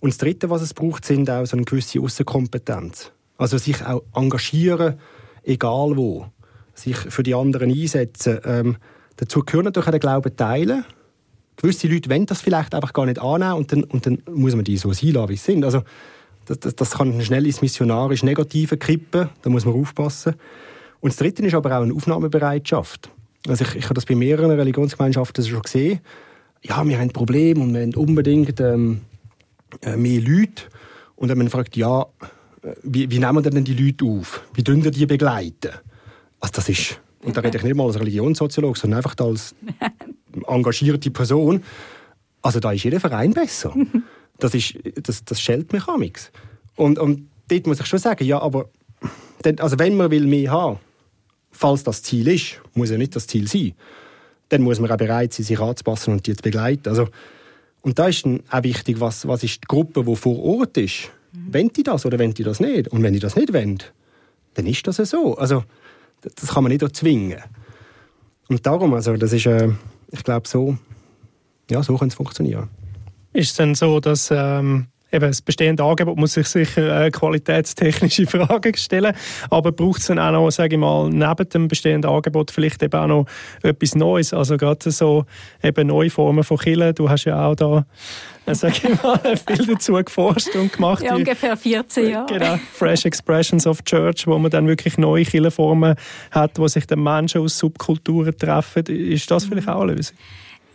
Und 0.00 0.10
das 0.10 0.18
Dritte, 0.18 0.50
was 0.50 0.62
es 0.62 0.74
braucht, 0.74 1.04
sind 1.04 1.28
auch 1.30 1.44
so 1.44 1.56
eine 1.56 1.64
gewisse 1.64 2.00
Außenkompetenz. 2.00 3.12
Also 3.38 3.58
sich 3.58 3.84
auch 3.84 4.02
engagieren, 4.14 4.98
egal 5.42 5.96
wo. 5.96 6.26
Sich 6.74 6.96
für 6.96 7.22
die 7.22 7.34
anderen 7.34 7.70
einsetzen. 7.70 8.40
Ähm, 8.44 8.76
dazu 9.16 9.40
gehört 9.40 9.66
natürlich 9.66 9.86
auch 9.88 9.92
der 9.92 10.00
Glauben 10.00 10.36
teilen. 10.36 10.84
Gewisse 11.56 11.86
Leute 11.88 12.08
wollen 12.08 12.26
das 12.26 12.40
vielleicht 12.40 12.74
einfach 12.74 12.92
gar 12.92 13.06
nicht 13.06 13.20
annehmen 13.20 13.54
und 13.54 13.72
dann, 13.72 13.84
und 13.84 14.06
dann 14.06 14.22
muss 14.32 14.54
man 14.54 14.64
die 14.64 14.76
so 14.76 14.92
sein 14.92 15.10
lassen, 15.10 15.28
wie 15.28 15.36
sie 15.36 15.52
sind. 15.52 15.64
Also, 15.64 15.82
das, 16.46 16.58
das, 16.58 16.74
das 16.74 16.90
kann 16.92 17.20
schnell 17.20 17.46
ins 17.46 17.62
missionarisch 17.62 18.22
Negative 18.22 18.76
kippen, 18.76 19.28
da 19.42 19.50
muss 19.50 19.64
man 19.64 19.74
aufpassen. 19.74 20.34
Und 21.02 21.10
das 21.10 21.16
Dritte 21.16 21.44
ist 21.44 21.54
aber 21.54 21.76
auch 21.76 21.82
eine 21.82 21.92
Aufnahmebereitschaft. 21.92 23.10
Also 23.48 23.64
ich, 23.64 23.74
ich 23.74 23.84
habe 23.84 23.94
das 23.94 24.06
bei 24.06 24.14
mehreren 24.14 24.52
Religionsgemeinschaften 24.52 25.44
schon 25.44 25.60
gesehen. 25.60 25.98
Ja, 26.62 26.86
wir 26.86 26.96
haben 26.96 27.02
ein 27.02 27.10
Problem 27.10 27.60
und 27.60 27.74
wir 27.74 27.82
haben 27.82 27.94
unbedingt 27.96 28.60
ähm, 28.60 29.00
äh, 29.82 29.96
mehr 29.96 30.20
Leute. 30.20 30.62
Und 31.16 31.26
dann 31.26 31.38
man 31.38 31.48
fragt, 31.48 31.76
ja, 31.76 32.06
wie, 32.84 33.10
wie 33.10 33.18
nehmen 33.18 33.44
wir 33.44 33.50
denn 33.50 33.64
die 33.64 33.74
Leute 33.74 34.04
auf? 34.04 34.42
Wie 34.54 34.64
wir 34.64 34.90
die 34.92 35.06
begleiten? 35.06 35.72
Also 36.38 36.52
das 36.54 36.68
ist, 36.68 37.00
und 37.24 37.36
da 37.36 37.40
rede 37.40 37.58
ich 37.58 37.64
nicht 37.64 37.74
mal 37.74 37.84
als 37.84 37.98
Religionssoziologe, 37.98 38.78
sondern 38.78 38.98
einfach 38.98 39.16
als 39.18 39.56
engagierte 40.46 41.10
Person. 41.10 41.64
Also 42.42 42.60
da 42.60 42.70
ist 42.70 42.84
jeder 42.84 43.00
Verein 43.00 43.34
besser. 43.34 43.74
Das, 44.38 44.54
ist, 44.54 44.74
das, 45.00 45.24
das 45.24 45.40
schellt 45.40 45.72
mich 45.72 45.86
amix. 45.86 46.32
Und, 46.74 46.98
und 46.98 47.28
dort 47.46 47.66
muss 47.68 47.78
ich 47.78 47.86
schon 47.86 48.00
sagen, 48.00 48.24
ja, 48.24 48.40
aber 48.40 48.70
also 49.58 49.78
wenn 49.78 49.96
man 49.96 50.10
will 50.10 50.26
mehr 50.26 50.50
haben, 50.50 50.78
falls 51.52 51.84
das 51.84 52.02
Ziel 52.02 52.26
ist, 52.28 52.60
muss 52.74 52.90
ja 52.90 52.98
nicht 52.98 53.14
das 53.14 53.26
Ziel 53.26 53.46
sein, 53.46 53.74
dann 54.48 54.62
muss 54.62 54.80
man 54.80 54.90
auch 54.90 54.96
bereit 54.96 55.32
sein, 55.32 55.46
sich 55.46 55.60
anzupassen 55.60 56.12
und 56.12 56.26
die 56.26 56.34
zu 56.34 56.42
begleiten. 56.42 56.88
Also, 56.88 57.08
und 57.82 57.98
da 57.98 58.08
ist 58.08 58.24
dann 58.24 58.42
auch 58.50 58.62
wichtig, 58.62 59.00
was, 59.00 59.26
was 59.28 59.42
ist 59.44 59.62
die 59.62 59.68
Gruppe, 59.68 60.04
die 60.04 60.16
vor 60.16 60.38
Ort 60.42 60.76
ist. 60.78 61.10
Mhm. 61.32 61.54
Wollen 61.54 61.72
die 61.72 61.82
das 61.82 62.04
oder 62.04 62.18
wollen 62.18 62.34
die 62.34 62.42
das 62.42 62.60
nicht? 62.60 62.88
Und 62.88 63.02
wenn 63.02 63.12
die 63.12 63.18
das 63.18 63.36
nicht 63.36 63.52
wollen, 63.52 63.78
dann 64.54 64.66
ist 64.66 64.86
das 64.86 64.98
ja 64.98 65.04
so. 65.04 65.36
Also, 65.36 65.64
das 66.20 66.50
kann 66.50 66.64
man 66.64 66.72
nicht 66.72 66.82
erzwingen. 66.82 67.40
Und 68.48 68.66
darum, 68.66 68.94
also, 68.94 69.16
das 69.16 69.32
ist, 69.32 69.46
äh, 69.46 69.70
ich 70.10 70.22
glaube, 70.22 70.48
so, 70.48 70.76
ja, 71.70 71.82
so 71.82 71.96
kann 71.96 72.08
es 72.08 72.14
funktionieren. 72.14 72.68
Ist 73.32 73.50
es 73.50 73.56
denn 73.56 73.74
so, 73.74 74.00
dass 74.00 74.28
ähm, 74.30 74.88
eben 75.12 75.26
das 75.26 75.42
bestehende 75.42 75.84
Angebot 75.84 76.16
muss 76.16 76.32
sich 76.32 76.46
sicher 76.48 77.04
äh, 77.04 77.10
qualitätstechnische 77.10 78.26
Fragen 78.28 78.76
stellen, 78.76 79.14
aber 79.50 79.72
braucht 79.72 80.00
es 80.00 80.06
dann 80.06 80.18
auch 80.18 80.32
noch, 80.32 80.50
sage 80.50 80.74
ich 80.74 80.80
mal, 80.80 81.08
neben 81.10 81.48
dem 81.48 81.68
bestehenden 81.68 82.10
Angebot 82.10 82.50
vielleicht 82.50 82.82
eben 82.82 82.98
auch 82.98 83.06
noch 83.06 83.26
etwas 83.62 83.94
Neues, 83.94 84.32
also 84.32 84.56
gerade 84.56 84.90
so 84.90 85.24
eben 85.62 85.88
neue 85.88 86.10
Formen 86.10 86.44
von 86.44 86.56
Killen. 86.56 86.94
Du 86.94 87.08
hast 87.08 87.24
ja 87.24 87.46
auch 87.46 87.54
da, 87.54 87.84
äh, 88.46 88.54
sage 88.54 88.74
ich 88.82 89.02
mal, 89.02 89.20
viel 89.46 89.66
dazu 89.66 89.92
geforscht 89.92 90.54
und 90.56 90.72
gemacht. 90.72 91.02
Ja, 91.02 91.14
ungefähr 91.14 91.56
14 91.56 92.10
Jahre. 92.10 92.26
Genau, 92.26 92.58
Fresh 92.72 93.04
Expressions 93.04 93.66
of 93.66 93.82
Church, 93.84 94.26
wo 94.26 94.38
man 94.38 94.50
dann 94.50 94.66
wirklich 94.66 94.96
neue 94.96 95.24
Killenformen 95.24 95.94
hat, 96.30 96.58
wo 96.58 96.66
sich 96.68 96.86
dann 96.86 97.02
Menschen 97.02 97.42
aus 97.42 97.58
Subkulturen 97.58 98.36
treffen. 98.36 98.86
Ist 98.86 99.30
das 99.30 99.44
vielleicht 99.44 99.68
auch 99.68 99.82
eine 99.82 99.94
Lösung? 99.94 100.16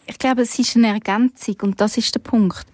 Ich 0.06 0.18
glaube, 0.18 0.44
es 0.44 0.58
ist 0.58 0.78
eine 0.78 0.88
Ergänzung 0.88 1.56
und 1.64 1.82
das 1.82 1.98
ist 1.98 2.16
der 2.16 2.22
Punkt. 2.22 2.66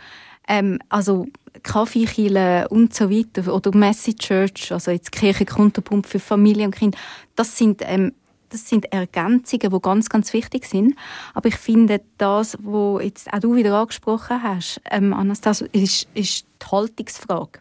Ähm, 0.47 0.79
also 0.89 1.27
Kaffeekille 1.61 2.67
und 2.69 2.93
so 2.93 3.09
weiter 3.09 3.53
oder 3.53 3.75
Message 3.75 4.27
Church, 4.27 4.71
also 4.71 4.91
jetzt 4.91 5.11
Kirchenkontopunkt 5.11 6.07
für 6.07 6.19
Familie 6.19 6.65
und 6.65 6.75
Kind, 6.75 6.97
das 7.35 7.57
sind 7.57 7.81
ähm, 7.83 8.13
das 8.53 8.69
sind 8.69 8.93
Ergänzungen, 8.93 9.71
die 9.71 9.81
ganz, 9.81 10.09
ganz 10.09 10.31
wichtig 10.31 10.65
sind. 10.65 10.95
Aber 11.33 11.49
ich 11.49 11.55
finde, 11.55 12.01
das, 12.19 12.55
was 12.61 13.03
jetzt 13.03 13.33
auch 13.33 13.39
du 13.39 13.55
wieder 13.55 13.75
angesprochen 13.75 14.43
hast, 14.43 14.79
ähm, 14.91 15.11
Anastasia, 15.11 15.67
ist, 15.71 16.07
ist 16.13 16.45
die 16.61 16.65
Haltungsfrage. 16.71 17.59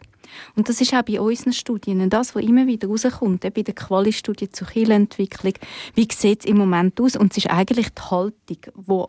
Und 0.55 0.69
das 0.69 0.81
ist 0.81 0.93
auch 0.93 1.03
bei 1.03 1.19
unseren 1.19 1.53
Studien 1.53 2.09
das, 2.09 2.35
was 2.35 2.43
immer 2.43 2.67
wieder 2.67 2.87
rauskommt, 2.87 3.41
bei 3.41 3.61
der 3.61 3.73
Quali-Studie 3.73 4.49
zur 4.49 4.67
Kirchenentwicklung. 4.67 5.53
Wie 5.95 6.07
sieht 6.11 6.41
es 6.41 6.45
im 6.45 6.57
Moment 6.57 6.99
aus? 7.01 7.15
Und 7.15 7.31
es 7.31 7.37
ist 7.39 7.49
eigentlich 7.49 7.89
die 7.89 8.01
Haltung, 8.01 8.33
die 8.49 8.57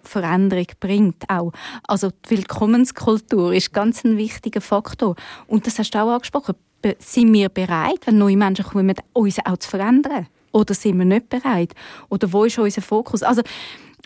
Veränderung 0.03 0.67
bringt 0.81 1.29
auch. 1.29 1.53
Also 1.87 2.11
die 2.11 2.31
Willkommenskultur 2.31 3.53
ist 3.53 3.73
ganz 3.73 4.05
ein 4.05 4.17
wichtiger 4.17 4.61
Faktor. 4.61 5.17
Und 5.47 5.67
das 5.67 5.79
hast 5.79 5.91
du 5.91 5.99
auch 5.99 6.13
angesprochen. 6.13 6.55
Sind 6.99 7.33
wir 7.33 7.49
bereit, 7.49 8.01
wenn 8.07 8.19
neue 8.19 8.37
Menschen 8.37 8.65
kommen, 8.65 8.95
uns 9.13 9.39
auch 9.45 9.57
zu 9.57 9.71
verändern? 9.71 10.27
Oder 10.53 10.75
sind 10.75 10.99
wir 10.99 11.05
nicht 11.05 11.31
bereit? 11.31 11.75
Oder 12.11 12.33
wo 12.33 12.45
ist 12.45 12.59
unser 12.59 12.83
Fokus? 12.83 13.23
Also 13.23 13.43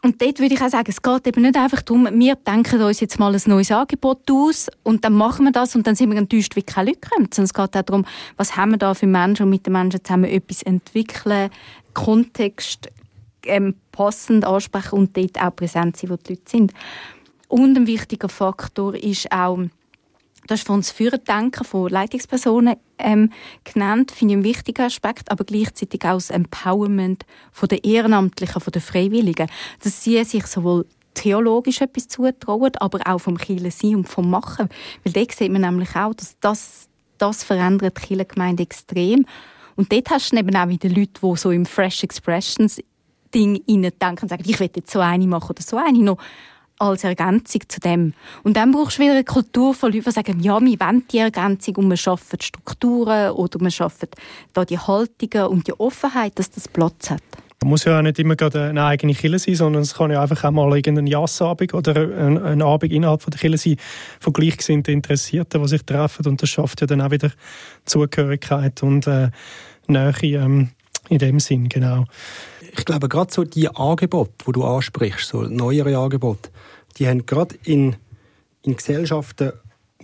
und 0.02 0.22
dort 0.22 0.38
würde 0.38 0.54
ich 0.54 0.62
auch 0.62 0.68
sagen, 0.68 0.90
es 0.90 1.02
geht 1.02 1.26
eben 1.26 1.42
nicht 1.42 1.56
einfach 1.56 1.82
darum, 1.82 2.08
wir 2.12 2.36
denken 2.36 2.80
uns 2.82 3.00
jetzt 3.00 3.18
mal 3.18 3.34
ein 3.34 3.42
neues 3.46 3.72
Angebot 3.72 4.30
aus 4.30 4.68
und 4.84 5.04
dann 5.04 5.14
machen 5.14 5.44
wir 5.44 5.52
das 5.52 5.74
und 5.74 5.86
dann 5.86 5.96
sind 5.96 6.10
wir 6.10 6.18
enttäuscht, 6.18 6.54
wie 6.54 6.62
keine 6.62 6.90
Leute 6.90 7.00
kommen. 7.00 7.28
Sondern 7.32 7.46
es 7.46 7.54
geht 7.54 7.76
auch 7.76 7.82
darum, 7.82 8.04
was 8.36 8.56
haben 8.56 8.70
wir 8.70 8.78
da 8.78 8.94
für 8.94 9.08
Menschen 9.08 9.44
und 9.44 9.50
mit 9.50 9.66
den 9.66 9.72
Menschen 9.72 10.04
zusammen 10.04 10.30
etwas 10.30 10.62
entwickeln, 10.62 11.50
Kontext 11.94 12.88
ähm, 13.46 13.74
passend 13.90 14.44
ansprechen 14.44 14.94
und 14.94 15.16
dort 15.16 15.42
auch 15.42 15.56
präsent 15.56 15.96
sein, 15.96 16.10
wo 16.10 16.16
die 16.16 16.34
Leute 16.34 16.42
sind. 16.48 16.72
Und 17.48 17.76
ein 17.76 17.86
wichtiger 17.88 18.28
Faktor 18.28 18.94
ist 18.94 19.32
auch, 19.32 19.58
das 20.48 20.60
ist 20.60 20.66
von 20.66 20.76
uns 20.76 20.90
Führerdenken 20.90 21.64
von 21.64 21.88
Leitungspersonen 21.88 22.76
ähm, 22.98 23.30
genannt, 23.64 24.10
finde 24.10 24.32
ich 24.32 24.36
einen 24.36 24.44
wichtigen 24.44 24.82
Aspekt, 24.82 25.30
aber 25.30 25.44
gleichzeitig 25.44 26.02
auch 26.04 26.14
das 26.14 26.30
Empowerment 26.30 27.24
von 27.52 27.68
der 27.68 27.84
Ehrenamtlichen, 27.84 28.60
von 28.60 28.72
der 28.72 28.82
Freiwilligen, 28.82 29.48
dass 29.82 30.02
sie 30.02 30.22
sich 30.24 30.46
sowohl 30.46 30.86
theologisch 31.14 31.80
etwas 31.80 32.08
zutrauen, 32.08 32.72
aber 32.78 33.00
auch 33.06 33.18
vom 33.18 33.36
Kirche 33.36 33.70
sein 33.70 33.96
und 33.96 34.08
vom 34.08 34.30
Machen. 34.30 34.68
Weil 35.04 35.12
dort 35.12 35.32
sieht 35.32 35.52
man 35.52 35.62
nämlich 35.62 35.94
auch, 35.94 36.14
dass 36.14 36.36
das, 36.40 36.88
das 37.18 37.44
verändert 37.44 37.98
die 37.98 38.06
Kirchengemeinde 38.06 38.62
extrem. 38.62 39.26
Und 39.76 39.92
dort 39.92 40.10
hast 40.10 40.32
du 40.32 40.36
eben 40.36 40.56
auch 40.56 40.68
wieder 40.68 40.88
Leute, 40.88 41.20
die 41.22 41.36
so 41.36 41.50
im 41.50 41.66
Fresh 41.66 42.04
Expressions 42.04 42.80
Ding 43.34 43.62
denken 43.66 44.22
und 44.22 44.28
sagen, 44.28 44.44
ich 44.46 44.58
will 44.58 44.70
jetzt 44.74 44.90
so 44.90 45.00
eine 45.00 45.26
machen 45.26 45.50
oder 45.50 45.62
so 45.62 45.76
eine 45.76 45.98
noch 45.98 46.18
als 46.78 47.04
Ergänzung 47.04 47.62
zu 47.68 47.80
dem. 47.80 48.14
Und 48.42 48.56
dann 48.56 48.72
brauchst 48.72 48.98
du 48.98 49.02
wieder 49.02 49.12
eine 49.12 49.24
Kultur 49.24 49.74
von 49.74 49.92
Leuten, 49.92 50.04
die 50.04 50.10
sagen, 50.10 50.40
ja, 50.40 50.60
wir 50.60 50.80
wollen 50.80 51.04
die 51.10 51.18
Ergänzung 51.18 51.76
und 51.76 51.90
wir 51.90 51.96
schaffen 51.96 52.40
Strukturen 52.40 53.32
oder 53.32 53.60
wir 53.60 53.70
schaffen 53.70 54.08
da 54.52 54.64
die 54.64 54.78
Haltungen 54.78 55.46
und 55.48 55.66
die 55.66 55.78
Offenheit, 55.78 56.38
dass 56.38 56.50
das 56.50 56.68
Platz 56.68 57.10
hat. 57.10 57.22
Man 57.60 57.70
muss 57.70 57.84
ja 57.84 57.98
auch 57.98 58.02
nicht 58.02 58.20
immer 58.20 58.36
gerade 58.36 58.68
eine 58.68 58.84
eigene 58.84 59.14
Kille 59.14 59.40
sein, 59.40 59.56
sondern 59.56 59.82
es 59.82 59.94
kann 59.94 60.12
ja 60.12 60.22
einfach 60.22 60.44
auch 60.44 60.52
mal 60.52 60.76
irgendein 60.76 61.08
Jassabend 61.08 61.74
oder 61.74 61.96
ein, 61.96 62.40
ein 62.40 62.62
Abend 62.62 62.92
innerhalb 62.92 63.28
der 63.28 63.40
Kille 63.40 63.58
sein 63.58 63.76
von 64.20 64.32
gleichgesinnten 64.32 64.94
Interessierten, 64.94 65.60
die 65.62 65.68
sich 65.68 65.82
treffen 65.82 66.26
und 66.26 66.40
das 66.40 66.50
schafft 66.50 66.80
ja 66.82 66.86
dann 66.86 67.00
auch 67.00 67.10
wieder 67.10 67.32
Zugehörigkeit 67.84 68.80
und 68.84 69.08
äh, 69.08 69.30
Nähe 69.88 70.14
ähm, 70.22 70.68
in 71.08 71.18
dem 71.18 71.40
Sinn, 71.40 71.68
genau. 71.68 72.04
Ich 72.78 72.84
glaube, 72.84 73.08
gerade 73.08 73.32
so 73.32 73.42
die 73.42 73.68
Angebote, 73.68 74.32
die 74.46 74.52
du 74.52 74.64
ansprichst, 74.64 75.28
so 75.28 75.42
neuere 75.42 75.98
Angebote, 75.98 76.50
die 76.96 77.08
haben 77.08 77.26
gerade 77.26 77.56
in, 77.64 77.96
in 78.62 78.76
Gesellschaften, 78.76 79.52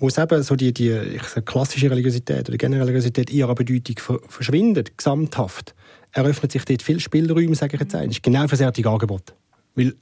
wo 0.00 0.08
es 0.08 0.18
eben 0.18 0.42
so 0.42 0.56
die, 0.56 0.74
die 0.74 0.90
ich 0.90 1.22
sage, 1.22 1.42
klassische 1.42 1.88
Religiosität 1.88 2.48
oder 2.48 2.58
generelle 2.58 2.86
Religiosität 2.86 3.30
ihrer 3.30 3.54
Bedeutung 3.54 4.20
verschwindet, 4.28 4.98
gesamthaft, 4.98 5.74
eröffnet 6.10 6.50
sich 6.50 6.64
dort 6.64 6.82
viel 6.82 6.98
Spielräume, 6.98 7.54
sage 7.54 7.76
ich 7.76 7.80
jetzt 7.80 7.94
eigentlich, 7.94 8.22
genau 8.22 8.48
für 8.48 8.56
solche 8.56 8.88
Angebote. 8.88 9.34
Weil 9.76 9.94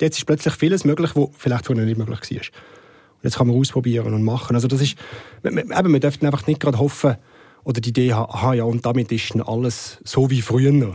jetzt 0.00 0.18
ist 0.18 0.26
plötzlich 0.26 0.54
vieles 0.54 0.84
möglich, 0.84 1.12
was 1.14 1.28
vielleicht 1.36 1.66
vorher 1.66 1.86
nicht 1.86 1.98
möglich 1.98 2.20
war. 2.20 2.36
Und 2.38 3.24
jetzt 3.24 3.36
kann 3.36 3.46
man 3.46 3.56
ausprobieren 3.56 4.12
und 4.12 4.22
machen. 4.22 4.54
Also 4.54 4.68
das 4.68 4.82
ist, 4.82 4.96
eben, 5.44 5.92
wir 5.92 6.00
dürfen 6.00 6.26
einfach 6.26 6.46
nicht 6.46 6.60
gerade 6.60 6.78
hoffen 6.78 7.16
oder 7.64 7.80
die 7.80 7.88
Idee 7.88 8.12
haben, 8.12 8.30
aha, 8.32 8.52
ja, 8.54 8.64
und 8.64 8.84
damit 8.84 9.10
ist 9.12 9.34
alles 9.36 9.98
so 10.04 10.30
wie 10.30 10.42
früher 10.42 10.94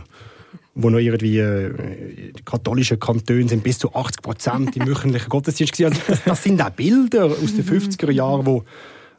wo 0.74 0.90
noch 0.90 0.98
irgendwie 0.98 1.38
äh, 1.38 2.32
katholische 2.44 2.96
Kantone 2.96 3.48
sind 3.48 3.62
bis 3.62 3.78
zu 3.78 3.94
80 3.94 4.22
Prozent 4.22 4.76
im 4.76 4.86
wöchentlichen 4.88 5.28
Gottesdienst 5.28 5.80
also 5.80 6.00
das, 6.06 6.24
das, 6.24 6.42
sind 6.42 6.60
auch 6.60 6.70
Bilder 6.70 7.26
aus 7.26 7.54
den 7.54 7.64
50er 7.64 8.10
Jahren, 8.10 8.46
wo 8.46 8.64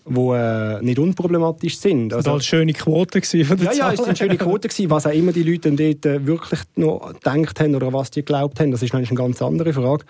wo 0.07 0.35
äh, 0.35 0.81
nicht 0.83 0.99
unproblematisch 0.99 1.79
sind. 1.79 2.13
Also, 2.13 2.25
das 2.25 2.33
war 2.33 2.39
schöne 2.41 2.73
Quote 2.73 3.21
von 3.23 3.57
der 3.57 3.65
Ja, 3.65 3.73
ja, 3.73 3.91
es 3.91 3.99
waren 3.99 4.15
schöne 4.15 4.37
Quote 4.37 4.69
was 4.87 5.07
auch 5.07 5.11
immer 5.11 5.31
die 5.31 5.41
Leute 5.41 5.71
dort 5.71 6.05
äh, 6.05 6.25
wirklich 6.25 6.59
noch 6.75 7.11
gedacht 7.13 7.59
haben 7.59 7.75
oder 7.75 7.91
was 7.91 8.11
die 8.11 8.19
geglaubt 8.19 8.59
haben, 8.59 8.71
das 8.71 8.83
ist 8.83 8.93
eine 8.93 9.05
ganz 9.07 9.41
andere 9.41 9.73
Frage. 9.73 10.05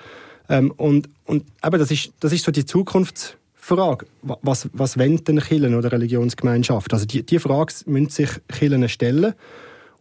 Ähm, 0.50 0.72
und 0.72 1.08
und 1.24 1.46
eben, 1.66 1.80
das 1.80 1.92
ist, 1.92 2.12
das 2.20 2.34
ist 2.34 2.44
so 2.44 2.52
die 2.52 2.66
Zukunftsfrage. 2.66 4.06
Was, 4.22 4.70
was 4.74 5.00
wollen 5.00 5.24
denn 5.24 5.40
Kirchen 5.40 5.74
oder 5.74 5.92
Religionsgemeinschaft? 5.92 6.94
Also 6.94 7.06
die, 7.06 7.24
die 7.24 7.40
Frage 7.40 7.74
müssen 7.86 8.10
sich 8.10 8.30
Kirchen 8.50 8.88
stellen. 8.90 9.34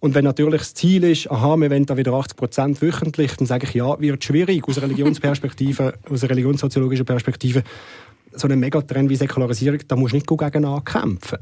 Und 0.01 0.14
wenn 0.14 0.24
natürlich 0.24 0.61
das 0.61 0.74
Ziel 0.74 1.05
ist, 1.05 1.30
aha, 1.30 1.57
wir 1.57 1.70
wollen 1.70 1.86
da 1.86 1.97
wieder 1.97 2.12
80 2.12 2.36
Prozent 2.36 2.82
wöchentlich, 2.82 3.36
dann 3.36 3.47
sage 3.47 3.66
ich, 3.66 3.74
ja, 3.74 3.99
wird 4.01 4.22
schwierig 4.22 4.68
aus 4.68 4.80
Religionsperspektive, 4.80 5.95
aus 6.11 6.22
einer 6.22 6.30
religionssoziologischen 6.30 7.07
Perspektive. 7.07 7.62
So 8.32 8.49
ein 8.49 8.59
Megatrend 8.59 9.09
wie 9.09 9.16
Säkularisierung, 9.16 9.80
da 9.86 9.97
musst 9.97 10.12
du 10.12 10.16
nicht 10.16 10.26
gegen 10.26 10.64
ankämpfen. 10.64 11.38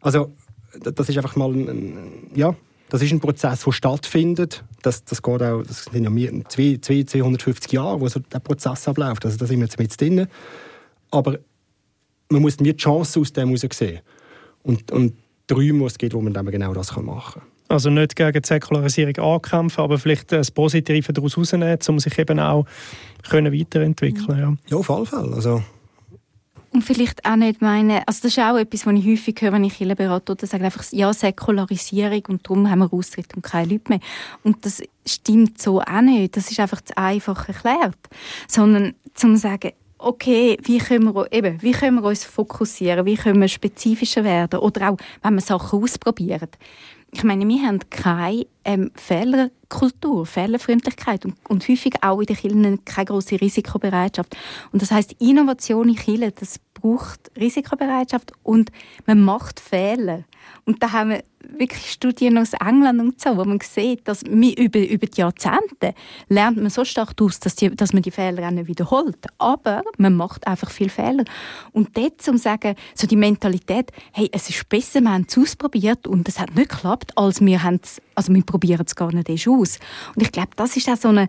Also, 0.00 0.32
das 0.80 1.08
ist 1.08 1.16
einfach 1.16 1.36
mal 1.36 1.50
ein, 1.50 2.30
ja, 2.34 2.54
das 2.88 3.02
ist 3.02 3.12
ein 3.12 3.20
Prozess, 3.20 3.64
der 3.64 3.72
stattfindet. 3.72 4.64
Das, 4.82 5.04
das 5.04 5.22
geht 5.22 5.42
auch, 5.42 5.62
das 5.62 5.84
sind 5.84 6.04
ja 6.04 6.10
200, 6.10 6.84
250 7.10 7.72
Jahre, 7.72 8.00
wo 8.00 8.08
so 8.08 8.20
der 8.20 8.40
Prozess 8.40 8.86
abläuft. 8.86 9.24
Also 9.24 9.36
da 9.38 9.46
sind 9.46 9.58
wir 9.58 9.64
jetzt 9.64 9.78
mit 9.78 10.00
drin. 10.00 10.26
Aber 11.10 11.38
man 12.28 12.42
muss 12.42 12.56
die 12.56 12.76
Chance 12.76 13.20
aus 13.20 13.32
dem 13.32 13.48
heraus 13.48 13.66
sehen. 13.72 14.00
Und, 14.62 14.92
und 14.92 15.14
die 15.48 15.54
Räume, 15.54 15.80
wo 15.80 15.86
es 15.86 15.98
geht, 15.98 16.14
wo 16.14 16.20
man 16.20 16.32
dann 16.32 16.46
genau 16.46 16.72
das 16.74 16.94
machen 16.96 17.32
kann. 17.34 17.42
Also 17.68 17.90
nicht 17.90 18.14
gegen 18.14 18.42
die 18.42 18.46
Säkularisierung 18.46 19.16
ankämpfen, 19.18 19.82
aber 19.82 19.98
vielleicht 19.98 20.32
das 20.32 20.50
Positive 20.50 21.12
daraus 21.12 21.36
herausnehmen, 21.36 21.78
um 21.88 21.98
sich 21.98 22.18
eben 22.18 22.38
auch 22.38 22.66
können 23.28 23.52
weiterentwickeln 23.52 24.38
ja. 24.38 24.54
ja, 24.68 24.76
auf 24.76 24.90
alle 24.90 25.06
Fälle. 25.06 25.34
Also 25.34 25.62
und 26.74 26.82
vielleicht 26.82 27.24
auch 27.24 27.36
nicht 27.36 27.62
meine, 27.62 28.06
also 28.08 28.22
das 28.22 28.36
ist 28.36 28.38
auch 28.40 28.56
etwas, 28.56 28.84
was 28.84 28.94
ich 28.94 29.06
häufig 29.06 29.40
höre, 29.40 29.52
wenn 29.52 29.62
ich 29.62 29.76
Kirche 29.76 29.94
berate, 29.94 30.32
oder 30.32 30.44
sagen 30.44 30.64
einfach, 30.64 30.84
ja, 30.90 31.12
Säkularisierung 31.12 32.22
und 32.26 32.44
darum 32.44 32.68
haben 32.68 32.80
wir 32.80 32.92
Austritt 32.92 33.32
und 33.36 33.42
keine 33.42 33.70
Leute 33.70 33.90
mehr. 33.90 34.00
Und 34.42 34.66
das 34.66 34.82
stimmt 35.06 35.62
so 35.62 35.80
auch 35.80 36.00
nicht. 36.00 36.36
Das 36.36 36.50
ist 36.50 36.58
einfach 36.58 36.80
zu 36.80 36.98
einfach 36.98 37.46
erklärt. 37.46 37.96
Sondern 38.48 38.94
zum 39.14 39.36
sagen, 39.36 39.70
okay, 39.98 40.58
wie 40.64 40.78
können 40.78 41.14
wir, 41.14 41.32
eben, 41.32 41.62
wie 41.62 41.70
können 41.70 42.02
wir 42.02 42.08
uns 42.08 42.24
fokussieren, 42.24 43.06
wie 43.06 43.16
können 43.16 43.40
wir 43.40 43.46
spezifischer 43.46 44.24
werden 44.24 44.58
oder 44.58 44.90
auch, 44.90 44.96
wenn 45.22 45.34
wir 45.34 45.40
Sachen 45.42 45.80
ausprobieren 45.80 46.48
ich 47.14 47.22
meine, 47.22 47.46
wir 47.46 47.62
haben 47.62 47.78
keine 47.90 48.46
ähm, 48.64 48.90
Fehlerkultur, 48.96 50.26
Fehlerfreundlichkeit 50.26 51.24
und, 51.24 51.36
und 51.48 51.68
häufig 51.68 51.94
auch 52.02 52.18
in 52.18 52.26
den 52.26 52.36
Kirchen 52.36 52.84
keine 52.84 53.06
große 53.06 53.40
Risikobereitschaft. 53.40 54.36
Und 54.72 54.82
das 54.82 54.90
heißt, 54.90 55.14
Innovation 55.20 55.88
in 55.88 55.94
Kirchen, 55.94 56.32
das 56.34 56.58
braucht 56.74 57.30
Risikobereitschaft 57.38 58.32
und 58.42 58.72
man 59.06 59.22
macht 59.22 59.60
Fehler. 59.60 60.24
Und 60.64 60.82
da 60.82 60.92
haben 60.92 61.10
wir 61.10 61.24
wirklich 61.58 61.90
Studien 61.90 62.38
aus 62.38 62.52
England 62.54 63.00
und 63.00 63.20
so, 63.20 63.36
wo 63.36 63.44
man 63.44 63.60
sieht, 63.60 64.06
dass 64.08 64.24
wir 64.24 64.56
über, 64.56 64.78
über 64.78 65.06
die 65.06 65.20
Jahrzehnte 65.20 65.94
lernt 66.28 66.56
man 66.56 66.70
so 66.70 66.84
stark 66.84 67.20
aus, 67.20 67.38
dass, 67.40 67.54
die, 67.54 67.74
dass 67.74 67.92
man 67.92 68.02
die 68.02 68.10
Fehler 68.10 68.46
auch 68.46 68.50
nicht 68.50 68.66
wiederholt. 68.66 69.18
Aber 69.38 69.82
man 69.98 70.14
macht 70.14 70.46
einfach 70.46 70.70
viel 70.70 70.88
Fehler. 70.88 71.24
Und 71.72 71.96
dort 71.96 72.22
zum 72.22 72.38
sagen, 72.38 72.74
so 72.94 73.06
die 73.06 73.16
Mentalität, 73.16 73.90
hey, 74.12 74.28
es 74.32 74.48
ist 74.48 74.68
besser, 74.68 75.00
wir 75.02 75.12
haben 75.12 75.26
es 75.28 75.36
ausprobiert 75.36 76.06
und 76.06 76.28
es 76.28 76.38
hat 76.38 76.54
nicht 76.54 76.70
geklappt, 76.70 77.12
als 77.16 77.40
wir 77.40 77.62
haben 77.62 77.80
es, 77.82 78.00
also 78.14 78.32
wir 78.34 78.42
probieren 78.42 78.84
es 78.86 78.96
gar 78.96 79.12
nicht 79.12 79.28
erst 79.28 79.48
aus. 79.48 79.78
Und 80.14 80.22
ich 80.22 80.32
glaube, 80.32 80.50
das 80.56 80.76
ist 80.76 80.88
auch 80.88 80.96
so 80.96 81.08
eine, 81.08 81.28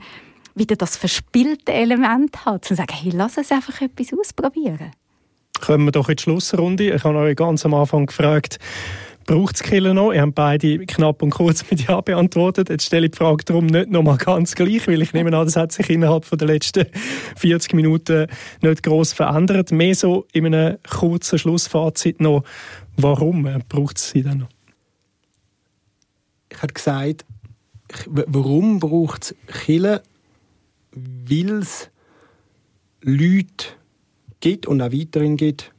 wieder 0.55 0.77
das 0.77 0.95
verspielte 0.95 1.73
Element 1.73 2.45
hat, 2.45 2.65
zu 2.65 2.75
sagen, 2.75 2.93
hey, 2.93 3.11
lass 3.13 3.37
uns 3.37 3.51
einfach 3.51 3.81
etwas 3.81 4.17
ausprobieren. 4.17 4.91
Kommen 5.61 5.85
wir 5.85 5.91
doch 5.91 6.09
in 6.09 6.15
die 6.15 6.23
Schlussrunde. 6.23 6.93
Ich 6.93 7.03
habe 7.03 7.17
euch 7.17 7.35
ganz 7.35 7.65
am 7.65 7.73
Anfang 7.73 8.05
gefragt, 8.05 8.59
braucht 9.25 9.55
es 9.55 9.63
Killer 9.63 9.93
noch? 9.93 10.13
Ihr 10.13 10.21
habt 10.21 10.35
beide 10.35 10.85
knapp 10.85 11.21
und 11.21 11.31
kurz 11.31 11.69
mit 11.69 11.87
Ja 11.87 12.01
beantwortet. 12.01 12.69
Jetzt 12.69 12.85
stelle 12.85 13.05
ich 13.05 13.11
die 13.11 13.17
Frage 13.17 13.43
darum 13.43 13.65
nicht 13.65 13.89
nochmal 13.89 14.17
ganz 14.17 14.55
gleich, 14.55 14.87
weil 14.87 15.01
ich 15.01 15.13
nehme 15.13 15.35
an, 15.35 15.45
das 15.45 15.55
hat 15.55 15.71
sich 15.71 15.89
innerhalb 15.89 16.29
der 16.29 16.47
letzten 16.47 16.85
40 17.35 17.73
Minuten 17.73 18.27
nicht 18.61 18.83
gross 18.83 19.13
verändert. 19.13 19.71
Mehr 19.71 19.95
so 19.95 20.25
in 20.31 20.45
einem 20.45 20.77
kurzen 20.89 21.39
Schlussfazit 21.39 22.21
noch, 22.21 22.43
warum 22.97 23.49
braucht 23.67 23.97
es 23.97 24.11
sie 24.11 24.23
denn 24.23 24.39
noch? 24.39 24.49
Ich 26.51 26.61
habe 26.61 26.73
gesagt, 26.73 27.25
warum 28.05 28.79
braucht 28.79 29.23
es 29.23 29.35
Killer? 29.65 30.01
Weil 30.91 31.59
es 31.59 31.89
Leute 33.01 33.65
gibt 34.39 34.65
und 34.65 34.81
auch 34.81 34.91
weiterhin 34.91 35.35
gibt, 35.35 35.71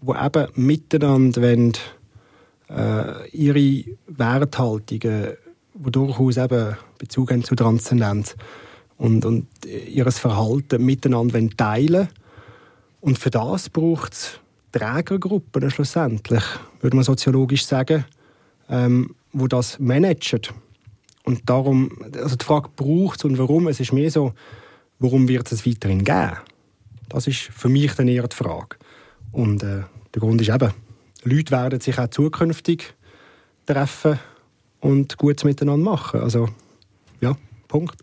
die 0.00 0.12
eben 0.12 0.46
miteinander 0.54 1.42
wollen, 1.42 1.72
äh, 2.70 3.28
ihre 3.30 3.84
Werthaltungen, 4.06 5.36
die 5.74 5.90
durchaus 5.90 6.36
eben 6.36 6.76
Bezug 6.98 7.30
haben 7.30 7.44
zu 7.44 7.54
Transzendenz 7.54 8.36
und, 8.98 9.24
und 9.24 9.46
ihr 9.64 10.10
Verhalten 10.12 10.84
miteinander 10.84 11.40
teilen 11.56 12.08
Und 13.00 13.18
für 13.18 13.30
das 13.30 13.70
braucht 13.70 14.12
es 14.12 14.40
Trägergruppen 14.72 15.70
schlussendlich, 15.70 16.44
würde 16.80 16.96
man 16.96 17.04
soziologisch 17.04 17.64
sagen, 17.64 18.04
ähm, 18.68 19.14
wo 19.32 19.48
das 19.48 19.78
managen. 19.78 20.42
Und 21.24 21.48
darum, 21.48 21.90
also 22.14 22.36
die 22.36 22.44
Frage 22.44 22.68
braucht 22.76 23.18
es 23.18 23.24
und 23.24 23.38
warum, 23.38 23.68
es 23.68 23.80
ist 23.80 23.92
mehr 23.92 24.10
so, 24.10 24.32
warum 24.98 25.28
wird 25.28 25.50
es 25.50 25.66
weiterhin 25.66 26.04
geben? 26.04 26.38
Das 27.08 27.26
ist 27.26 27.40
für 27.52 27.68
mich 27.68 27.94
dann 27.94 28.08
eher 28.08 28.28
die 28.28 28.36
Frage. 28.36 28.76
Und 29.32 29.62
äh, 29.62 29.82
der 30.14 30.20
Grund 30.20 30.40
ist 30.40 30.50
eben, 30.50 30.72
Leute 31.24 31.52
werden 31.52 31.80
sich 31.80 31.98
auch 31.98 32.08
zukünftig 32.08 32.94
treffen 33.66 34.18
und 34.80 35.16
Gutes 35.18 35.44
miteinander 35.44 35.90
machen. 35.90 36.20
Also, 36.20 36.48
ja, 37.20 37.36
Punkt. 37.68 38.02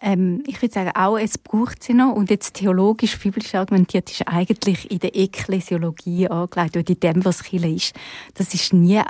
Ähm, 0.00 0.44
ich 0.46 0.62
würde 0.62 0.72
sagen, 0.72 0.90
auch 0.94 1.18
es 1.18 1.38
braucht 1.38 1.82
sie 1.82 1.94
noch. 1.94 2.14
Und 2.14 2.30
jetzt 2.30 2.54
theologisch, 2.54 3.18
biblisch 3.18 3.54
argumentiert, 3.54 4.10
ist 4.10 4.28
eigentlich 4.28 4.90
in 4.90 5.00
der 5.00 5.16
Ekklesiologie 5.16 6.28
angelegt, 6.28 6.76
oder 6.76 6.88
in 6.88 7.00
dem, 7.00 7.24
was 7.24 7.42
Kirche 7.42 7.68
ist. 7.68 7.94
Das 8.34 8.54
ist 8.54 8.72
nie 8.72 9.00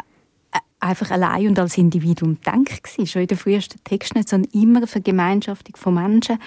einfach 0.80 1.10
allein 1.10 1.48
und 1.48 1.58
als 1.58 1.78
Individuum 1.78 2.38
denkt 2.40 2.82
gewesen. 2.82 3.06
Schon 3.06 3.22
in 3.22 3.28
den 3.28 3.38
frühesten 3.38 3.82
Texten, 3.84 4.24
sondern 4.26 4.50
immer 4.52 4.78
eine 4.78 4.86
Vergemeinschaftung 4.86 5.76
von 5.76 5.94
Menschen, 5.94 6.38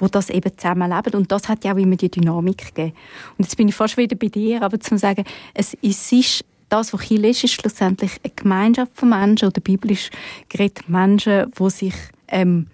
die 0.00 0.10
das 0.10 0.30
eben 0.30 0.56
zusammenleben. 0.56 1.14
Und 1.14 1.32
das 1.32 1.48
hat 1.48 1.64
ja 1.64 1.72
auch 1.72 1.78
immer 1.78 1.96
die 1.96 2.10
Dynamik 2.10 2.74
gegeben. 2.74 2.96
Und 3.36 3.44
jetzt 3.44 3.56
bin 3.56 3.68
ich 3.68 3.74
fast 3.74 3.96
wieder 3.96 4.16
bei 4.16 4.28
dir, 4.28 4.62
aber 4.62 4.78
zu 4.78 4.96
sagen, 4.98 5.24
es 5.54 5.74
ist 5.74 6.44
das, 6.68 6.92
was 6.92 7.00
Chile 7.00 7.30
ist, 7.30 7.42
ist 7.42 7.54
schlussendlich 7.54 8.12
eine 8.22 8.32
Gemeinschaft 8.34 8.92
von 8.94 9.08
Menschen 9.08 9.48
oder 9.48 9.60
biblisch 9.60 10.10
geredet 10.48 10.88
Menschen, 10.88 11.50
die 11.58 11.70
sich 11.70 11.94
ähm, 12.28 12.68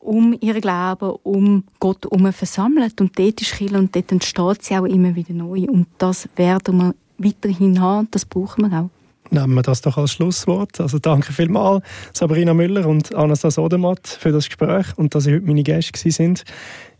um 0.00 0.36
ihren 0.40 0.60
Glauben, 0.60 1.16
um 1.22 1.64
Gott 1.78 2.04
herum 2.04 2.32
versammeln. 2.32 2.92
Und 2.98 3.18
dort 3.18 3.40
ist 3.40 3.54
Chile 3.54 3.78
und 3.78 3.94
dort 3.94 4.10
entsteht 4.10 4.62
sie 4.64 4.76
auch 4.76 4.84
immer 4.84 5.14
wieder 5.14 5.32
neu. 5.32 5.66
Und 5.68 5.86
das 5.98 6.28
werden 6.34 6.78
wir 6.78 6.94
weiterhin 7.18 7.80
haben, 7.80 8.08
das 8.10 8.24
brauchen 8.24 8.68
wir 8.68 8.78
auch 8.80 8.90
nehmen 9.30 9.54
wir 9.54 9.62
das 9.62 9.80
doch 9.80 9.96
als 9.96 10.12
Schlusswort. 10.12 10.80
Also 10.80 10.98
danke 10.98 11.32
vielmals 11.32 11.84
Sabrina 12.12 12.54
Müller 12.54 12.86
und 12.86 13.14
Anastasia 13.14 13.62
Odermatt 13.62 14.06
für 14.06 14.32
das 14.32 14.46
Gespräch 14.46 14.86
und 14.96 15.14
dass 15.14 15.24
Sie 15.24 15.34
heute 15.34 15.46
meine 15.46 15.62
Gäste 15.62 16.10
sind. 16.10 16.44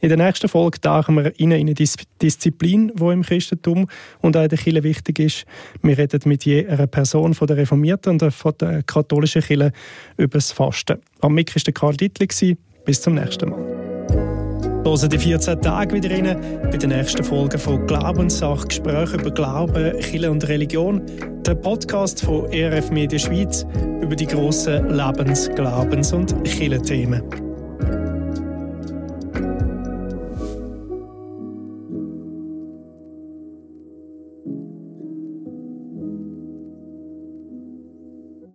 In 0.00 0.10
der 0.10 0.18
nächsten 0.18 0.48
Folge 0.48 0.80
tauchen 0.80 1.16
wir 1.16 1.38
in 1.40 1.52
eine 1.52 1.74
Disziplin, 1.74 2.92
die 2.94 3.04
im 3.04 3.22
Christentum 3.22 3.88
und 4.20 4.36
auch 4.36 4.42
in 4.42 4.48
der 4.48 4.58
Kirche 4.58 4.82
wichtig 4.82 5.18
ist. 5.18 5.44
Wir 5.82 5.96
reden 5.96 6.20
mit 6.26 6.44
je 6.44 6.66
einer 6.66 6.86
Person 6.86 7.34
von 7.34 7.46
der 7.46 7.56
Reformierten 7.56 8.12
und 8.12 8.32
von 8.32 8.52
der 8.60 8.82
katholischen 8.82 9.42
Kirche 9.42 9.72
über 10.16 10.38
das 10.38 10.52
Fasten. 10.52 10.98
Am 11.20 11.34
Mic 11.34 11.54
war 11.54 11.72
Karl 11.72 11.96
Dittli. 11.96 12.56
Bis 12.84 13.00
zum 13.02 13.14
nächsten 13.14 13.50
Mal. 13.50 13.75
Hören 14.86 15.10
die 15.10 15.18
14 15.18 15.60
Tage 15.62 15.96
wieder 15.96 16.10
rein 16.12 16.40
bei 16.70 16.76
der 16.76 16.88
nächsten 16.88 17.24
Folge 17.24 17.58
von 17.58 17.84
Glaubenssache, 17.88 18.68
Gespräche 18.68 19.16
über 19.16 19.32
Glauben, 19.32 19.98
Kirche 19.98 20.30
und 20.30 20.46
Religion, 20.46 21.02
der 21.44 21.56
Podcast 21.56 22.24
von 22.24 22.52
ERF 22.52 22.92
Media 22.92 23.18
Schweiz 23.18 23.66
über 24.00 24.14
die 24.14 24.28
grossen 24.28 24.88
Lebens-, 24.90 25.50
Glaubens- 25.56 26.12
und 26.12 26.44
Kirchenthemen. 26.44 27.45